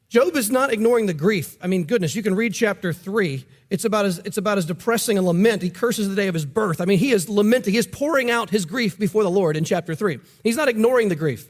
Job 0.07 0.37
is 0.37 0.49
not 0.49 0.71
ignoring 0.71 1.05
the 1.05 1.13
grief. 1.13 1.57
I 1.61 1.67
mean, 1.67 1.83
goodness, 1.83 2.15
you 2.15 2.23
can 2.23 2.33
read 2.33 2.53
chapter 2.53 2.93
3. 2.93 3.45
It's 3.69 3.83
about, 3.83 4.05
as, 4.05 4.19
it's 4.19 4.37
about 4.37 4.57
as 4.57 4.65
depressing 4.65 5.17
a 5.17 5.21
lament. 5.21 5.61
He 5.61 5.69
curses 5.69 6.07
the 6.07 6.15
day 6.15 6.29
of 6.29 6.33
his 6.33 6.45
birth. 6.45 6.79
I 6.79 6.85
mean, 6.85 6.97
he 6.97 7.11
is 7.11 7.27
lamenting, 7.27 7.73
he 7.73 7.77
is 7.77 7.87
pouring 7.87 8.31
out 8.31 8.51
his 8.51 8.65
grief 8.65 8.97
before 8.97 9.23
the 9.23 9.29
Lord 9.29 9.57
in 9.57 9.65
chapter 9.65 9.95
3. 9.95 10.19
He's 10.45 10.55
not 10.55 10.69
ignoring 10.69 11.09
the 11.09 11.15
grief, 11.17 11.49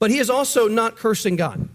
but 0.00 0.10
he 0.10 0.18
is 0.18 0.28
also 0.28 0.66
not 0.66 0.96
cursing 0.96 1.36
God. 1.36 1.68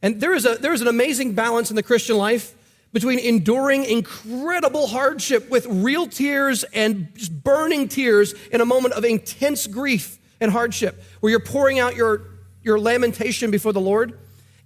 And 0.00 0.20
there 0.20 0.32
is, 0.32 0.46
a, 0.46 0.54
there 0.54 0.72
is 0.72 0.82
an 0.82 0.88
amazing 0.88 1.34
balance 1.34 1.70
in 1.70 1.74
the 1.74 1.82
Christian 1.82 2.16
life 2.16 2.54
between 2.92 3.18
enduring 3.18 3.84
incredible 3.86 4.86
hardship 4.86 5.50
with 5.50 5.66
real 5.66 6.06
tears 6.06 6.62
and 6.62 7.08
burning 7.42 7.88
tears 7.88 8.34
in 8.52 8.60
a 8.60 8.64
moment 8.64 8.94
of 8.94 9.04
intense 9.04 9.66
grief 9.66 10.19
and 10.40 10.50
hardship, 10.50 11.02
where 11.20 11.30
you're 11.30 11.40
pouring 11.40 11.78
out 11.78 11.96
your, 11.96 12.22
your 12.62 12.78
lamentation 12.78 13.50
before 13.50 13.72
the 13.72 13.80
Lord, 13.80 14.18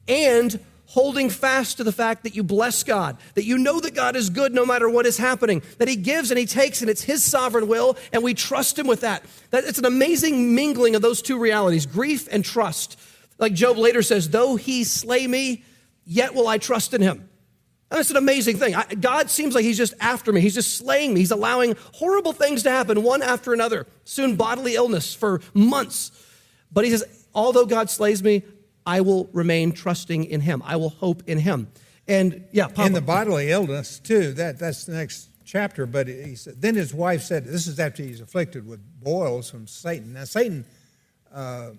and 0.08 0.58
holding 0.86 1.30
fast 1.30 1.78
to 1.78 1.84
the 1.84 1.92
fact 1.92 2.22
that 2.22 2.36
you 2.36 2.42
bless 2.42 2.84
God, 2.84 3.16
that 3.34 3.44
you 3.44 3.58
know 3.58 3.80
that 3.80 3.94
God 3.94 4.16
is 4.16 4.30
good 4.30 4.54
no 4.54 4.64
matter 4.64 4.88
what 4.88 5.06
is 5.06 5.16
happening, 5.16 5.62
that 5.78 5.88
He 5.88 5.96
gives 5.96 6.30
and 6.30 6.38
He 6.38 6.46
takes, 6.46 6.82
and 6.82 6.90
it's 6.90 7.02
His 7.02 7.24
sovereign 7.24 7.68
will, 7.68 7.96
and 8.12 8.22
we 8.22 8.34
trust 8.34 8.78
Him 8.78 8.86
with 8.86 9.00
that. 9.00 9.24
that 9.50 9.64
it's 9.64 9.78
an 9.78 9.86
amazing 9.86 10.54
mingling 10.54 10.94
of 10.94 11.02
those 11.02 11.22
two 11.22 11.38
realities 11.38 11.86
grief 11.86 12.28
and 12.30 12.44
trust. 12.44 12.98
Like 13.38 13.54
Job 13.54 13.76
later 13.76 14.02
says, 14.02 14.30
though 14.30 14.56
he 14.56 14.84
slay 14.84 15.26
me, 15.26 15.64
yet 16.06 16.34
will 16.34 16.46
I 16.46 16.58
trust 16.58 16.94
in 16.94 17.02
him. 17.02 17.28
And 17.94 18.00
that's 18.00 18.10
an 18.10 18.16
amazing 18.16 18.56
thing. 18.56 18.74
I, 18.74 18.86
God 18.86 19.30
seems 19.30 19.54
like 19.54 19.62
he's 19.62 19.76
just 19.76 19.94
after 20.00 20.32
me. 20.32 20.40
He's 20.40 20.56
just 20.56 20.76
slaying 20.78 21.14
me. 21.14 21.20
He's 21.20 21.30
allowing 21.30 21.76
horrible 21.92 22.32
things 22.32 22.64
to 22.64 22.70
happen 22.70 23.04
one 23.04 23.22
after 23.22 23.52
another, 23.52 23.86
soon 24.02 24.34
bodily 24.34 24.74
illness 24.74 25.14
for 25.14 25.40
months. 25.54 26.10
But 26.72 26.84
he 26.84 26.90
says, 26.90 27.04
although 27.36 27.66
God 27.66 27.88
slays 27.90 28.20
me, 28.20 28.42
I 28.84 29.02
will 29.02 29.30
remain 29.32 29.70
trusting 29.70 30.24
in 30.24 30.40
him. 30.40 30.60
I 30.64 30.74
will 30.74 30.88
hope 30.88 31.22
in 31.28 31.38
him. 31.38 31.68
And 32.08 32.44
yeah, 32.50 32.66
Papa. 32.66 32.82
And 32.82 32.96
the 32.96 33.00
bodily 33.00 33.50
illness, 33.52 34.00
too, 34.00 34.32
that, 34.32 34.58
that's 34.58 34.86
the 34.86 34.94
next 34.94 35.28
chapter. 35.44 35.86
But 35.86 36.08
he 36.08 36.34
said, 36.34 36.60
then 36.60 36.74
his 36.74 36.92
wife 36.92 37.22
said, 37.22 37.44
this 37.44 37.68
is 37.68 37.78
after 37.78 38.02
he's 38.02 38.20
afflicted 38.20 38.66
with 38.66 38.80
boils 39.04 39.48
from 39.48 39.68
Satan. 39.68 40.14
Now, 40.14 40.24
Satan. 40.24 40.64
Uh, 41.32 41.70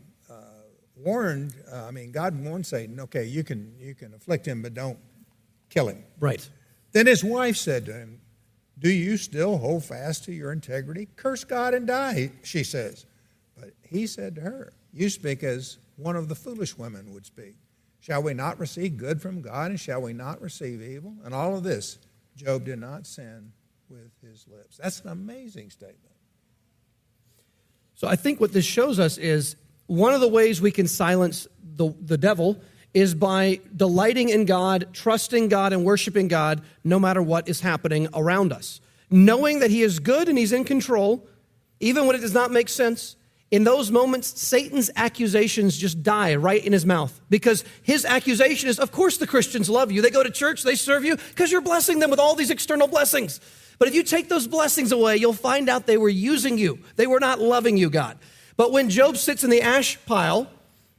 warned, 0.95 1.53
uh, 1.69 1.87
I 1.87 1.91
mean, 1.91 2.13
God 2.13 2.41
warned 2.41 2.65
Satan, 2.65 3.01
okay, 3.01 3.25
you 3.25 3.43
can, 3.43 3.75
you 3.77 3.93
can 3.93 4.13
afflict 4.13 4.47
him, 4.47 4.61
but 4.61 4.73
don't 4.73 4.97
kill 5.75 5.89
him. 5.89 6.03
Right. 6.19 6.47
Then 6.93 7.07
his 7.07 7.23
wife 7.23 7.57
said 7.57 7.85
to 7.85 7.93
him, 7.93 8.21
Do 8.79 8.89
you 8.89 9.17
still 9.17 9.57
hold 9.57 9.83
fast 9.83 10.23
to 10.25 10.31
your 10.31 10.51
integrity? 10.51 11.09
Curse 11.15 11.43
God 11.43 11.73
and 11.73 11.85
die, 11.85 12.31
she 12.43 12.63
says. 12.63 13.05
But 13.59 13.71
he 13.83 14.07
said 14.07 14.35
to 14.35 14.41
her, 14.41 14.73
You 14.93 15.09
speak 15.09 15.43
as 15.43 15.77
one 15.97 16.15
of 16.15 16.29
the 16.29 16.35
foolish 16.35 16.77
women 16.77 17.13
would 17.13 17.25
speak. 17.25 17.55
Shall 17.99 18.23
we 18.23 18.33
not 18.33 18.59
receive 18.59 18.97
good 18.97 19.21
from 19.21 19.41
God, 19.41 19.71
and 19.71 19.79
shall 19.79 20.01
we 20.01 20.13
not 20.13 20.41
receive 20.41 20.81
evil? 20.81 21.15
And 21.23 21.33
all 21.33 21.57
of 21.57 21.63
this, 21.63 21.97
Job 22.35 22.65
did 22.65 22.79
not 22.79 23.07
sin 23.07 23.51
with 23.89 24.11
his 24.21 24.45
lips. 24.47 24.77
That's 24.77 25.01
an 25.01 25.09
amazing 25.09 25.69
statement. 25.71 25.99
So 27.95 28.07
I 28.07 28.15
think 28.15 28.39
what 28.39 28.51
this 28.51 28.65
shows 28.65 28.99
us 28.99 29.17
is 29.17 29.55
one 29.87 30.13
of 30.13 30.21
the 30.21 30.27
ways 30.27 30.61
we 30.61 30.71
can 30.71 30.87
silence 30.87 31.47
the, 31.63 31.93
the 31.99 32.17
devil 32.17 32.59
is 32.95 33.13
by 33.13 33.59
delighting 33.75 34.29
in 34.29 34.45
God, 34.45 34.87
trusting 34.93 35.49
God, 35.49 35.73
and 35.73 35.83
worshiping 35.83 36.29
God 36.29 36.61
no 36.83 36.97
matter 36.97 37.21
what 37.21 37.47
is 37.47 37.59
happening 37.59 38.07
around 38.13 38.53
us. 38.53 38.79
Knowing 39.11 39.59
that 39.59 39.69
He 39.69 39.83
is 39.83 39.99
good 39.99 40.29
and 40.29 40.37
He's 40.37 40.53
in 40.53 40.63
control, 40.63 41.27
even 41.81 42.07
when 42.07 42.15
it 42.15 42.21
does 42.21 42.33
not 42.33 42.51
make 42.51 42.69
sense, 42.69 43.17
in 43.51 43.65
those 43.65 43.91
moments, 43.91 44.41
Satan's 44.41 44.89
accusations 44.95 45.77
just 45.77 46.01
die 46.01 46.35
right 46.35 46.65
in 46.65 46.73
his 46.73 46.85
mouth 46.85 47.21
because 47.29 47.63
his 47.83 48.03
accusation 48.03 48.69
is, 48.69 48.79
of 48.79 48.91
course, 48.91 49.17
the 49.17 49.27
Christians 49.27 49.69
love 49.69 49.91
you. 49.91 50.01
They 50.01 50.09
go 50.09 50.23
to 50.23 50.31
church, 50.31 50.63
they 50.63 50.75
serve 50.75 51.05
you 51.05 51.15
because 51.15 51.51
you're 51.51 51.61
blessing 51.61 51.99
them 51.99 52.09
with 52.09 52.19
all 52.19 52.35
these 52.35 52.49
external 52.49 52.87
blessings. 52.87 53.39
But 53.77 53.87
if 53.87 53.93
you 53.93 54.03
take 54.03 54.29
those 54.29 54.47
blessings 54.47 54.91
away, 54.91 55.17
you'll 55.17 55.33
find 55.33 55.69
out 55.69 55.85
they 55.85 55.97
were 55.97 56.09
using 56.09 56.57
you. 56.57 56.79
They 56.95 57.07
were 57.07 57.19
not 57.19 57.39
loving 57.39 57.77
you, 57.77 57.89
God. 57.89 58.17
But 58.57 58.71
when 58.71 58.89
Job 58.89 59.15
sits 59.15 59.43
in 59.43 59.49
the 59.49 59.61
ash 59.61 59.99
pile 60.05 60.49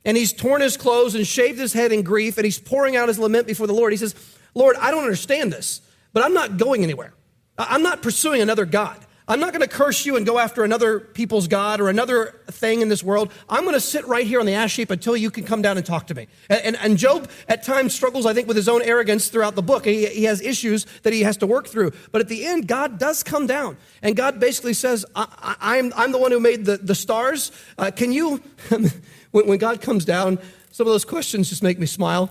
and 0.06 0.16
he's 0.16 0.32
torn 0.32 0.62
his 0.62 0.78
clothes 0.78 1.14
and 1.14 1.26
shaved 1.26 1.58
his 1.58 1.74
head 1.74 1.92
in 1.92 2.02
grief 2.02 2.38
and 2.38 2.46
he's 2.46 2.58
pouring 2.58 2.96
out 2.96 3.08
his 3.08 3.18
lament 3.18 3.46
before 3.46 3.66
the 3.66 3.74
Lord, 3.74 3.92
he 3.92 3.98
says, 3.98 4.14
Lord, 4.54 4.76
I 4.76 4.90
don't 4.90 5.02
understand 5.02 5.52
this, 5.52 5.82
but 6.14 6.24
I'm 6.24 6.32
not 6.32 6.56
going 6.56 6.82
anywhere. 6.82 7.12
I'm 7.58 7.82
not 7.82 8.02
pursuing 8.02 8.40
another 8.40 8.64
God. 8.64 9.04
I'm 9.28 9.40
not 9.40 9.52
going 9.52 9.62
to 9.62 9.68
curse 9.68 10.06
you 10.06 10.16
and 10.16 10.24
go 10.24 10.38
after 10.38 10.62
another 10.62 11.00
people's 11.00 11.48
God 11.48 11.80
or 11.80 11.88
another 11.88 12.40
thing 12.46 12.80
in 12.80 12.88
this 12.88 13.02
world. 13.02 13.32
I'm 13.48 13.64
going 13.64 13.74
to 13.74 13.80
sit 13.80 14.06
right 14.06 14.24
here 14.24 14.38
on 14.38 14.46
the 14.46 14.54
ash 14.54 14.76
heap 14.76 14.90
until 14.90 15.16
you 15.16 15.32
can 15.32 15.42
come 15.42 15.62
down 15.62 15.76
and 15.76 15.84
talk 15.84 16.06
to 16.08 16.14
me. 16.14 16.28
And, 16.48 16.60
and, 16.60 16.76
and 16.76 16.96
Job 16.96 17.28
at 17.48 17.64
times 17.64 17.92
struggles, 17.92 18.24
I 18.24 18.34
think, 18.34 18.46
with 18.46 18.56
his 18.56 18.68
own 18.68 18.82
arrogance 18.82 19.26
throughout 19.26 19.56
the 19.56 19.62
book. 19.62 19.84
He, 19.84 20.06
he, 20.06 20.24
has 20.24 20.40
issues 20.40 20.86
that 21.02 21.12
he 21.12 21.22
has 21.22 21.36
to 21.38 21.46
work 21.46 21.66
through. 21.66 21.90
But 22.12 22.20
at 22.20 22.28
the 22.28 22.46
end, 22.46 22.68
God 22.68 23.00
does 23.00 23.24
come 23.24 23.48
down. 23.48 23.76
And 24.00 24.14
God 24.14 24.38
basically 24.38 24.74
says, 24.74 25.04
I, 25.16 25.56
am 25.60 25.86
I'm, 25.86 25.92
I'm 25.96 26.12
the 26.12 26.18
one 26.18 26.30
who 26.30 26.38
made 26.38 26.64
the, 26.64 26.76
the 26.76 26.94
stars. 26.94 27.50
Uh, 27.76 27.90
can 27.90 28.12
you, 28.12 28.40
when, 29.36 29.46
when 29.46 29.58
God 29.58 29.82
comes 29.82 30.06
down, 30.06 30.38
some 30.70 30.86
of 30.86 30.92
those 30.92 31.04
questions 31.04 31.50
just 31.50 31.62
make 31.62 31.78
me 31.78 31.84
smile. 31.84 32.30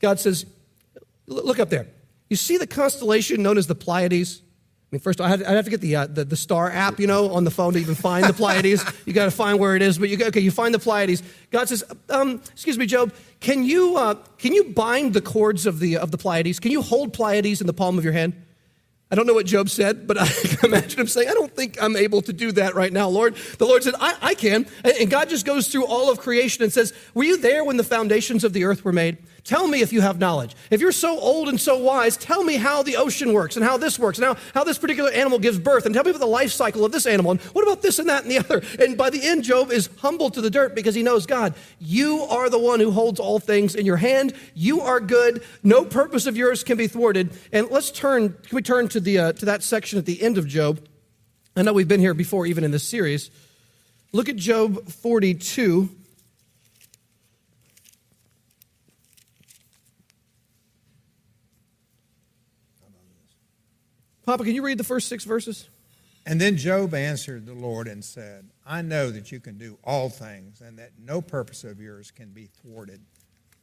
God 0.00 0.18
says, 0.18 0.46
Look 1.28 1.60
up 1.60 1.70
there. 1.70 1.86
You 2.28 2.34
see 2.34 2.56
the 2.56 2.66
constellation 2.66 3.40
known 3.40 3.56
as 3.56 3.68
the 3.68 3.76
Pleiades? 3.76 4.42
I 4.42 4.96
mean, 4.96 5.00
first, 5.00 5.20
of 5.20 5.26
I 5.26 5.32
I'd 5.32 5.40
have 5.46 5.64
to 5.66 5.70
get 5.70 5.80
the, 5.80 5.94
uh, 5.94 6.06
the, 6.06 6.24
the 6.24 6.34
star 6.34 6.68
app, 6.68 6.98
you 6.98 7.06
know, 7.06 7.30
on 7.30 7.44
the 7.44 7.52
phone 7.52 7.74
to 7.74 7.78
even 7.78 7.94
find 7.94 8.24
the 8.24 8.32
Pleiades. 8.32 8.84
you 9.06 9.12
got 9.12 9.26
to 9.26 9.30
find 9.30 9.60
where 9.60 9.76
it 9.76 9.82
is, 9.82 9.96
but 9.96 10.08
you 10.08 10.26
okay, 10.26 10.40
you 10.40 10.50
find 10.50 10.74
the 10.74 10.80
Pleiades. 10.80 11.22
God 11.52 11.68
says, 11.68 11.84
um, 12.08 12.42
"Excuse 12.50 12.76
me, 12.76 12.86
Job, 12.86 13.12
can 13.38 13.62
you 13.62 13.96
uh, 13.96 14.14
can 14.38 14.52
you 14.52 14.64
bind 14.64 15.14
the 15.14 15.20
cords 15.20 15.66
of 15.66 15.78
the 15.78 15.98
of 15.98 16.10
the 16.10 16.18
Pleiades? 16.18 16.58
Can 16.58 16.72
you 16.72 16.82
hold 16.82 17.12
Pleiades 17.12 17.60
in 17.60 17.68
the 17.68 17.72
palm 17.72 17.96
of 17.96 18.02
your 18.02 18.12
hand?" 18.12 18.32
I 19.10 19.16
don't 19.16 19.26
know 19.26 19.34
what 19.34 19.46
Job 19.46 19.68
said, 19.68 20.06
but 20.06 20.16
I 20.18 20.28
imagine 20.62 21.00
him 21.00 21.06
saying, 21.08 21.28
I 21.28 21.32
don't 21.32 21.54
think 21.54 21.82
I'm 21.82 21.96
able 21.96 22.22
to 22.22 22.32
do 22.32 22.52
that 22.52 22.74
right 22.74 22.92
now, 22.92 23.08
Lord. 23.08 23.34
The 23.58 23.66
Lord 23.66 23.82
said, 23.82 23.94
I, 23.98 24.16
I 24.22 24.34
can. 24.34 24.66
And 24.84 25.10
God 25.10 25.28
just 25.28 25.44
goes 25.44 25.68
through 25.68 25.86
all 25.86 26.10
of 26.10 26.20
creation 26.20 26.62
and 26.62 26.72
says, 26.72 26.92
Were 27.14 27.24
you 27.24 27.36
there 27.36 27.64
when 27.64 27.76
the 27.76 27.84
foundations 27.84 28.44
of 28.44 28.52
the 28.52 28.64
earth 28.64 28.84
were 28.84 28.92
made? 28.92 29.18
Tell 29.44 29.66
me 29.66 29.80
if 29.80 29.92
you 29.92 30.00
have 30.00 30.18
knowledge. 30.18 30.54
If 30.70 30.80
you're 30.80 30.92
so 30.92 31.18
old 31.18 31.48
and 31.48 31.60
so 31.60 31.78
wise, 31.78 32.16
tell 32.16 32.44
me 32.44 32.56
how 32.56 32.82
the 32.82 32.96
ocean 32.96 33.32
works 33.32 33.56
and 33.56 33.64
how 33.64 33.76
this 33.76 33.98
works 33.98 34.18
and 34.18 34.24
how, 34.24 34.36
how 34.54 34.64
this 34.64 34.78
particular 34.78 35.10
animal 35.10 35.38
gives 35.38 35.58
birth 35.58 35.86
and 35.86 35.94
tell 35.94 36.04
me 36.04 36.10
about 36.10 36.20
the 36.20 36.26
life 36.26 36.52
cycle 36.52 36.84
of 36.84 36.92
this 36.92 37.06
animal 37.06 37.32
and 37.32 37.40
what 37.40 37.62
about 37.62 37.82
this 37.82 37.98
and 37.98 38.08
that 38.08 38.22
and 38.22 38.30
the 38.30 38.38
other. 38.38 38.62
And 38.78 38.96
by 38.96 39.10
the 39.10 39.22
end, 39.22 39.44
Job 39.44 39.70
is 39.70 39.88
humbled 39.98 40.34
to 40.34 40.40
the 40.40 40.50
dirt 40.50 40.74
because 40.74 40.94
he 40.94 41.02
knows 41.02 41.26
God, 41.26 41.54
you 41.78 42.22
are 42.22 42.50
the 42.50 42.58
one 42.58 42.80
who 42.80 42.90
holds 42.90 43.20
all 43.20 43.38
things 43.38 43.74
in 43.74 43.86
your 43.86 43.96
hand. 43.96 44.34
You 44.54 44.80
are 44.82 45.00
good. 45.00 45.42
No 45.62 45.84
purpose 45.84 46.26
of 46.26 46.36
yours 46.36 46.64
can 46.64 46.76
be 46.76 46.86
thwarted. 46.86 47.32
And 47.52 47.68
let's 47.70 47.90
turn, 47.90 48.30
can 48.42 48.56
we 48.56 48.62
turn 48.62 48.88
to, 48.88 49.00
the, 49.00 49.18
uh, 49.18 49.32
to 49.34 49.44
that 49.46 49.62
section 49.62 49.98
at 49.98 50.06
the 50.06 50.22
end 50.22 50.38
of 50.38 50.46
Job? 50.46 50.86
I 51.56 51.62
know 51.62 51.72
we've 51.72 51.88
been 51.88 52.00
here 52.00 52.14
before, 52.14 52.46
even 52.46 52.64
in 52.64 52.70
this 52.70 52.88
series. 52.88 53.30
Look 54.12 54.28
at 54.28 54.36
Job 54.36 54.88
42. 54.88 55.88
Papa, 64.30 64.44
can 64.44 64.54
you 64.54 64.62
read 64.62 64.78
the 64.78 64.84
first 64.84 65.08
six 65.08 65.24
verses? 65.24 65.68
And 66.24 66.40
then 66.40 66.56
Job 66.56 66.94
answered 66.94 67.46
the 67.46 67.52
Lord 67.52 67.88
and 67.88 68.04
said, 68.04 68.48
I 68.64 68.80
know 68.80 69.10
that 69.10 69.32
you 69.32 69.40
can 69.40 69.58
do 69.58 69.76
all 69.82 70.08
things, 70.08 70.60
and 70.60 70.78
that 70.78 70.92
no 71.04 71.20
purpose 71.20 71.64
of 71.64 71.80
yours 71.80 72.12
can 72.12 72.28
be 72.28 72.46
thwarted. 72.46 73.00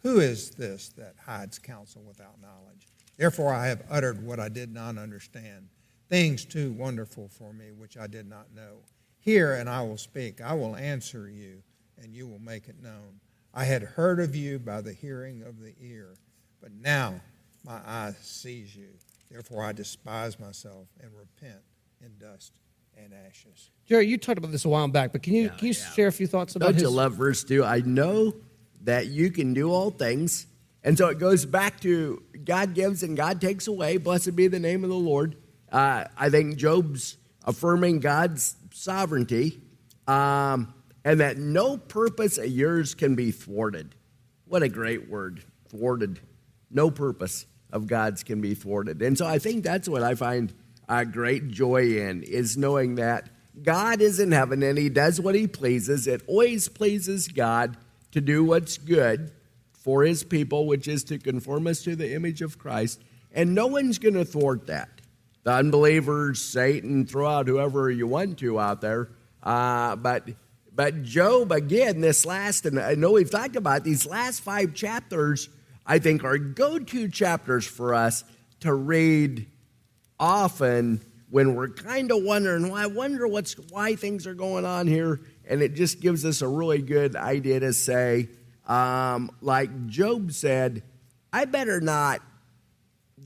Who 0.01 0.19
is 0.19 0.49
this 0.49 0.89
that 0.97 1.15
hides 1.25 1.57
counsel 1.57 2.01
without 2.05 2.41
knowledge? 2.41 2.85
Therefore 3.15 3.53
I 3.53 3.67
have 3.67 3.85
uttered 3.89 4.21
what 4.21 4.41
I 4.41 4.49
did 4.49 4.73
not 4.73 4.97
understand, 4.97 5.69
things 6.09 6.43
too 6.43 6.73
wonderful 6.73 7.29
for 7.29 7.53
me 7.53 7.71
which 7.71 7.95
I 7.95 8.07
did 8.07 8.27
not 8.27 8.53
know. 8.53 8.79
Hear, 9.21 9.53
and 9.53 9.69
I 9.69 9.83
will 9.83 9.97
speak. 9.97 10.41
I 10.41 10.51
will 10.51 10.75
answer 10.75 11.29
you, 11.29 11.63
and 11.97 12.13
you 12.13 12.27
will 12.27 12.39
make 12.39 12.67
it 12.67 12.83
known. 12.83 13.21
I 13.53 13.63
had 13.63 13.83
heard 13.83 14.19
of 14.19 14.35
you 14.35 14.59
by 14.59 14.81
the 14.81 14.91
hearing 14.91 15.43
of 15.43 15.61
the 15.61 15.75
ear, 15.79 16.15
but 16.59 16.73
now 16.73 17.21
my 17.63 17.77
eye 17.85 18.15
sees 18.19 18.75
you. 18.75 18.89
Therefore, 19.29 19.63
I 19.63 19.71
despise 19.73 20.39
myself 20.39 20.87
and 21.01 21.11
repent 21.13 21.61
in 22.01 22.11
dust 22.17 22.53
and 22.97 23.13
ashes. 23.27 23.71
Jerry, 23.85 24.07
you 24.07 24.17
talked 24.17 24.37
about 24.37 24.51
this 24.51 24.65
a 24.65 24.69
while 24.69 24.87
back, 24.87 25.11
but 25.11 25.23
can 25.23 25.33
you, 25.33 25.43
yeah, 25.43 25.49
can 25.49 25.67
you 25.67 25.73
yeah. 25.73 25.93
share 25.93 26.07
a 26.07 26.11
few 26.11 26.27
thoughts 26.27 26.55
about 26.55 26.67
Don't 26.67 26.73
his... 26.75 26.83
you 26.83 26.89
love 26.89 27.13
verse 27.13 27.43
2? 27.43 27.63
I 27.63 27.79
know 27.81 28.33
that 28.83 29.07
you 29.07 29.31
can 29.31 29.53
do 29.53 29.71
all 29.71 29.91
things. 29.91 30.47
And 30.83 30.97
so 30.97 31.09
it 31.09 31.19
goes 31.19 31.45
back 31.45 31.79
to 31.81 32.23
God 32.45 32.73
gives 32.73 33.03
and 33.03 33.17
God 33.17 33.41
takes 33.41 33.67
away. 33.67 33.97
Blessed 33.97 34.35
be 34.35 34.47
the 34.47 34.59
name 34.59 34.83
of 34.83 34.89
the 34.89 34.95
Lord. 34.95 35.35
Uh, 35.71 36.05
I 36.17 36.29
think 36.29 36.55
Job's 36.55 37.17
affirming 37.43 37.99
God's 37.99 38.55
sovereignty 38.73 39.59
um, 40.07 40.73
and 41.03 41.19
that 41.19 41.37
no 41.37 41.77
purpose 41.77 42.37
of 42.37 42.47
yours 42.47 42.95
can 42.95 43.15
be 43.15 43.31
thwarted. 43.31 43.95
What 44.45 44.63
a 44.63 44.69
great 44.69 45.09
word, 45.09 45.43
thwarted. 45.67 46.21
No 46.71 46.89
purpose 46.89 47.45
of 47.71 47.87
God's 47.87 48.23
can 48.23 48.41
be 48.41 48.53
thwarted. 48.53 49.01
And 49.01 49.17
so 49.17 49.25
I 49.25 49.39
think 49.39 49.63
that's 49.63 49.89
what 49.89 50.03
I 50.03 50.15
find 50.15 50.53
a 50.89 51.05
great 51.05 51.49
joy 51.49 51.97
in 51.97 52.23
is 52.23 52.57
knowing 52.57 52.95
that 52.95 53.29
God 53.61 54.01
is 54.01 54.19
in 54.19 54.31
heaven 54.31 54.63
and 54.63 54.77
he 54.77 54.89
does 54.89 55.19
what 55.19 55.35
he 55.35 55.47
pleases. 55.47 56.07
It 56.07 56.21
always 56.27 56.69
pleases 56.69 57.27
God 57.27 57.77
to 58.11 58.21
do 58.21 58.43
what's 58.43 58.77
good 58.77 59.31
for 59.73 60.03
his 60.03 60.23
people, 60.23 60.67
which 60.67 60.87
is 60.87 61.03
to 61.05 61.17
conform 61.17 61.67
us 61.67 61.81
to 61.83 61.95
the 61.95 62.13
image 62.13 62.41
of 62.41 62.57
Christ. 62.57 63.01
And 63.31 63.53
no 63.53 63.67
one's 63.67 63.99
going 63.99 64.15
to 64.15 64.25
thwart 64.25 64.67
that. 64.67 64.89
The 65.43 65.53
unbelievers, 65.53 66.41
Satan, 66.41 67.05
throw 67.05 67.27
out 67.27 67.47
whoever 67.47 67.89
you 67.89 68.07
want 68.07 68.39
to 68.39 68.59
out 68.59 68.81
there. 68.81 69.09
Uh, 69.41 69.95
but 69.95 70.27
but 70.77 71.01
Job, 71.01 71.51
again, 71.51 72.01
this 72.01 72.23
last, 72.23 72.67
and 72.67 72.79
I 72.79 72.93
know 72.93 73.13
we've 73.13 73.31
talked 73.31 73.55
about 73.55 73.83
these 73.83 74.05
last 74.05 74.41
five 74.41 74.75
chapters 74.75 75.49
I 75.87 75.99
think, 75.99 76.25
are 76.25 76.37
go 76.37 76.77
to 76.77 77.07
chapters 77.07 77.65
for 77.65 77.95
us 77.95 78.25
to 78.59 78.73
read 78.73 79.47
often 80.19 81.01
when 81.29 81.55
we're 81.55 81.69
kind 81.69 82.11
of 82.11 82.23
wondering, 82.23 82.63
well, 82.63 82.75
I 82.75 82.87
wonder 82.87 83.27
what's, 83.27 83.53
why 83.69 83.95
things 83.95 84.27
are 84.27 84.33
going 84.33 84.65
on 84.65 84.87
here. 84.87 85.21
And 85.47 85.61
it 85.61 85.75
just 85.75 86.01
gives 86.01 86.25
us 86.25 86.41
a 86.41 86.47
really 86.47 86.81
good 86.81 87.15
idea 87.15 87.61
to 87.61 87.71
say, 87.71 88.27
um, 88.65 89.31
like 89.41 89.87
Job 89.87 90.33
said, 90.33 90.83
I 91.31 91.45
better 91.45 91.79
not 91.79 92.21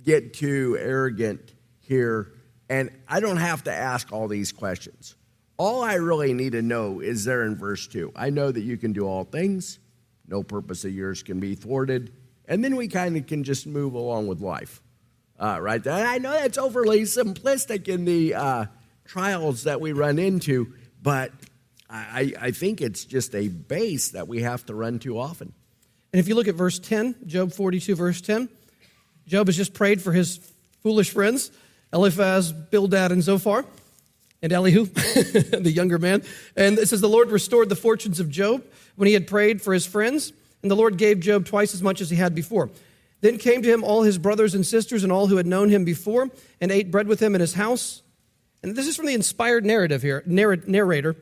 get 0.04 0.34
too 0.36 0.78
arrogant 0.80 1.54
here. 1.80 2.34
And 2.70 2.92
I 3.08 3.20
don't 3.20 3.38
have 3.38 3.64
to 3.64 3.74
ask 3.74 4.12
all 4.12 4.28
these 4.28 4.52
questions. 4.52 5.16
All 5.58 5.84
I 5.84 5.96
really 5.96 6.34
need 6.34 6.54
to 6.54 6.62
know 6.62 7.00
is 7.00 7.26
there 7.26 7.44
in 7.44 7.56
verse 7.56 7.88
2. 7.88 8.14
I 8.16 8.30
know 8.30 8.52
that 8.52 8.62
you 8.62 8.78
can 8.78 8.94
do 8.94 9.08
all 9.08 9.24
things, 9.24 9.80
no 10.28 10.44
purpose 10.44 10.86
of 10.86 10.92
yours 10.92 11.24
can 11.24 11.40
be 11.40 11.56
thwarted 11.56 12.12
and 12.48 12.64
then 12.64 12.76
we 12.76 12.88
kind 12.88 13.18
of 13.18 13.28
can 13.28 13.44
just 13.44 13.68
move 13.68 13.94
along 13.94 14.28
with 14.28 14.42
life. 14.42 14.82
Uh, 15.40 15.60
right? 15.60 15.86
I 15.88 16.20
know 16.20 16.32
that's 16.34 16.58
overly 16.58 17.02
simplistic 17.02 17.88
in 17.88 18.06
the 18.06 18.36
uh, 18.36 18.66
trials 19.06 19.64
that 19.64 19.82
we 19.82 19.92
run 19.92 20.20
into, 20.20 20.74
but 21.02 21.32
I, 21.90 22.34
I 22.40 22.52
think 22.52 22.80
it's 22.80 23.04
just 23.06 23.36
a 23.36 23.48
base 23.48 24.12
that 24.12 24.28
we 24.28 24.44
have 24.44 24.66
to 24.68 24.76
run 24.76 25.00
too 25.00 25.20
often. 25.20 25.54
And 26.14 26.20
if 26.20 26.28
you 26.28 26.36
look 26.36 26.48
at 26.48 26.56
verse 26.56 26.80
10, 26.80 27.16
Job 27.26 27.52
42, 27.54 27.96
verse 27.96 28.22
10, 28.22 28.50
Job 29.28 29.48
has 29.48 29.58
just 29.58 29.74
prayed 29.74 30.02
for 30.02 30.12
his 30.12 30.40
foolish 30.82 31.10
friends, 31.10 31.52
Eliphaz, 31.94 32.52
Bildad, 32.52 33.12
and 33.12 33.24
Zophar, 33.24 33.66
and 34.42 34.52
Elihu, 34.52 34.86
the 34.86 35.72
younger 35.74 36.00
man. 36.00 36.24
And 36.56 36.78
it 36.80 36.88
says, 36.88 37.02
The 37.02 37.10
Lord 37.10 37.30
restored 37.30 37.70
the 37.70 37.76
fortunes 37.76 38.20
of 38.20 38.30
Job 38.30 38.64
when 38.96 39.08
he 39.08 39.14
had 39.14 39.28
prayed 39.28 39.62
for 39.62 39.74
his 39.74 39.86
friends. 39.86 40.34
And 40.62 40.70
the 40.70 40.76
Lord 40.76 40.98
gave 40.98 41.20
Job 41.20 41.46
twice 41.46 41.74
as 41.74 41.82
much 41.82 42.02
as 42.02 42.10
he 42.10 42.16
had 42.16 42.36
before. 42.36 42.70
Then 43.22 43.38
came 43.38 43.62
to 43.62 43.72
him 43.72 43.84
all 43.84 44.04
his 44.04 44.18
brothers 44.18 44.56
and 44.56 44.66
sisters 44.66 45.04
and 45.04 45.12
all 45.12 45.28
who 45.28 45.38
had 45.38 45.46
known 45.46 45.70
him 45.70 45.86
before, 45.86 46.30
and 46.60 46.72
ate 46.72 46.92
bread 46.92 47.08
with 47.08 47.20
him 47.20 47.36
in 47.36 47.42
his 47.42 47.54
house. 47.54 48.02
And 48.64 48.76
this 48.76 48.88
is 48.88 48.96
from 48.96 49.06
the 49.06 49.14
inspired 49.14 49.66
narrative 49.66 50.02
here, 50.02 50.24
narrator. 50.26 51.16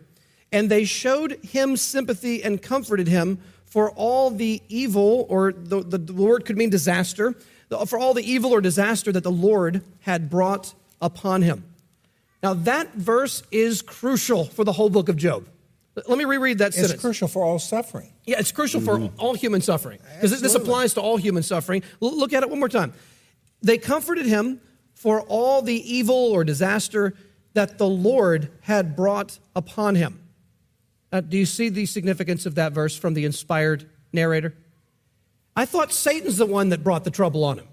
And 0.52 0.69
they 0.69 0.84
showed 0.84 1.43
him 1.43 1.78
sympathy 1.78 2.43
and 2.43 2.62
comforted 2.62 3.08
him 3.08 3.39
for 3.65 3.91
all 3.91 4.32
the 4.32 4.62
evil, 4.67 5.28
or 5.30 5.54
the, 5.54 5.82
the, 5.82 6.13
word 6.13 6.43
could 6.45 6.58
mean 6.58 6.71
disaster, 6.71 7.36
for 7.86 7.99
all 7.99 8.15
the 8.15 8.23
evil 8.23 8.52
or 8.52 8.62
disaster 8.62 9.12
that 9.12 9.23
the 9.23 9.32
Lord 9.32 9.84
had 10.02 10.29
brought 10.29 10.73
upon 11.00 11.44
him. 11.44 11.63
Now, 12.42 12.56
that 12.56 12.94
verse 12.96 13.44
is 13.52 13.81
crucial 13.81 14.46
for 14.46 14.63
the 14.63 14.71
whole 14.71 14.90
book 14.90 15.08
of 15.08 15.17
Job. 15.17 15.48
Let 15.96 16.17
me 16.17 16.25
reread 16.25 16.60
that 16.60 16.67
it's 16.67 16.77
sentence. 16.77 16.94
It's 16.94 17.02
crucial 17.02 17.27
for 17.27 17.44
all 17.44 17.60
suffering. 17.60 18.12
Yeah, 18.30 18.40
it's 18.40 18.52
crucial 18.52 18.82
mm-hmm. 18.82 19.08
for 19.08 19.21
all 19.21 19.34
human 19.34 19.62
suffering 19.62 20.00
because 20.15 20.40
this 20.42 20.56
applies 20.56 20.94
to 20.94 21.02
all 21.02 21.17
human 21.17 21.44
suffering. 21.44 21.84
Look 22.00 22.34
at 22.34 22.44
it 22.44 22.50
one 22.50 22.60
more 22.60 22.69
time. 22.69 22.94
They 23.62 23.77
comforted 23.77 24.25
him 24.25 24.62
for 24.94 25.21
all 25.21 25.62
the 25.62 25.94
evil 25.94 26.15
or 26.15 26.44
disaster 26.44 27.13
that 27.54 27.77
the 27.77 27.88
Lord 27.88 28.52
had 28.62 28.96
brought 28.96 29.40
upon 29.56 29.96
him. 29.96 30.19
Uh, 31.12 31.21
do 31.21 31.38
you 31.38 31.46
see 31.46 31.69
the 31.69 31.86
significance 31.86 32.46
of 32.46 32.56
that 32.56 32.73
verse 32.73 32.96
from 32.96 33.13
the 33.13 33.25
inspired 33.25 33.90
narrator? 34.13 34.54
I 35.56 35.65
thought 35.65 35.92
Satan's 35.92 36.38
the 36.38 36.46
one 36.46 36.69
that 36.69 36.84
brought 36.84 37.04
the 37.04 37.12
trouble 37.12 37.44
on 37.44 37.58
him. 37.58 37.67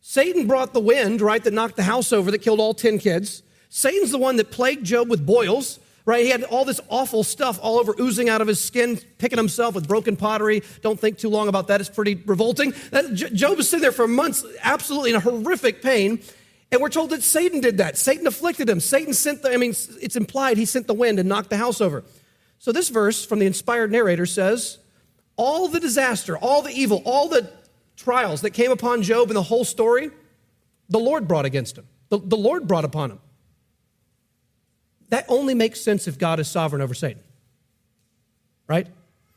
Satan 0.00 0.46
brought 0.46 0.72
the 0.72 0.80
wind, 0.80 1.20
right, 1.20 1.42
that 1.42 1.52
knocked 1.52 1.76
the 1.76 1.82
house 1.82 2.12
over, 2.12 2.30
that 2.30 2.38
killed 2.38 2.60
all 2.60 2.72
10 2.72 2.98
kids. 2.98 3.42
Satan's 3.68 4.10
the 4.10 4.18
one 4.18 4.36
that 4.36 4.50
plagued 4.50 4.86
Job 4.86 5.10
with 5.10 5.26
boils, 5.26 5.80
right? 6.08 6.24
He 6.24 6.30
had 6.30 6.42
all 6.44 6.64
this 6.64 6.80
awful 6.88 7.22
stuff 7.22 7.58
all 7.60 7.78
over 7.78 7.94
oozing 8.00 8.30
out 8.30 8.40
of 8.40 8.48
his 8.48 8.58
skin, 8.58 8.98
picking 9.18 9.36
himself 9.36 9.74
with 9.74 9.86
broken 9.86 10.16
pottery. 10.16 10.62
Don't 10.80 10.98
think 10.98 11.18
too 11.18 11.28
long 11.28 11.48
about 11.48 11.66
that. 11.66 11.82
It's 11.82 11.90
pretty 11.90 12.14
revolting. 12.14 12.72
Job 13.12 13.58
was 13.58 13.68
sitting 13.68 13.82
there 13.82 13.92
for 13.92 14.08
months, 14.08 14.42
absolutely 14.62 15.12
in 15.12 15.20
horrific 15.20 15.82
pain. 15.82 16.22
And 16.72 16.80
we're 16.80 16.88
told 16.88 17.10
that 17.10 17.22
Satan 17.22 17.60
did 17.60 17.76
that. 17.76 17.98
Satan 17.98 18.26
afflicted 18.26 18.70
him. 18.70 18.80
Satan 18.80 19.12
sent 19.12 19.42
the, 19.42 19.52
I 19.52 19.58
mean, 19.58 19.74
it's 20.00 20.16
implied 20.16 20.56
he 20.56 20.64
sent 20.64 20.86
the 20.86 20.94
wind 20.94 21.18
and 21.18 21.28
knocked 21.28 21.50
the 21.50 21.58
house 21.58 21.78
over. 21.82 22.02
So 22.58 22.72
this 22.72 22.88
verse 22.88 23.26
from 23.26 23.38
the 23.38 23.46
inspired 23.46 23.92
narrator 23.92 24.24
says, 24.24 24.78
all 25.36 25.68
the 25.68 25.78
disaster, 25.78 26.38
all 26.38 26.62
the 26.62 26.72
evil, 26.72 27.02
all 27.04 27.28
the 27.28 27.50
trials 27.98 28.40
that 28.40 28.52
came 28.52 28.70
upon 28.70 29.02
Job 29.02 29.28
in 29.28 29.34
the 29.34 29.42
whole 29.42 29.64
story, 29.66 30.10
the 30.88 30.98
Lord 30.98 31.28
brought 31.28 31.44
against 31.44 31.76
him. 31.76 31.86
The, 32.08 32.18
the 32.18 32.38
Lord 32.38 32.66
brought 32.66 32.86
upon 32.86 33.10
him. 33.10 33.20
That 35.10 35.24
only 35.28 35.54
makes 35.54 35.80
sense 35.80 36.06
if 36.06 36.18
God 36.18 36.40
is 36.40 36.48
sovereign 36.48 36.82
over 36.82 36.94
Satan. 36.94 37.22
Right? 38.66 38.86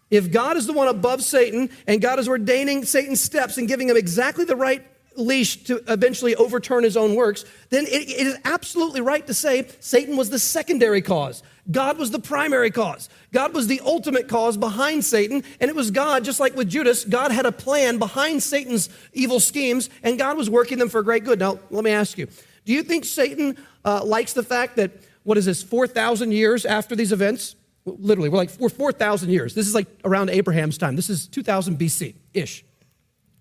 If 0.09 0.31
God 0.31 0.57
is 0.57 0.67
the 0.67 0.73
one 0.73 0.89
above 0.89 1.23
Satan 1.23 1.69
and 1.87 2.01
God 2.01 2.19
is 2.19 2.27
ordaining 2.27 2.83
Satan's 2.83 3.21
steps 3.21 3.57
and 3.57 3.67
giving 3.67 3.89
him 3.89 3.95
exactly 3.95 4.43
the 4.43 4.57
right 4.57 4.85
leash 5.15 5.63
to 5.65 5.81
eventually 5.87 6.35
overturn 6.35 6.83
his 6.83 6.97
own 6.97 7.15
works, 7.15 7.45
then 7.69 7.85
it, 7.85 8.09
it 8.09 8.27
is 8.27 8.37
absolutely 8.45 9.01
right 9.01 9.25
to 9.27 9.33
say 9.33 9.67
Satan 9.79 10.17
was 10.17 10.29
the 10.29 10.39
secondary 10.39 11.01
cause. 11.01 11.43
God 11.69 11.97
was 11.97 12.11
the 12.11 12.19
primary 12.19 12.71
cause. 12.71 13.09
God 13.31 13.53
was 13.53 13.67
the 13.67 13.81
ultimate 13.85 14.27
cause 14.27 14.57
behind 14.57 15.05
Satan, 15.05 15.43
and 15.59 15.69
it 15.69 15.75
was 15.75 15.91
God, 15.91 16.23
just 16.23 16.39
like 16.39 16.55
with 16.55 16.69
Judas, 16.69 17.05
God 17.05 17.31
had 17.31 17.45
a 17.45 17.51
plan 17.51 17.97
behind 17.97 18.41
Satan's 18.41 18.89
evil 19.13 19.39
schemes, 19.39 19.89
and 20.03 20.17
God 20.17 20.37
was 20.37 20.49
working 20.49 20.79
them 20.79 20.89
for 20.89 21.03
great 21.03 21.23
good. 21.23 21.39
Now, 21.39 21.59
let 21.69 21.83
me 21.83 21.91
ask 21.91 22.17
you 22.17 22.27
do 22.65 22.73
you 22.73 22.83
think 22.83 23.05
Satan 23.05 23.57
uh, 23.83 24.03
likes 24.03 24.33
the 24.33 24.43
fact 24.43 24.75
that, 24.75 24.91
what 25.23 25.37
is 25.37 25.45
this, 25.45 25.61
4,000 25.61 26.31
years 26.31 26.65
after 26.65 26.95
these 26.95 27.11
events? 27.11 27.55
Literally, 27.85 28.29
we're 28.29 28.37
like, 28.37 28.51
we're 28.59 28.69
4,000 28.69 29.29
years. 29.29 29.53
This 29.53 29.67
is 29.67 29.75
like 29.75 29.87
around 30.05 30.29
Abraham's 30.29 30.77
time. 30.77 30.95
This 30.95 31.09
is 31.09 31.27
2000 31.27 31.77
BC 31.77 32.15
ish. 32.33 32.63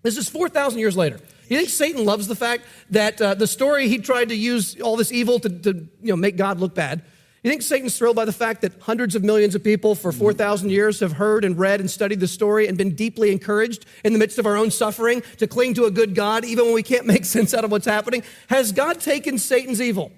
This 0.03 0.17
is 0.17 0.27
4,000 0.29 0.79
years 0.79 0.97
later. 0.97 1.19
You 1.47 1.57
think 1.57 1.69
Satan 1.69 2.05
loves 2.05 2.27
the 2.27 2.35
fact 2.35 2.63
that 2.89 3.21
uh, 3.21 3.33
the 3.33 3.45
story 3.45 3.87
he 3.87 3.97
tried 3.97 4.29
to 4.29 4.35
use 4.35 4.79
all 4.81 4.95
this 4.95 5.11
evil 5.11 5.39
to, 5.39 5.49
to 5.49 5.73
you 6.01 6.11
know, 6.11 6.15
make 6.15 6.37
God 6.37 6.59
look 6.59 6.73
bad? 6.73 7.03
You 7.43 7.49
think 7.49 7.63
Satan's 7.63 7.97
thrilled 7.97 8.15
by 8.15 8.25
the 8.25 8.31
fact 8.31 8.61
that 8.61 8.79
hundreds 8.81 9.15
of 9.15 9.23
millions 9.23 9.55
of 9.55 9.63
people 9.63 9.95
for 9.95 10.11
4,000 10.11 10.69
years 10.69 10.99
have 10.99 11.13
heard 11.13 11.43
and 11.43 11.57
read 11.57 11.79
and 11.79 11.89
studied 11.89 12.19
the 12.19 12.27
story 12.27 12.67
and 12.67 12.77
been 12.77 12.93
deeply 12.93 13.31
encouraged 13.31 13.85
in 14.03 14.13
the 14.13 14.19
midst 14.19 14.37
of 14.37 14.45
our 14.45 14.55
own 14.55 14.69
suffering 14.69 15.23
to 15.37 15.47
cling 15.47 15.73
to 15.73 15.85
a 15.85 15.91
good 15.91 16.13
God, 16.13 16.45
even 16.45 16.65
when 16.65 16.73
we 16.75 16.83
can't 16.83 17.05
make 17.07 17.25
sense 17.25 17.53
out 17.53 17.65
of 17.65 17.71
what's 17.71 17.87
happening? 17.87 18.23
Has 18.47 18.71
God 18.71 19.01
taken 19.01 19.39
Satan's 19.39 19.81
evil 19.81 20.11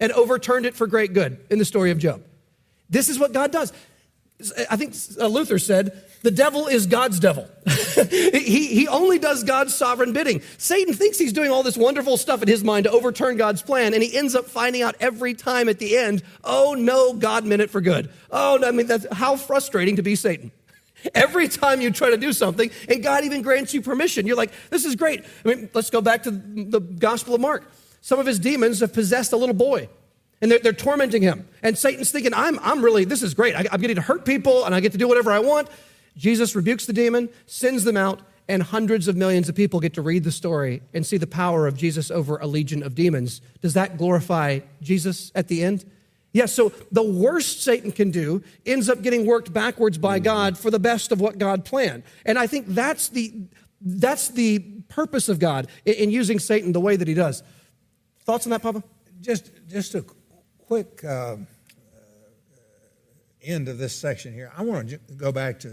and 0.00 0.12
overturned 0.12 0.66
it 0.66 0.74
for 0.74 0.86
great 0.86 1.12
good 1.12 1.38
in 1.50 1.58
the 1.58 1.64
story 1.64 1.90
of 1.90 1.98
Job? 1.98 2.22
This 2.88 3.08
is 3.08 3.18
what 3.18 3.32
God 3.32 3.52
does. 3.52 3.72
I 4.70 4.76
think 4.76 4.94
uh, 5.20 5.26
Luther 5.26 5.58
said, 5.58 6.04
the 6.22 6.30
devil 6.30 6.66
is 6.66 6.86
God's 6.86 7.20
devil. 7.20 7.48
he, 8.10 8.66
he 8.66 8.88
only 8.88 9.18
does 9.18 9.44
God's 9.44 9.74
sovereign 9.74 10.12
bidding. 10.12 10.42
Satan 10.58 10.94
thinks 10.94 11.18
he's 11.18 11.32
doing 11.32 11.50
all 11.50 11.62
this 11.62 11.76
wonderful 11.76 12.16
stuff 12.16 12.42
in 12.42 12.48
his 12.48 12.64
mind 12.64 12.84
to 12.84 12.90
overturn 12.90 13.36
God's 13.36 13.62
plan, 13.62 13.94
and 13.94 14.02
he 14.02 14.16
ends 14.16 14.34
up 14.34 14.46
finding 14.46 14.82
out 14.82 14.96
every 15.00 15.34
time 15.34 15.68
at 15.68 15.78
the 15.78 15.96
end, 15.96 16.22
oh 16.42 16.74
no, 16.74 17.14
God 17.14 17.44
meant 17.44 17.62
it 17.62 17.70
for 17.70 17.80
good. 17.80 18.10
Oh, 18.30 18.62
I 18.64 18.70
mean, 18.70 18.86
that's 18.86 19.06
how 19.12 19.36
frustrating 19.36 19.96
to 19.96 20.02
be 20.02 20.16
Satan. 20.16 20.50
Every 21.14 21.48
time 21.48 21.80
you 21.80 21.90
try 21.90 22.10
to 22.10 22.18
do 22.18 22.30
something, 22.30 22.70
and 22.88 23.02
God 23.02 23.24
even 23.24 23.40
grants 23.40 23.72
you 23.72 23.80
permission, 23.80 24.26
you're 24.26 24.36
like, 24.36 24.52
this 24.68 24.84
is 24.84 24.96
great. 24.96 25.24
I 25.44 25.48
mean, 25.48 25.70
let's 25.72 25.88
go 25.88 26.02
back 26.02 26.24
to 26.24 26.30
the 26.30 26.80
Gospel 26.80 27.34
of 27.34 27.40
Mark. 27.40 27.64
Some 28.00 28.18
of 28.18 28.26
his 28.26 28.38
demons 28.38 28.80
have 28.80 28.92
possessed 28.92 29.32
a 29.32 29.36
little 29.36 29.54
boy 29.54 29.88
and 30.40 30.50
they're, 30.50 30.58
they're, 30.58 30.72
tormenting 30.72 31.22
him. 31.22 31.46
And 31.62 31.76
Satan's 31.76 32.10
thinking, 32.10 32.32
I'm, 32.34 32.58
I'm 32.60 32.82
really, 32.82 33.04
this 33.04 33.22
is 33.22 33.34
great. 33.34 33.54
I, 33.54 33.66
I'm 33.70 33.80
getting 33.80 33.96
to 33.96 34.02
hurt 34.02 34.24
people 34.24 34.64
and 34.64 34.74
I 34.74 34.80
get 34.80 34.92
to 34.92 34.98
do 34.98 35.06
whatever 35.06 35.30
I 35.30 35.38
want. 35.38 35.68
Jesus 36.16 36.54
rebukes 36.56 36.86
the 36.86 36.92
demon, 36.92 37.28
sends 37.46 37.84
them 37.84 37.96
out, 37.96 38.20
and 38.48 38.62
hundreds 38.62 39.06
of 39.06 39.16
millions 39.16 39.48
of 39.48 39.54
people 39.54 39.78
get 39.78 39.94
to 39.94 40.02
read 40.02 40.24
the 40.24 40.32
story 40.32 40.82
and 40.92 41.06
see 41.06 41.18
the 41.18 41.26
power 41.26 41.66
of 41.66 41.76
Jesus 41.76 42.10
over 42.10 42.36
a 42.38 42.46
legion 42.46 42.82
of 42.82 42.94
demons. 42.94 43.40
Does 43.60 43.74
that 43.74 43.96
glorify 43.96 44.60
Jesus 44.82 45.30
at 45.34 45.48
the 45.48 45.62
end? 45.62 45.84
Yes, 46.32 46.42
yeah, 46.42 46.46
so 46.46 46.72
the 46.90 47.02
worst 47.02 47.62
Satan 47.62 47.92
can 47.92 48.10
do 48.10 48.42
ends 48.64 48.88
up 48.88 49.02
getting 49.02 49.26
worked 49.26 49.52
backwards 49.52 49.98
by 49.98 50.20
mm. 50.20 50.24
God 50.24 50.58
for 50.58 50.70
the 50.70 50.78
best 50.78 51.12
of 51.12 51.20
what 51.20 51.38
God 51.38 51.64
planned. 51.64 52.02
And 52.24 52.38
I 52.38 52.46
think 52.46 52.66
that's 52.68 53.08
the, 53.08 53.32
that's 53.80 54.28
the 54.28 54.60
purpose 54.88 55.28
of 55.28 55.38
God 55.38 55.68
in, 55.84 55.94
in 55.94 56.10
using 56.10 56.38
Satan 56.38 56.72
the 56.72 56.80
way 56.80 56.96
that 56.96 57.08
he 57.08 57.14
does. 57.14 57.42
Thoughts 58.30 58.46
on 58.46 58.50
that, 58.50 58.62
Papa? 58.62 58.84
Just, 59.20 59.50
just 59.66 59.96
a 59.96 60.04
quick 60.56 61.02
uh, 61.02 61.08
uh, 61.08 61.36
end 63.42 63.66
of 63.66 63.76
this 63.76 63.92
section 63.92 64.32
here. 64.32 64.52
I 64.56 64.62
want 64.62 64.88
to 64.88 64.98
go 65.16 65.32
back 65.32 65.58
to 65.58 65.70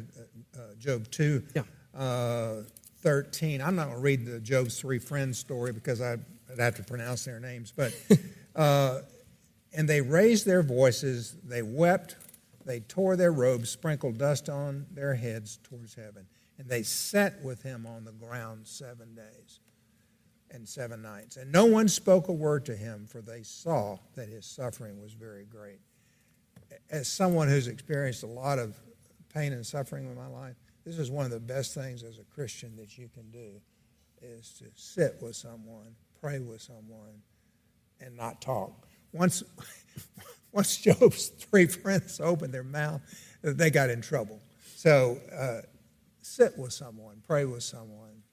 uh, 0.57 0.73
Job 0.79 1.07
2, 1.11 1.43
yeah. 1.53 1.61
uh, 1.95 2.63
13. 3.01 3.61
I'm 3.61 3.75
not 3.75 3.83
going 3.83 3.97
to 3.97 4.01
read 4.01 4.25
the 4.25 4.39
Job's 4.39 4.79
three 4.79 4.97
friends 4.97 5.37
story 5.37 5.71
because 5.71 6.01
I'd 6.01 6.19
have 6.57 6.73
to 6.77 6.83
pronounce 6.83 7.25
their 7.25 7.39
names. 7.39 7.71
But 7.75 7.93
uh, 8.55 9.01
and 9.71 9.87
they 9.87 10.01
raised 10.01 10.47
their 10.47 10.63
voices, 10.63 11.35
they 11.43 11.61
wept, 11.61 12.15
they 12.65 12.79
tore 12.79 13.15
their 13.15 13.31
robes, 13.31 13.69
sprinkled 13.69 14.17
dust 14.17 14.49
on 14.49 14.87
their 14.91 15.13
heads 15.13 15.59
towards 15.61 15.93
heaven, 15.93 16.25
and 16.57 16.67
they 16.67 16.81
sat 16.81 17.39
with 17.43 17.61
him 17.61 17.85
on 17.85 18.03
the 18.03 18.13
ground 18.13 18.65
seven 18.65 19.13
days 19.13 19.59
and 20.51 20.67
seven 20.67 21.01
nights. 21.01 21.37
And 21.37 21.51
no 21.51 21.65
one 21.65 21.87
spoke 21.87 22.27
a 22.27 22.33
word 22.33 22.65
to 22.65 22.75
him, 22.75 23.05
for 23.07 23.21
they 23.21 23.43
saw 23.43 23.97
that 24.15 24.29
his 24.29 24.45
suffering 24.45 25.01
was 25.01 25.13
very 25.13 25.45
great. 25.45 25.79
As 26.89 27.07
someone 27.07 27.47
who's 27.47 27.67
experienced 27.67 28.23
a 28.23 28.27
lot 28.27 28.59
of 28.59 28.75
pain 29.33 29.53
and 29.53 29.65
suffering 29.65 30.05
in 30.05 30.15
my 30.15 30.27
life, 30.27 30.55
this 30.85 30.99
is 30.99 31.11
one 31.11 31.25
of 31.25 31.31
the 31.31 31.39
best 31.39 31.73
things 31.73 32.03
as 32.03 32.17
a 32.17 32.23
Christian 32.23 32.75
that 32.77 32.97
you 32.97 33.09
can 33.13 33.29
do 33.29 33.61
is 34.21 34.53
to 34.59 34.65
sit 34.75 35.17
with 35.21 35.35
someone, 35.35 35.95
pray 36.21 36.39
with 36.39 36.61
someone, 36.61 37.21
and 37.99 38.15
not 38.15 38.41
talk. 38.41 38.87
Once, 39.11 39.43
once 40.51 40.77
Job's 40.77 41.27
three 41.39 41.67
friends 41.67 42.19
opened 42.19 42.53
their 42.53 42.63
mouth, 42.63 43.01
they 43.41 43.69
got 43.69 43.89
in 43.89 44.01
trouble. 44.01 44.39
So 44.75 45.19
uh, 45.33 45.61
sit 46.21 46.57
with 46.57 46.73
someone, 46.73 47.21
pray 47.25 47.45
with 47.45 47.63
someone, 47.63 48.23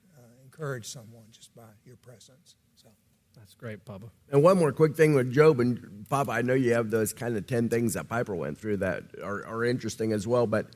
encourage 0.54 0.86
someone 0.86 1.24
just 1.30 1.54
by 1.54 1.62
your 1.84 1.96
presence. 1.96 2.56
So 2.76 2.88
that's 3.36 3.54
great, 3.54 3.84
Papa. 3.84 4.06
And 4.30 4.42
one 4.42 4.58
more 4.58 4.72
quick 4.72 4.96
thing 4.96 5.14
with 5.14 5.32
Job 5.32 5.60
and 5.60 6.06
Papa. 6.08 6.30
I 6.30 6.42
know 6.42 6.54
you 6.54 6.74
have 6.74 6.90
those 6.90 7.12
kind 7.12 7.36
of 7.36 7.46
ten 7.46 7.68
things 7.68 7.94
that 7.94 8.08
Piper 8.08 8.34
went 8.34 8.58
through 8.58 8.78
that 8.78 9.04
are, 9.22 9.44
are 9.46 9.64
interesting 9.64 10.12
as 10.12 10.26
well. 10.26 10.46
But 10.46 10.68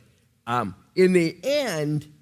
um, 0.47 0.74
in 0.97 1.12
the 1.12 1.39
end, 1.43 2.12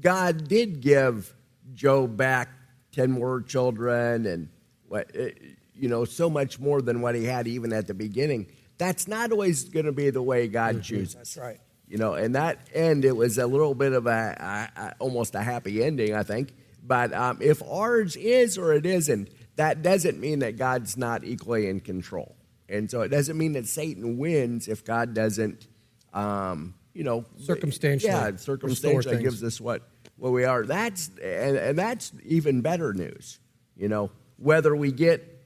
God 0.00 0.48
did 0.48 0.80
give 0.80 1.34
Job 1.74 2.16
back 2.16 2.50
ten 2.92 3.10
more 3.10 3.40
children 3.42 4.26
and 4.26 4.48
what 4.88 5.10
eh, 5.14 5.30
you 5.74 5.88
know 5.88 6.04
so 6.04 6.28
much 6.28 6.60
more 6.60 6.82
than 6.82 7.00
what 7.00 7.14
he 7.14 7.24
had 7.24 7.46
even 7.46 7.72
at 7.72 7.86
the 7.86 7.94
beginning. 7.94 8.46
That's 8.78 9.08
not 9.08 9.32
always 9.32 9.64
going 9.64 9.86
to 9.86 9.92
be 9.92 10.10
the 10.10 10.22
way 10.22 10.48
God 10.48 10.74
mm-hmm. 10.74 10.82
chooses. 10.82 11.14
That's 11.14 11.36
right. 11.38 11.60
You 11.88 11.98
know, 11.98 12.14
and 12.14 12.34
that 12.34 12.58
end, 12.74 13.04
it 13.04 13.16
was 13.16 13.38
a 13.38 13.46
little 13.46 13.74
bit 13.74 13.92
of 13.92 14.06
a, 14.06 14.68
a, 14.76 14.80
a 14.80 14.94
almost 14.98 15.36
a 15.36 15.40
happy 15.40 15.82
ending, 15.84 16.14
I 16.14 16.24
think. 16.24 16.52
But 16.86 17.12
um, 17.12 17.38
if 17.40 17.62
ours 17.62 18.16
is 18.16 18.56
or 18.56 18.72
it 18.72 18.86
isn't, 18.86 19.30
that 19.56 19.82
doesn't 19.82 20.20
mean 20.20 20.40
that 20.40 20.56
God's 20.56 20.96
not 20.96 21.24
equally 21.24 21.68
in 21.68 21.80
control. 21.80 22.36
And 22.68 22.90
so 22.90 23.02
it 23.02 23.08
doesn't 23.08 23.36
mean 23.36 23.52
that 23.52 23.66
Satan 23.66 24.18
wins 24.18 24.68
if 24.68 24.84
God 24.84 25.14
doesn't, 25.14 25.66
um, 26.12 26.74
you 26.94 27.04
know, 27.04 27.24
circumstantially. 27.38 28.12
Yeah, 28.12 28.36
circumstantially 28.36 29.22
gives 29.22 29.42
us 29.42 29.60
what, 29.60 29.82
what 30.16 30.32
we 30.32 30.44
are. 30.44 30.64
That's 30.64 31.10
and, 31.22 31.56
and 31.56 31.78
that's 31.78 32.12
even 32.24 32.60
better 32.60 32.92
news. 32.92 33.38
You 33.76 33.88
know, 33.88 34.10
whether 34.36 34.74
we 34.74 34.92
get 34.92 35.44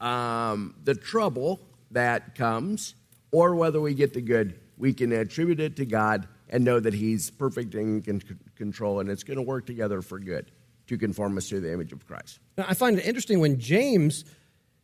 um, 0.00 0.74
the 0.84 0.94
trouble 0.94 1.60
that 1.90 2.34
comes 2.34 2.94
or 3.30 3.54
whether 3.54 3.80
we 3.80 3.94
get 3.94 4.14
the 4.14 4.20
good, 4.20 4.58
we 4.76 4.92
can 4.92 5.12
attribute 5.12 5.60
it 5.60 5.76
to 5.76 5.86
God 5.86 6.28
and 6.48 6.64
know 6.64 6.80
that 6.80 6.94
He's 6.94 7.30
perfect 7.30 7.74
in 7.74 8.22
control 8.56 9.00
and 9.00 9.10
it's 9.10 9.22
going 9.22 9.36
to 9.36 9.42
work 9.42 9.66
together 9.66 10.02
for 10.02 10.18
good 10.18 10.50
to 10.88 10.98
conform 10.98 11.36
us 11.38 11.48
to 11.48 11.60
the 11.60 11.72
image 11.72 11.92
of 11.92 12.06
Christ. 12.06 12.40
Now, 12.56 12.66
I 12.68 12.74
find 12.74 12.98
it 12.98 13.06
interesting 13.06 13.40
when 13.40 13.60
James 13.60 14.24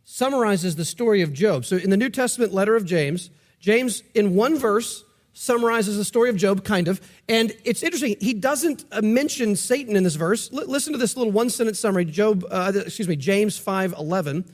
summarizes 0.04 0.76
the 0.76 0.84
story 0.84 1.22
of 1.22 1.32
Job. 1.32 1.64
So, 1.64 1.76
in 1.76 1.90
the 1.90 1.96
New 1.96 2.10
Testament 2.10 2.52
letter 2.52 2.76
of 2.76 2.84
James, 2.84 3.30
James, 3.58 4.02
in 4.14 4.34
one 4.34 4.58
verse, 4.58 5.04
summarizes 5.34 5.96
the 5.96 6.04
story 6.04 6.30
of 6.30 6.36
Job, 6.36 6.64
kind 6.64 6.88
of. 6.88 7.00
And 7.28 7.52
it's 7.64 7.82
interesting, 7.82 8.16
he 8.20 8.32
doesn't 8.32 8.84
uh, 8.92 9.02
mention 9.02 9.56
Satan 9.56 9.96
in 9.96 10.04
this 10.04 10.14
verse. 10.14 10.50
L- 10.52 10.66
listen 10.66 10.92
to 10.92 10.98
this 10.98 11.16
little 11.16 11.32
one 11.32 11.50
sentence 11.50 11.80
summary, 11.80 12.04
Job, 12.04 12.44
uh, 12.50 12.72
excuse 12.74 13.08
me, 13.08 13.16
James 13.16 13.58
5 13.58 13.94
11. 13.98 14.44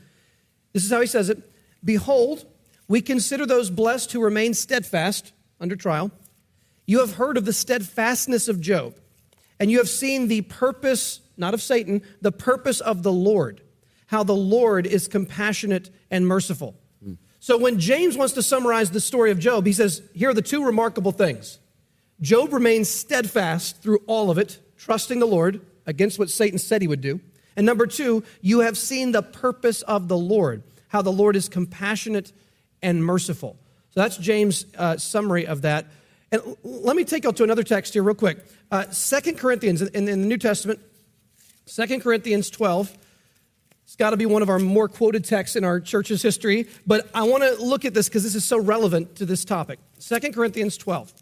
This 0.72 0.84
is 0.84 0.90
how 0.90 1.00
he 1.00 1.06
says 1.06 1.28
it 1.28 1.42
Behold, 1.84 2.46
we 2.88 3.00
consider 3.00 3.46
those 3.46 3.70
blessed 3.70 4.12
who 4.12 4.22
remain 4.22 4.54
steadfast 4.54 5.32
under 5.60 5.76
trial. 5.76 6.10
You 6.86 7.00
have 7.00 7.14
heard 7.14 7.36
of 7.36 7.44
the 7.44 7.52
steadfastness 7.52 8.48
of 8.48 8.60
Job, 8.60 8.96
and 9.60 9.70
you 9.70 9.78
have 9.78 9.88
seen 9.88 10.28
the 10.28 10.40
purpose, 10.42 11.20
not 11.40 11.54
of 11.54 11.62
Satan, 11.62 12.02
the 12.20 12.32
purpose 12.32 12.80
of 12.80 13.02
the 13.02 13.12
Lord, 13.12 13.62
how 14.06 14.22
the 14.22 14.34
Lord 14.34 14.86
is 14.86 15.08
compassionate 15.08 15.90
and 16.10 16.26
merciful. 16.26 16.76
So 17.40 17.56
when 17.56 17.80
James 17.80 18.18
wants 18.18 18.34
to 18.34 18.42
summarize 18.42 18.90
the 18.90 19.00
story 19.00 19.30
of 19.30 19.38
Job, 19.38 19.64
he 19.64 19.72
says, 19.72 20.02
Here 20.14 20.28
are 20.28 20.34
the 20.34 20.42
two 20.42 20.62
remarkable 20.64 21.10
things. 21.10 21.58
Job 22.20 22.52
remains 22.52 22.90
steadfast 22.90 23.82
through 23.82 24.00
all 24.06 24.30
of 24.30 24.36
it, 24.36 24.58
trusting 24.76 25.18
the 25.18 25.26
Lord 25.26 25.62
against 25.86 26.18
what 26.18 26.28
Satan 26.28 26.58
said 26.58 26.82
he 26.82 26.88
would 26.88 27.00
do. 27.00 27.18
And 27.56 27.64
number 27.64 27.86
two, 27.86 28.22
you 28.42 28.60
have 28.60 28.76
seen 28.76 29.12
the 29.12 29.22
purpose 29.22 29.80
of 29.82 30.06
the 30.06 30.18
Lord, 30.18 30.62
how 30.88 31.00
the 31.00 31.10
Lord 31.10 31.34
is 31.34 31.48
compassionate 31.48 32.30
and 32.82 33.02
merciful. 33.02 33.56
So 33.90 34.00
that's 34.00 34.18
James' 34.18 34.66
uh, 34.76 34.98
summary 34.98 35.46
of 35.46 35.62
that. 35.62 35.86
And 36.30 36.42
let 36.62 36.94
me 36.94 37.04
take 37.04 37.24
you 37.24 37.32
to 37.32 37.42
another 37.42 37.64
text 37.64 37.94
here, 37.94 38.02
real 38.02 38.14
quick. 38.14 38.44
Uh, 38.70 38.84
2 38.84 39.32
Corinthians 39.34 39.80
in, 39.82 40.08
in 40.08 40.20
the 40.20 40.28
New 40.28 40.38
Testament, 40.38 40.78
2 41.70 42.00
Corinthians 42.00 42.50
12. 42.50 42.96
It's 43.84 43.94
got 43.94 44.10
to 44.10 44.16
be 44.16 44.26
one 44.26 44.42
of 44.42 44.48
our 44.48 44.58
more 44.58 44.88
quoted 44.88 45.24
texts 45.24 45.54
in 45.54 45.64
our 45.64 45.78
church's 45.80 46.20
history, 46.20 46.66
but 46.84 47.08
I 47.14 47.22
want 47.22 47.44
to 47.44 47.62
look 47.62 47.84
at 47.84 47.94
this 47.94 48.08
because 48.08 48.24
this 48.24 48.34
is 48.34 48.44
so 48.44 48.58
relevant 48.58 49.16
to 49.16 49.26
this 49.26 49.44
topic. 49.44 49.78
2 50.00 50.18
Corinthians 50.32 50.76
12. 50.76 51.12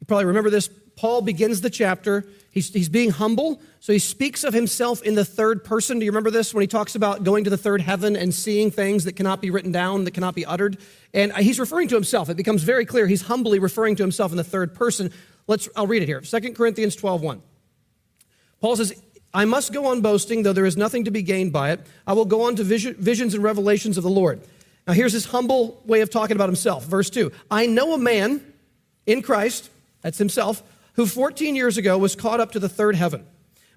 You 0.00 0.06
probably 0.06 0.26
remember 0.26 0.50
this. 0.50 0.68
Paul 0.98 1.22
begins 1.22 1.60
the 1.60 1.70
chapter. 1.70 2.26
He's, 2.50 2.72
he's 2.72 2.88
being 2.88 3.10
humble, 3.10 3.62
so 3.78 3.92
he 3.92 4.00
speaks 4.00 4.42
of 4.42 4.52
himself 4.52 5.00
in 5.04 5.14
the 5.14 5.24
third 5.24 5.62
person. 5.62 6.00
Do 6.00 6.04
you 6.04 6.10
remember 6.10 6.32
this 6.32 6.52
when 6.52 6.60
he 6.60 6.66
talks 6.66 6.96
about 6.96 7.22
going 7.22 7.44
to 7.44 7.50
the 7.50 7.56
third 7.56 7.80
heaven 7.80 8.16
and 8.16 8.34
seeing 8.34 8.72
things 8.72 9.04
that 9.04 9.14
cannot 9.14 9.40
be 9.40 9.50
written 9.50 9.70
down, 9.70 10.02
that 10.04 10.10
cannot 10.10 10.34
be 10.34 10.44
uttered? 10.44 10.76
And 11.14 11.32
he's 11.36 11.60
referring 11.60 11.86
to 11.88 11.94
himself. 11.94 12.28
It 12.30 12.36
becomes 12.36 12.64
very 12.64 12.84
clear 12.84 13.06
he's 13.06 13.22
humbly 13.22 13.60
referring 13.60 13.94
to 13.94 14.02
himself 14.02 14.32
in 14.32 14.36
the 14.36 14.42
third 14.42 14.74
person. 14.74 15.12
Let's, 15.46 15.68
I'll 15.76 15.86
read 15.86 16.02
it 16.02 16.06
here 16.06 16.20
2 16.20 16.52
Corinthians 16.54 16.96
12 16.96 17.22
1. 17.22 17.42
Paul 18.60 18.74
says, 18.74 19.00
I 19.32 19.44
must 19.44 19.72
go 19.72 19.86
on 19.86 20.00
boasting, 20.00 20.42
though 20.42 20.52
there 20.52 20.66
is 20.66 20.76
nothing 20.76 21.04
to 21.04 21.12
be 21.12 21.22
gained 21.22 21.52
by 21.52 21.70
it. 21.70 21.80
I 22.08 22.14
will 22.14 22.24
go 22.24 22.42
on 22.42 22.56
to 22.56 22.64
vision, 22.64 22.96
visions 22.98 23.34
and 23.34 23.44
revelations 23.44 23.98
of 23.98 24.02
the 24.02 24.10
Lord. 24.10 24.40
Now, 24.88 24.94
here's 24.94 25.12
his 25.12 25.26
humble 25.26 25.80
way 25.86 26.00
of 26.00 26.10
talking 26.10 26.34
about 26.34 26.48
himself. 26.48 26.86
Verse 26.86 27.08
2 27.08 27.30
I 27.52 27.66
know 27.66 27.94
a 27.94 27.98
man 27.98 28.40
in 29.06 29.22
Christ, 29.22 29.70
that's 30.02 30.18
himself, 30.18 30.60
who 30.98 31.06
14 31.06 31.54
years 31.54 31.78
ago 31.78 31.96
was 31.96 32.16
caught 32.16 32.40
up 32.40 32.50
to 32.50 32.58
the 32.58 32.68
third 32.68 32.96
heaven, 32.96 33.24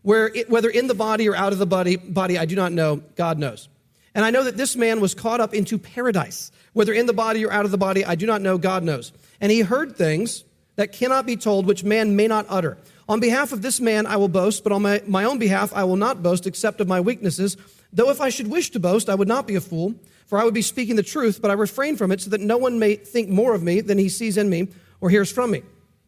where 0.01 0.25
it, 0.33 0.49
whether 0.49 0.71
in 0.71 0.87
the 0.87 0.95
body 0.95 1.29
or 1.29 1.35
out 1.35 1.53
of 1.53 1.59
the 1.59 1.67
body, 1.67 1.95
body, 1.95 2.35
I 2.35 2.45
do 2.45 2.55
not 2.55 2.71
know, 2.71 2.95
God 3.15 3.37
knows. 3.37 3.69
And 4.15 4.25
I 4.25 4.31
know 4.31 4.43
that 4.43 4.57
this 4.57 4.75
man 4.75 4.99
was 4.99 5.13
caught 5.13 5.39
up 5.39 5.53
into 5.53 5.77
paradise, 5.77 6.51
whether 6.73 6.91
in 6.91 7.05
the 7.05 7.13
body 7.13 7.45
or 7.45 7.51
out 7.51 7.63
of 7.63 7.69
the 7.69 7.77
body, 7.77 8.03
I 8.03 8.15
do 8.15 8.25
not 8.25 8.41
know, 8.41 8.57
God 8.57 8.83
knows. 8.83 9.13
And 9.39 9.51
he 9.51 9.59
heard 9.59 9.95
things 9.95 10.45
that 10.77 10.93
cannot 10.93 11.27
be 11.27 11.37
told, 11.37 11.67
which 11.67 11.83
man 11.83 12.15
may 12.15 12.25
not 12.25 12.47
utter. 12.49 12.79
On 13.07 13.19
behalf 13.19 13.51
of 13.51 13.61
this 13.61 13.79
man 13.79 14.07
I 14.07 14.17
will 14.17 14.27
boast, 14.27 14.63
but 14.63 14.73
on 14.73 14.81
my, 14.81 15.03
my 15.05 15.25
own 15.25 15.37
behalf 15.37 15.71
I 15.75 15.83
will 15.83 15.97
not 15.97 16.23
boast 16.23 16.47
except 16.47 16.81
of 16.81 16.87
my 16.87 17.01
weaknesses. 17.01 17.55
Though 17.93 18.09
if 18.09 18.19
I 18.19 18.29
should 18.29 18.47
wish 18.47 18.71
to 18.71 18.79
boast, 18.79 19.09
I 19.09 19.15
would 19.15 19.27
not 19.27 19.45
be 19.45 19.53
a 19.53 19.61
fool, 19.61 19.93
for 20.25 20.39
I 20.39 20.43
would 20.43 20.55
be 20.55 20.63
speaking 20.63 20.95
the 20.95 21.03
truth, 21.03 21.39
but 21.39 21.51
I 21.51 21.53
refrain 21.53 21.97
from 21.97 22.11
it 22.11 22.19
so 22.19 22.31
that 22.31 22.41
no 22.41 22.57
one 22.57 22.79
may 22.79 22.95
think 22.95 23.29
more 23.29 23.53
of 23.53 23.61
me 23.61 23.81
than 23.81 23.99
he 23.99 24.09
sees 24.09 24.37
in 24.37 24.49
me 24.49 24.69
or 25.01 25.11
hears 25.11 25.31
from 25.31 25.51
me. 25.51 25.61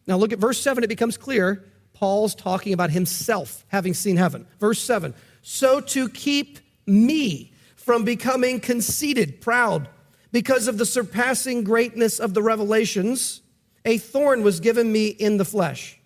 Now 0.06 0.16
look 0.16 0.32
at 0.32 0.38
verse 0.38 0.60
7, 0.60 0.84
it 0.84 0.88
becomes 0.88 1.16
clear. 1.16 1.64
Paul's 1.94 2.34
talking 2.34 2.72
about 2.72 2.90
himself 2.90 3.64
having 3.68 3.94
seen 3.94 4.16
heaven. 4.16 4.46
Verse 4.60 4.80
7 4.80 5.14
So 5.42 5.80
to 5.80 6.08
keep 6.08 6.58
me 6.86 7.52
from 7.76 8.04
becoming 8.04 8.60
conceited, 8.60 9.40
proud, 9.40 9.88
because 10.32 10.68
of 10.68 10.78
the 10.78 10.86
surpassing 10.86 11.62
greatness 11.64 12.18
of 12.18 12.34
the 12.34 12.42
revelations, 12.42 13.40
a 13.84 13.98
thorn 13.98 14.42
was 14.42 14.60
given 14.60 14.90
me 14.90 15.08
in 15.08 15.36
the 15.36 15.44
flesh, 15.44 15.98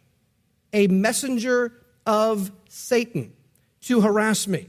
a 0.72 0.86
messenger 0.88 1.72
of 2.04 2.50
Satan 2.68 3.32
to 3.82 4.00
harass 4.00 4.46
me, 4.46 4.68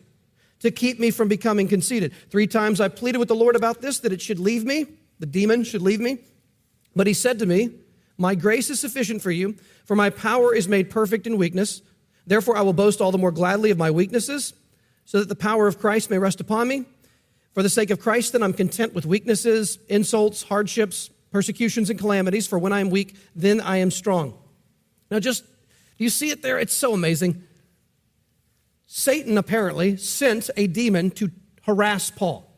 to 0.59 0.71
keep 0.71 0.99
me 0.99 1.11
from 1.11 1.27
becoming 1.27 1.67
conceited. 1.67 2.13
Three 2.29 2.47
times 2.47 2.79
I 2.79 2.87
pleaded 2.87 3.17
with 3.17 3.27
the 3.27 3.35
Lord 3.35 3.55
about 3.55 3.81
this, 3.81 3.99
that 3.99 4.13
it 4.13 4.21
should 4.21 4.39
leave 4.39 4.63
me, 4.63 4.85
the 5.19 5.25
demon 5.25 5.63
should 5.63 5.81
leave 5.81 5.99
me. 5.99 6.19
But 6.95 7.07
he 7.07 7.13
said 7.13 7.39
to 7.39 7.45
me, 7.45 7.71
my 8.19 8.35
grace 8.35 8.69
is 8.69 8.79
sufficient 8.79 9.21
for 9.21 9.31
you, 9.31 9.55
for 9.85 9.95
my 9.95 10.09
power 10.09 10.53
is 10.53 10.67
made 10.67 10.89
perfect 10.89 11.25
in 11.25 11.37
weakness. 11.37 11.81
Therefore, 12.27 12.57
I 12.57 12.61
will 12.61 12.73
boast 12.73 12.99
all 12.99 13.11
the 13.11 13.17
more 13.17 13.31
gladly 13.31 13.71
of 13.71 13.77
my 13.77 13.89
weaknesses, 13.89 14.53
so 15.05 15.19
that 15.19 15.29
the 15.29 15.35
power 15.35 15.67
of 15.67 15.79
Christ 15.79 16.09
may 16.09 16.17
rest 16.17 16.41
upon 16.41 16.67
me. 16.67 16.85
For 17.53 17.63
the 17.63 17.69
sake 17.69 17.89
of 17.89 17.99
Christ, 17.99 18.33
then, 18.33 18.43
I'm 18.43 18.53
content 18.53 18.93
with 18.93 19.05
weaknesses, 19.05 19.79
insults, 19.87 20.43
hardships, 20.43 21.09
persecutions, 21.31 21.89
and 21.89 21.97
calamities, 21.97 22.45
for 22.45 22.59
when 22.59 22.73
I 22.73 22.81
am 22.81 22.89
weak, 22.89 23.15
then 23.35 23.61
I 23.61 23.77
am 23.77 23.89
strong. 23.89 24.33
Now, 25.09 25.19
just, 25.19 25.45
do 25.45 26.03
you 26.03 26.09
see 26.09 26.29
it 26.29 26.41
there? 26.41 26.59
It's 26.59 26.75
so 26.75 26.93
amazing. 26.93 27.41
Satan 28.85 29.37
apparently 29.37 29.95
sent 29.95 30.49
a 30.57 30.67
demon 30.67 31.11
to 31.11 31.31
harass 31.63 32.11
Paul. 32.11 32.48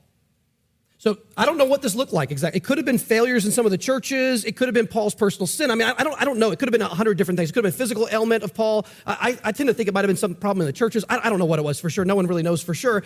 So 1.02 1.18
I 1.36 1.48
don't 1.48 1.58
know 1.58 1.66
what 1.66 1.82
this 1.82 1.96
looked 1.96 2.14
like 2.14 2.30
exactly. 2.30 2.60
It 2.60 2.64
could 2.64 2.78
have 2.78 2.86
been 2.86 3.00
failures 3.00 3.44
in 3.44 3.52
some 3.52 3.66
of 3.66 3.72
the 3.72 3.78
churches. 3.80 4.46
It 4.46 4.56
could 4.56 4.68
have 4.68 4.76
been 4.76 4.86
Paul's 4.86 5.16
personal 5.16 5.48
sin. 5.48 5.72
I 5.72 5.74
mean, 5.74 5.88
I, 5.88 6.04
don't, 6.04 6.22
I 6.22 6.26
don't 6.26 6.38
know. 6.38 6.52
It 6.52 6.60
could 6.60 6.68
have 6.68 6.74
been 6.74 6.84
a 6.84 6.88
hundred 6.88 7.18
different 7.18 7.40
things. 7.40 7.50
It 7.50 7.54
could 7.54 7.66
have 7.66 7.74
been 7.74 7.78
physical 7.80 8.08
ailment 8.12 8.44
of 8.44 8.54
Paul. 8.54 8.86
I, 9.08 9.36
I 9.44 9.52
tend 9.52 9.68
to 9.70 9.74
think 9.74 9.90
it 9.90 9.96
might 9.96 10.02
have 10.02 10.10
been 10.10 10.16
some 10.16 10.36
problem 10.36 10.62
in 10.62 10.68
the 10.68 10.74
churches. 10.74 11.04
I, 11.10 11.18
I 11.18 11.30
don't 11.32 11.40
know 11.40 11.46
what 11.46 11.58
it 11.58 11.64
was 11.64 11.80
for 11.80 11.90
sure. 11.90 12.06
No 12.06 12.14
one 12.14 12.28
really 12.28 12.44
knows 12.44 12.62
for 12.62 12.76
sure. 12.76 13.02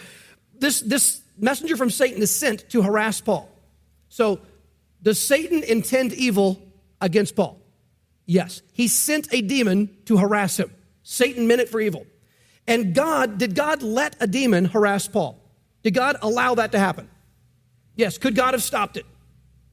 This, 0.59 0.81
this 0.81 1.21
messenger 1.37 1.77
from 1.77 1.89
Satan 1.89 2.21
is 2.21 2.35
sent 2.35 2.69
to 2.71 2.81
harass 2.81 3.21
Paul. 3.21 3.49
So 4.09 4.41
does 5.01 5.17
Satan 5.17 5.63
intend 5.63 6.11
evil 6.11 6.61
against 6.99 7.37
Paul? 7.37 7.61
Yes. 8.25 8.61
He 8.73 8.89
sent 8.89 9.33
a 9.33 9.39
demon 9.39 9.95
to 10.07 10.17
harass 10.17 10.59
him. 10.59 10.69
Satan 11.03 11.47
meant 11.47 11.61
it 11.61 11.69
for 11.69 11.79
evil. 11.79 12.05
And 12.67 12.93
God, 12.93 13.37
did 13.37 13.55
God 13.55 13.83
let 13.83 14.17
a 14.19 14.27
demon 14.27 14.65
harass 14.65 15.07
Paul? 15.07 15.41
Did 15.81 15.93
God 15.93 16.17
allow 16.21 16.55
that 16.55 16.73
to 16.73 16.79
happen? 16.79 17.09
Yes, 17.95 18.17
could 18.17 18.35
God 18.35 18.53
have 18.53 18.63
stopped 18.63 18.97
it? 18.97 19.05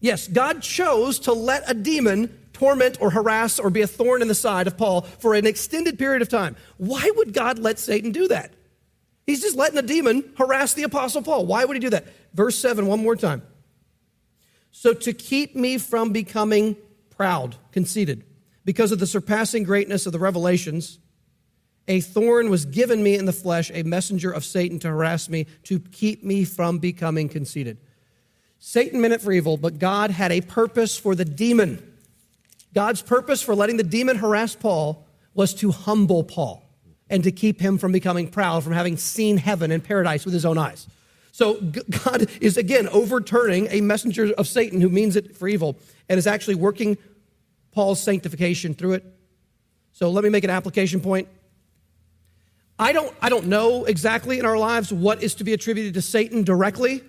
Yes, 0.01 0.27
God 0.29 0.63
chose 0.63 1.21
to 1.21 1.33
let 1.33 1.69
a 1.71 1.75
demon 1.75 2.39
torment 2.53 2.99
or 3.01 3.11
harass 3.11 3.59
or 3.59 3.71
be 3.71 3.83
a 3.83 3.87
thorn 3.87 4.23
in 4.23 4.29
the 4.29 4.35
side 4.35 4.67
of 4.67 4.77
Paul 4.77 5.03
for 5.03 5.35
an 5.35 5.47
extended 5.47 5.99
period 5.99 6.23
of 6.23 6.29
time. 6.29 6.57
Why 6.77 7.11
would 7.17 7.33
God 7.33 7.59
let 7.59 7.79
Satan 7.79 8.13
do 8.13 8.29
that? 8.29 8.53
He's 9.27 9.41
just 9.41 9.57
letting 9.57 9.79
a 9.79 9.83
demon 9.83 10.33
harass 10.37 10.75
the 10.75 10.83
Apostle 10.83 11.23
Paul. 11.23 11.47
Why 11.47 11.65
would 11.65 11.77
he 11.77 11.81
do 11.81 11.91
that? 11.91 12.07
Verse 12.35 12.59
7, 12.59 12.87
one 12.87 13.01
more 13.01 13.17
time. 13.17 13.43
So 14.71 14.95
to 14.95 15.13
keep 15.13 15.55
me 15.55 15.79
from 15.79 16.13
becoming 16.13 16.77
proud, 17.11 17.57
conceited, 17.71 18.25
because 18.65 18.91
of 18.91 18.99
the 18.99 19.07
surpassing 19.07 19.65
greatness 19.65 20.07
of 20.07 20.13
the 20.13 20.19
revelations, 20.19 20.99
a 21.87 22.01
thorn 22.01 22.49
was 22.49 22.65
given 22.65 23.03
me 23.03 23.17
in 23.17 23.27
the 23.27 23.33
flesh, 23.33 23.71
a 23.75 23.83
messenger 23.83 24.31
of 24.31 24.45
Satan 24.45 24.79
to 24.81 24.89
harass 24.89 25.29
me, 25.29 25.47
to 25.65 25.79
keep 25.79 26.25
me 26.25 26.45
from 26.45 26.79
becoming 26.79 27.29
conceited. 27.29 27.79
Satan 28.65 29.01
meant 29.01 29.13
it 29.13 29.21
for 29.21 29.33
evil, 29.33 29.57
but 29.57 29.81
God 29.81 30.13
had 30.13 30.31
a 30.31 30.41
purpose 30.41 30.97
for 30.97 31.17
the 31.17 31.25
demon. 31.25 31.83
God's 32.73 33.03
purpose 33.03 33.43
for 33.43 33.57
letting 33.57 33.77
the 33.77 33.83
demon 33.83 34.19
harass 34.19 34.55
Paul 34.55 35.05
was 35.35 35.53
to 35.55 35.73
humble 35.73 36.23
Paul 36.23 36.63
and 37.11 37.25
to 37.25 37.33
keep 37.33 37.61
him 37.61 37.77
from 37.77 37.91
becoming 37.91 38.29
proud, 38.29 38.63
from 38.63 38.73
having 38.73 38.97
seen 38.97 39.37
heaven 39.37 39.73
and 39.73 39.83
paradise 39.83 40.25
with 40.25 40.33
his 40.33 40.45
own 40.45 40.59
eyes. 40.59 40.87
So 41.33 41.55
God 42.05 42.31
is 42.41 42.57
again 42.57 42.87
overturning 42.91 43.67
a 43.69 43.81
messenger 43.81 44.33
of 44.39 44.47
Satan 44.47 44.81
who 44.81 44.91
means 44.91 45.17
it 45.17 45.37
for 45.37 45.49
evil 45.49 45.77
and 46.09 46.17
is 46.17 46.29
actually 46.29 46.55
working 46.55 46.99
Paul's 47.73 48.01
sanctification 48.01 48.75
through 48.75 48.93
it. 48.93 49.05
So 49.91 50.09
let 50.09 50.23
me 50.23 50.31
make 50.31 50.45
an 50.45 50.51
application 50.51 51.01
point. 51.01 51.27
I 52.79 52.93
don't, 52.93 53.13
I 53.21 53.29
don't 53.29 53.49
know 53.49 53.87
exactly 53.87 54.39
in 54.39 54.47
our 54.47 54.57
lives 54.57 54.93
what 54.93 55.21
is 55.21 55.35
to 55.35 55.45
be 55.45 55.53
attributed 55.53 55.95
to 55.95 56.03
Satan 56.03 56.45
directly 56.45 57.03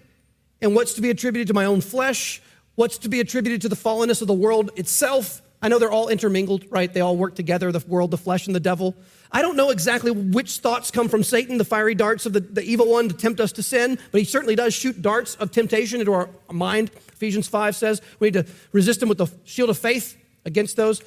and 0.63 0.73
what's 0.73 0.93
to 0.93 1.01
be 1.01 1.09
attributed 1.09 1.49
to 1.49 1.53
my 1.53 1.65
own 1.65 1.81
flesh, 1.81 2.41
what's 2.75 2.97
to 2.99 3.09
be 3.09 3.19
attributed 3.19 3.61
to 3.61 3.69
the 3.69 3.75
fallenness 3.75 4.21
of 4.21 4.27
the 4.27 4.33
world 4.33 4.71
itself. 4.75 5.41
I 5.61 5.67
know 5.67 5.77
they're 5.77 5.91
all 5.91 6.09
intermingled, 6.09 6.65
right? 6.69 6.91
They 6.91 7.01
all 7.01 7.15
work 7.15 7.35
together 7.35 7.71
the 7.71 7.83
world, 7.87 8.11
the 8.11 8.17
flesh, 8.17 8.47
and 8.47 8.55
the 8.55 8.59
devil. 8.59 8.95
I 9.31 9.41
don't 9.41 9.55
know 9.55 9.69
exactly 9.69 10.11
which 10.11 10.57
thoughts 10.57 10.91
come 10.91 11.09
from 11.09 11.23
Satan, 11.23 11.57
the 11.57 11.65
fiery 11.65 11.95
darts 11.95 12.25
of 12.25 12.33
the, 12.33 12.39
the 12.39 12.63
evil 12.63 12.89
one 12.89 13.09
to 13.09 13.15
tempt 13.15 13.39
us 13.39 13.51
to 13.53 13.63
sin, 13.63 13.97
but 14.11 14.19
he 14.19 14.25
certainly 14.25 14.55
does 14.55 14.73
shoot 14.73 15.01
darts 15.01 15.35
of 15.35 15.51
temptation 15.51 15.99
into 15.99 16.13
our 16.13 16.29
mind. 16.51 16.91
Ephesians 17.13 17.47
5 17.47 17.75
says 17.75 18.01
we 18.19 18.27
need 18.27 18.45
to 18.45 18.51
resist 18.71 19.01
him 19.01 19.09
with 19.09 19.17
the 19.17 19.27
shield 19.43 19.69
of 19.69 19.77
faith 19.77 20.17
against 20.45 20.75
those. 20.75 21.01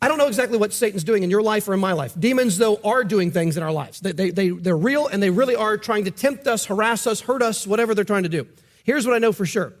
I 0.00 0.08
don't 0.08 0.18
know 0.18 0.26
exactly 0.26 0.58
what 0.58 0.72
Satan's 0.72 1.04
doing 1.04 1.22
in 1.22 1.30
your 1.30 1.42
life 1.42 1.68
or 1.68 1.74
in 1.74 1.80
my 1.80 1.92
life. 1.92 2.18
Demons, 2.18 2.58
though, 2.58 2.80
are 2.82 3.04
doing 3.04 3.30
things 3.30 3.56
in 3.56 3.62
our 3.62 3.70
lives. 3.70 4.00
They, 4.00 4.10
they, 4.10 4.30
they, 4.30 4.48
they're 4.48 4.76
real 4.76 5.06
and 5.06 5.22
they 5.22 5.30
really 5.30 5.54
are 5.54 5.76
trying 5.76 6.06
to 6.06 6.10
tempt 6.10 6.48
us, 6.48 6.66
harass 6.66 7.06
us, 7.06 7.20
hurt 7.20 7.40
us, 7.40 7.68
whatever 7.68 7.94
they're 7.94 8.04
trying 8.04 8.24
to 8.24 8.28
do. 8.28 8.48
Here's 8.84 9.06
what 9.06 9.14
I 9.14 9.18
know 9.18 9.32
for 9.32 9.46
sure 9.46 9.74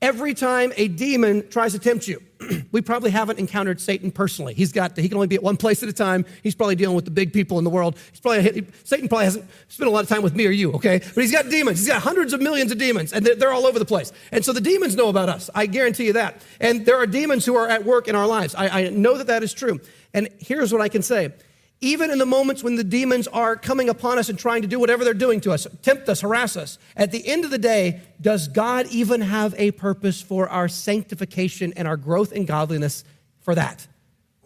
every 0.00 0.34
time 0.34 0.72
a 0.76 0.88
demon 0.88 1.48
tries 1.48 1.72
to 1.72 1.78
tempt 1.78 2.06
you, 2.06 2.22
we 2.72 2.80
probably 2.80 3.10
haven't 3.10 3.38
encountered 3.38 3.80
Satan 3.80 4.10
personally. 4.10 4.54
He's 4.54 4.72
got, 4.72 4.96
he 4.96 5.08
can 5.08 5.16
only 5.16 5.26
be 5.26 5.34
at 5.34 5.42
one 5.42 5.56
place 5.56 5.82
at 5.82 5.88
a 5.88 5.92
time. 5.92 6.24
He's 6.42 6.54
probably 6.54 6.76
dealing 6.76 6.94
with 6.94 7.04
the 7.04 7.10
big 7.10 7.32
people 7.32 7.58
in 7.58 7.64
the 7.64 7.70
world. 7.70 7.96
He's 8.10 8.20
probably, 8.20 8.66
Satan 8.84 9.08
probably 9.08 9.24
hasn't 9.24 9.48
spent 9.68 9.88
a 9.88 9.90
lot 9.90 10.02
of 10.02 10.08
time 10.08 10.22
with 10.22 10.34
me 10.34 10.46
or 10.46 10.50
you, 10.50 10.72
okay? 10.72 10.98
But 10.98 11.22
he's 11.22 11.32
got 11.32 11.50
demons. 11.50 11.80
He's 11.80 11.88
got 11.88 12.02
hundreds 12.02 12.32
of 12.32 12.40
millions 12.40 12.70
of 12.70 12.78
demons, 12.78 13.12
and 13.12 13.26
they're, 13.26 13.34
they're 13.34 13.52
all 13.52 13.66
over 13.66 13.78
the 13.78 13.84
place. 13.84 14.12
And 14.30 14.44
so 14.44 14.52
the 14.52 14.60
demons 14.60 14.94
know 14.94 15.08
about 15.08 15.28
us. 15.28 15.50
I 15.54 15.66
guarantee 15.66 16.06
you 16.06 16.12
that. 16.14 16.42
And 16.60 16.86
there 16.86 16.96
are 16.96 17.06
demons 17.06 17.44
who 17.44 17.56
are 17.56 17.68
at 17.68 17.84
work 17.84 18.08
in 18.08 18.14
our 18.14 18.26
lives. 18.26 18.54
I, 18.54 18.68
I 18.68 18.88
know 18.90 19.18
that 19.18 19.26
that 19.26 19.42
is 19.42 19.52
true. 19.52 19.80
And 20.14 20.28
here's 20.38 20.72
what 20.72 20.80
I 20.80 20.88
can 20.88 21.02
say 21.02 21.32
even 21.80 22.10
in 22.10 22.18
the 22.18 22.26
moments 22.26 22.62
when 22.64 22.74
the 22.76 22.84
demons 22.84 23.28
are 23.28 23.54
coming 23.54 23.88
upon 23.88 24.18
us 24.18 24.28
and 24.28 24.38
trying 24.38 24.62
to 24.62 24.68
do 24.68 24.80
whatever 24.80 25.04
they're 25.04 25.14
doing 25.14 25.40
to 25.42 25.52
us, 25.52 25.66
tempt 25.82 26.08
us, 26.08 26.20
harass 26.22 26.56
us, 26.56 26.78
at 26.96 27.12
the 27.12 27.26
end 27.26 27.44
of 27.44 27.50
the 27.50 27.58
day, 27.58 28.00
does 28.20 28.48
God 28.48 28.86
even 28.90 29.20
have 29.20 29.54
a 29.56 29.70
purpose 29.72 30.20
for 30.20 30.48
our 30.48 30.68
sanctification 30.68 31.72
and 31.76 31.86
our 31.86 31.96
growth 31.96 32.32
in 32.32 32.46
godliness 32.46 33.04
for 33.40 33.54
that? 33.54 33.86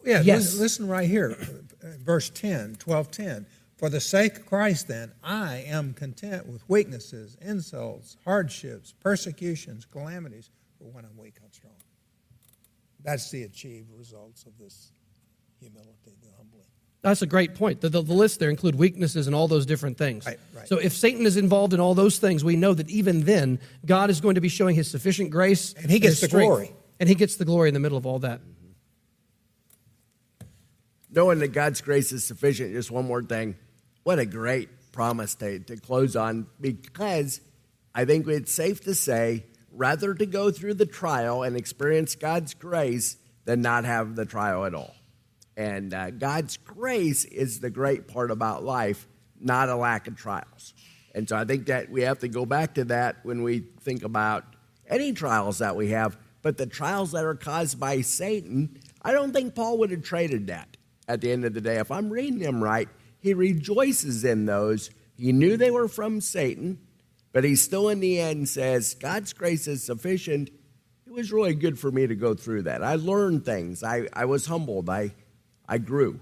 Yeah, 0.04 0.20
Yes. 0.20 0.40
listen, 0.54 0.60
listen 0.60 0.88
right 0.88 1.08
here, 1.08 1.36
verse 2.04 2.28
10, 2.30 2.76
12, 2.76 3.10
10. 3.10 3.46
For 3.76 3.88
the 3.88 4.00
sake 4.00 4.36
of 4.36 4.46
Christ, 4.46 4.86
then, 4.88 5.10
I 5.24 5.64
am 5.66 5.92
content 5.94 6.46
with 6.46 6.68
weaknesses, 6.68 7.36
insults, 7.40 8.16
hardships, 8.24 8.92
persecutions, 9.00 9.86
calamities, 9.86 10.50
for 10.78 10.84
when 10.84 11.04
I'm 11.04 11.16
weak, 11.16 11.34
I'm 11.42 11.52
strong. 11.52 11.72
That's 13.02 13.28
the 13.30 13.42
achieved 13.42 13.90
results 13.96 14.44
of 14.46 14.56
this 14.58 14.92
humility, 15.58 16.14
the 16.22 16.28
humbling. 16.36 16.66
That's 17.02 17.20
a 17.20 17.26
great 17.26 17.56
point. 17.56 17.80
The, 17.80 17.88
the, 17.88 18.00
the 18.00 18.12
list 18.12 18.38
there 18.38 18.48
include 18.48 18.76
weaknesses 18.76 19.26
and 19.26 19.34
all 19.34 19.48
those 19.48 19.66
different 19.66 19.98
things. 19.98 20.24
Right, 20.24 20.38
right. 20.54 20.68
So 20.68 20.76
if 20.76 20.92
Satan 20.92 21.26
is 21.26 21.36
involved 21.36 21.74
in 21.74 21.80
all 21.80 21.94
those 21.94 22.18
things, 22.18 22.44
we 22.44 22.54
know 22.54 22.72
that 22.74 22.88
even 22.88 23.24
then, 23.24 23.58
God 23.84 24.08
is 24.08 24.20
going 24.20 24.36
to 24.36 24.40
be 24.40 24.48
showing 24.48 24.76
his 24.76 24.88
sufficient 24.88 25.30
grace. 25.30 25.72
And 25.74 25.90
he 25.90 25.98
gets 25.98 26.14
his 26.14 26.20
the 26.20 26.26
strength. 26.28 26.46
glory. 26.46 26.72
And 27.00 27.08
he 27.08 27.16
gets 27.16 27.36
the 27.36 27.44
glory 27.44 27.68
in 27.68 27.74
the 27.74 27.80
middle 27.80 27.98
of 27.98 28.06
all 28.06 28.20
that. 28.20 28.38
Mm-hmm. 28.40 28.70
Knowing 31.10 31.40
that 31.40 31.48
God's 31.48 31.80
grace 31.80 32.12
is 32.12 32.24
sufficient, 32.24 32.72
just 32.72 32.92
one 32.92 33.04
more 33.04 33.22
thing. 33.22 33.56
What 34.04 34.20
a 34.20 34.26
great 34.26 34.68
promise 34.92 35.34
to, 35.36 35.58
to 35.58 35.76
close 35.76 36.14
on 36.14 36.46
because 36.60 37.40
I 37.94 38.04
think 38.04 38.28
it's 38.28 38.54
safe 38.54 38.84
to 38.84 38.94
say 38.94 39.44
rather 39.72 40.14
to 40.14 40.26
go 40.26 40.50
through 40.50 40.74
the 40.74 40.86
trial 40.86 41.42
and 41.42 41.56
experience 41.56 42.14
God's 42.14 42.54
grace 42.54 43.16
than 43.44 43.62
not 43.62 43.84
have 43.84 44.14
the 44.14 44.24
trial 44.24 44.64
at 44.64 44.74
all. 44.74 44.94
And 45.56 45.92
uh, 45.92 46.10
God's 46.10 46.56
grace 46.56 47.24
is 47.24 47.60
the 47.60 47.70
great 47.70 48.08
part 48.08 48.30
about 48.30 48.64
life, 48.64 49.06
not 49.38 49.68
a 49.68 49.76
lack 49.76 50.06
of 50.06 50.16
trials. 50.16 50.74
And 51.14 51.28
so 51.28 51.36
I 51.36 51.44
think 51.44 51.66
that 51.66 51.90
we 51.90 52.02
have 52.02 52.20
to 52.20 52.28
go 52.28 52.46
back 52.46 52.74
to 52.74 52.84
that 52.84 53.16
when 53.22 53.42
we 53.42 53.64
think 53.80 54.02
about 54.02 54.44
any 54.88 55.12
trials 55.12 55.58
that 55.58 55.76
we 55.76 55.88
have. 55.90 56.16
But 56.40 56.56
the 56.56 56.66
trials 56.66 57.12
that 57.12 57.24
are 57.24 57.34
caused 57.34 57.78
by 57.78 58.00
Satan, 58.00 58.78
I 59.02 59.12
don't 59.12 59.32
think 59.32 59.54
Paul 59.54 59.78
would 59.78 59.90
have 59.90 60.02
traded 60.02 60.46
that 60.48 60.76
at 61.06 61.20
the 61.20 61.30
end 61.30 61.44
of 61.44 61.54
the 61.54 61.60
day. 61.60 61.76
If 61.76 61.90
I'm 61.90 62.10
reading 62.10 62.40
him 62.40 62.62
right, 62.62 62.88
he 63.20 63.34
rejoices 63.34 64.24
in 64.24 64.46
those. 64.46 64.90
He 65.16 65.32
knew 65.32 65.56
they 65.56 65.70
were 65.70 65.88
from 65.88 66.20
Satan, 66.20 66.78
but 67.32 67.44
he 67.44 67.54
still 67.54 67.88
in 67.88 68.00
the 68.00 68.18
end 68.18 68.48
says, 68.48 68.94
God's 68.94 69.32
grace 69.32 69.68
is 69.68 69.84
sufficient. 69.84 70.50
It 71.06 71.12
was 71.12 71.32
really 71.32 71.54
good 71.54 71.78
for 71.78 71.90
me 71.90 72.06
to 72.06 72.14
go 72.14 72.34
through 72.34 72.62
that. 72.62 72.82
I 72.82 72.96
learned 72.96 73.44
things. 73.44 73.84
I, 73.84 74.08
I 74.12 74.24
was 74.24 74.46
humbled. 74.46 74.88
I, 74.88 75.14
I 75.68 75.78
grew. 75.78 76.20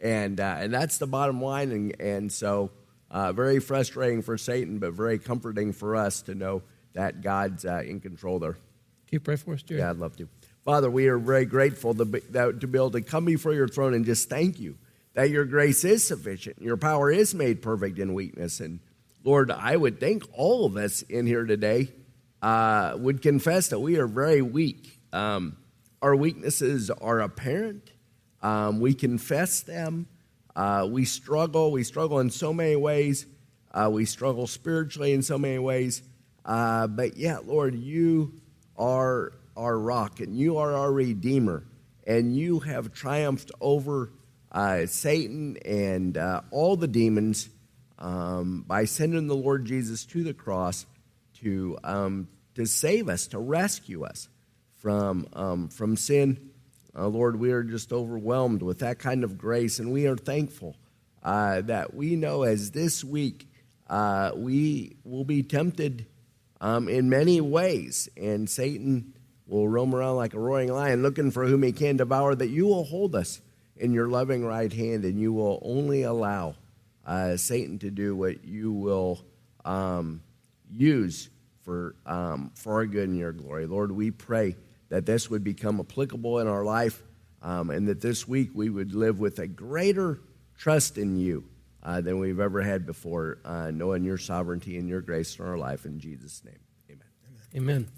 And, 0.00 0.40
uh, 0.40 0.56
and 0.58 0.74
that's 0.74 0.98
the 0.98 1.06
bottom 1.06 1.40
line. 1.40 1.70
And, 1.70 2.00
and 2.00 2.32
so, 2.32 2.70
uh, 3.10 3.32
very 3.32 3.60
frustrating 3.60 4.22
for 4.22 4.38
Satan, 4.38 4.78
but 4.78 4.94
very 4.94 5.18
comforting 5.18 5.72
for 5.72 5.96
us 5.96 6.22
to 6.22 6.34
know 6.34 6.62
that 6.94 7.20
God's 7.20 7.64
uh, 7.64 7.82
in 7.86 8.00
control 8.00 8.38
there. 8.38 8.54
Can 8.54 8.60
you 9.12 9.20
pray 9.20 9.36
for 9.36 9.54
us, 9.54 9.62
Jerry? 9.62 9.80
Yeah, 9.80 9.90
I'd 9.90 9.98
love 9.98 10.16
to. 10.16 10.28
Father, 10.64 10.90
we 10.90 11.08
are 11.08 11.18
very 11.18 11.44
grateful 11.44 11.94
to 11.94 12.04
be, 12.04 12.20
that, 12.30 12.60
to 12.60 12.66
be 12.66 12.78
able 12.78 12.92
to 12.92 13.02
come 13.02 13.26
before 13.26 13.52
your 13.52 13.68
throne 13.68 13.94
and 13.94 14.04
just 14.04 14.30
thank 14.30 14.58
you 14.58 14.78
that 15.14 15.28
your 15.28 15.44
grace 15.44 15.84
is 15.84 16.06
sufficient. 16.06 16.60
Your 16.60 16.76
power 16.76 17.10
is 17.10 17.34
made 17.34 17.60
perfect 17.60 17.98
in 17.98 18.14
weakness. 18.14 18.60
And 18.60 18.80
Lord, 19.24 19.50
I 19.50 19.76
would 19.76 20.00
think 20.00 20.24
all 20.32 20.64
of 20.64 20.76
us 20.76 21.02
in 21.02 21.26
here 21.26 21.44
today 21.44 21.88
uh, 22.40 22.94
would 22.98 23.22
confess 23.22 23.68
that 23.68 23.80
we 23.80 23.98
are 23.98 24.06
very 24.06 24.42
weak. 24.42 24.98
Um, 25.12 25.56
our 26.00 26.16
weaknesses 26.16 26.90
are 26.90 27.20
apparent. 27.20 27.91
Um, 28.42 28.80
we 28.80 28.94
confess 28.94 29.60
them. 29.60 30.06
Uh, 30.54 30.86
we 30.90 31.04
struggle. 31.04 31.70
We 31.70 31.84
struggle 31.84 32.18
in 32.20 32.30
so 32.30 32.52
many 32.52 32.76
ways. 32.76 33.26
Uh, 33.72 33.88
we 33.90 34.04
struggle 34.04 34.46
spiritually 34.46 35.12
in 35.12 35.22
so 35.22 35.38
many 35.38 35.58
ways. 35.58 36.02
Uh, 36.44 36.86
but 36.88 37.16
yet, 37.16 37.46
Lord, 37.46 37.74
you 37.74 38.40
are 38.76 39.32
our 39.56 39.78
rock 39.78 40.20
and 40.20 40.36
you 40.36 40.58
are 40.58 40.74
our 40.74 40.92
redeemer. 40.92 41.64
And 42.06 42.36
you 42.36 42.60
have 42.60 42.92
triumphed 42.92 43.52
over 43.60 44.12
uh, 44.50 44.86
Satan 44.86 45.56
and 45.64 46.18
uh, 46.18 46.42
all 46.50 46.76
the 46.76 46.88
demons 46.88 47.48
um, 47.98 48.64
by 48.66 48.84
sending 48.84 49.28
the 49.28 49.36
Lord 49.36 49.64
Jesus 49.64 50.04
to 50.06 50.24
the 50.24 50.34
cross 50.34 50.84
to, 51.42 51.78
um, 51.84 52.28
to 52.56 52.66
save 52.66 53.08
us, 53.08 53.28
to 53.28 53.38
rescue 53.38 54.04
us 54.04 54.28
from, 54.78 55.28
um, 55.32 55.68
from 55.68 55.96
sin. 55.96 56.50
Uh, 56.96 57.08
Lord, 57.08 57.36
we 57.36 57.52
are 57.52 57.62
just 57.62 57.90
overwhelmed 57.90 58.62
with 58.62 58.80
that 58.80 58.98
kind 58.98 59.24
of 59.24 59.38
grace, 59.38 59.78
and 59.78 59.92
we 59.92 60.06
are 60.06 60.16
thankful 60.16 60.76
uh, 61.22 61.62
that 61.62 61.94
we 61.94 62.16
know 62.16 62.42
as 62.42 62.72
this 62.72 63.02
week 63.02 63.48
uh, 63.88 64.32
we 64.34 64.96
will 65.02 65.24
be 65.24 65.42
tempted 65.42 66.06
um, 66.60 66.88
in 66.88 67.08
many 67.08 67.40
ways, 67.40 68.10
and 68.16 68.48
Satan 68.48 69.14
will 69.46 69.68
roam 69.68 69.94
around 69.94 70.16
like 70.16 70.34
a 70.34 70.38
roaring 70.38 70.70
lion 70.70 71.02
looking 71.02 71.30
for 71.30 71.46
whom 71.46 71.62
he 71.62 71.72
can 71.72 71.96
devour, 71.96 72.34
that 72.34 72.48
you 72.48 72.66
will 72.66 72.84
hold 72.84 73.14
us 73.14 73.40
in 73.76 73.94
your 73.94 74.08
loving 74.08 74.44
right 74.44 74.72
hand, 74.72 75.04
and 75.06 75.18
you 75.18 75.32
will 75.32 75.60
only 75.62 76.02
allow 76.02 76.54
uh, 77.06 77.38
Satan 77.38 77.78
to 77.78 77.90
do 77.90 78.14
what 78.14 78.44
you 78.44 78.70
will 78.70 79.24
um, 79.64 80.22
use 80.70 81.30
for, 81.62 81.94
um, 82.04 82.50
for 82.54 82.74
our 82.74 82.86
good 82.86 83.08
and 83.08 83.18
your 83.18 83.32
glory. 83.32 83.66
Lord, 83.66 83.92
we 83.92 84.10
pray 84.10 84.56
that 84.92 85.06
this 85.06 85.30
would 85.30 85.42
become 85.42 85.80
applicable 85.80 86.38
in 86.40 86.46
our 86.46 86.66
life 86.66 87.02
um, 87.40 87.70
and 87.70 87.88
that 87.88 88.02
this 88.02 88.28
week 88.28 88.50
we 88.52 88.68
would 88.68 88.94
live 88.94 89.18
with 89.18 89.38
a 89.38 89.46
greater 89.46 90.20
trust 90.58 90.98
in 90.98 91.16
you 91.16 91.44
uh, 91.82 92.02
than 92.02 92.18
we've 92.18 92.38
ever 92.38 92.60
had 92.60 92.84
before, 92.84 93.38
uh, 93.46 93.70
knowing 93.70 94.04
your 94.04 94.18
sovereignty 94.18 94.76
and 94.76 94.90
your 94.90 95.00
grace 95.00 95.38
in 95.38 95.46
our 95.46 95.56
life. 95.56 95.86
In 95.86 95.98
Jesus' 95.98 96.42
name, 96.44 96.58
amen. 96.90 97.06
Amen. 97.56 97.88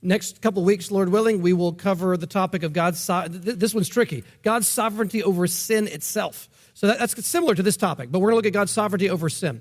Next 0.00 0.40
couple 0.40 0.64
weeks, 0.64 0.90
Lord 0.90 1.10
willing, 1.10 1.42
we 1.42 1.52
will 1.52 1.74
cover 1.74 2.16
the 2.16 2.26
topic 2.26 2.62
of 2.62 2.72
God's. 2.72 2.98
So- 2.98 3.28
th- 3.28 3.58
this 3.58 3.74
one's 3.74 3.90
tricky. 3.90 4.24
God's 4.42 4.66
sovereignty 4.66 5.22
over 5.22 5.46
sin 5.46 5.86
itself. 5.86 6.48
So 6.72 6.86
that, 6.86 6.98
that's 6.98 7.26
similar 7.26 7.54
to 7.54 7.62
this 7.62 7.76
topic, 7.76 8.10
but 8.10 8.20
we're 8.20 8.30
going 8.30 8.32
to 8.32 8.36
look 8.36 8.46
at 8.46 8.54
God's 8.54 8.72
sovereignty 8.72 9.10
over 9.10 9.28
sin. 9.28 9.60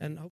And 0.00 0.30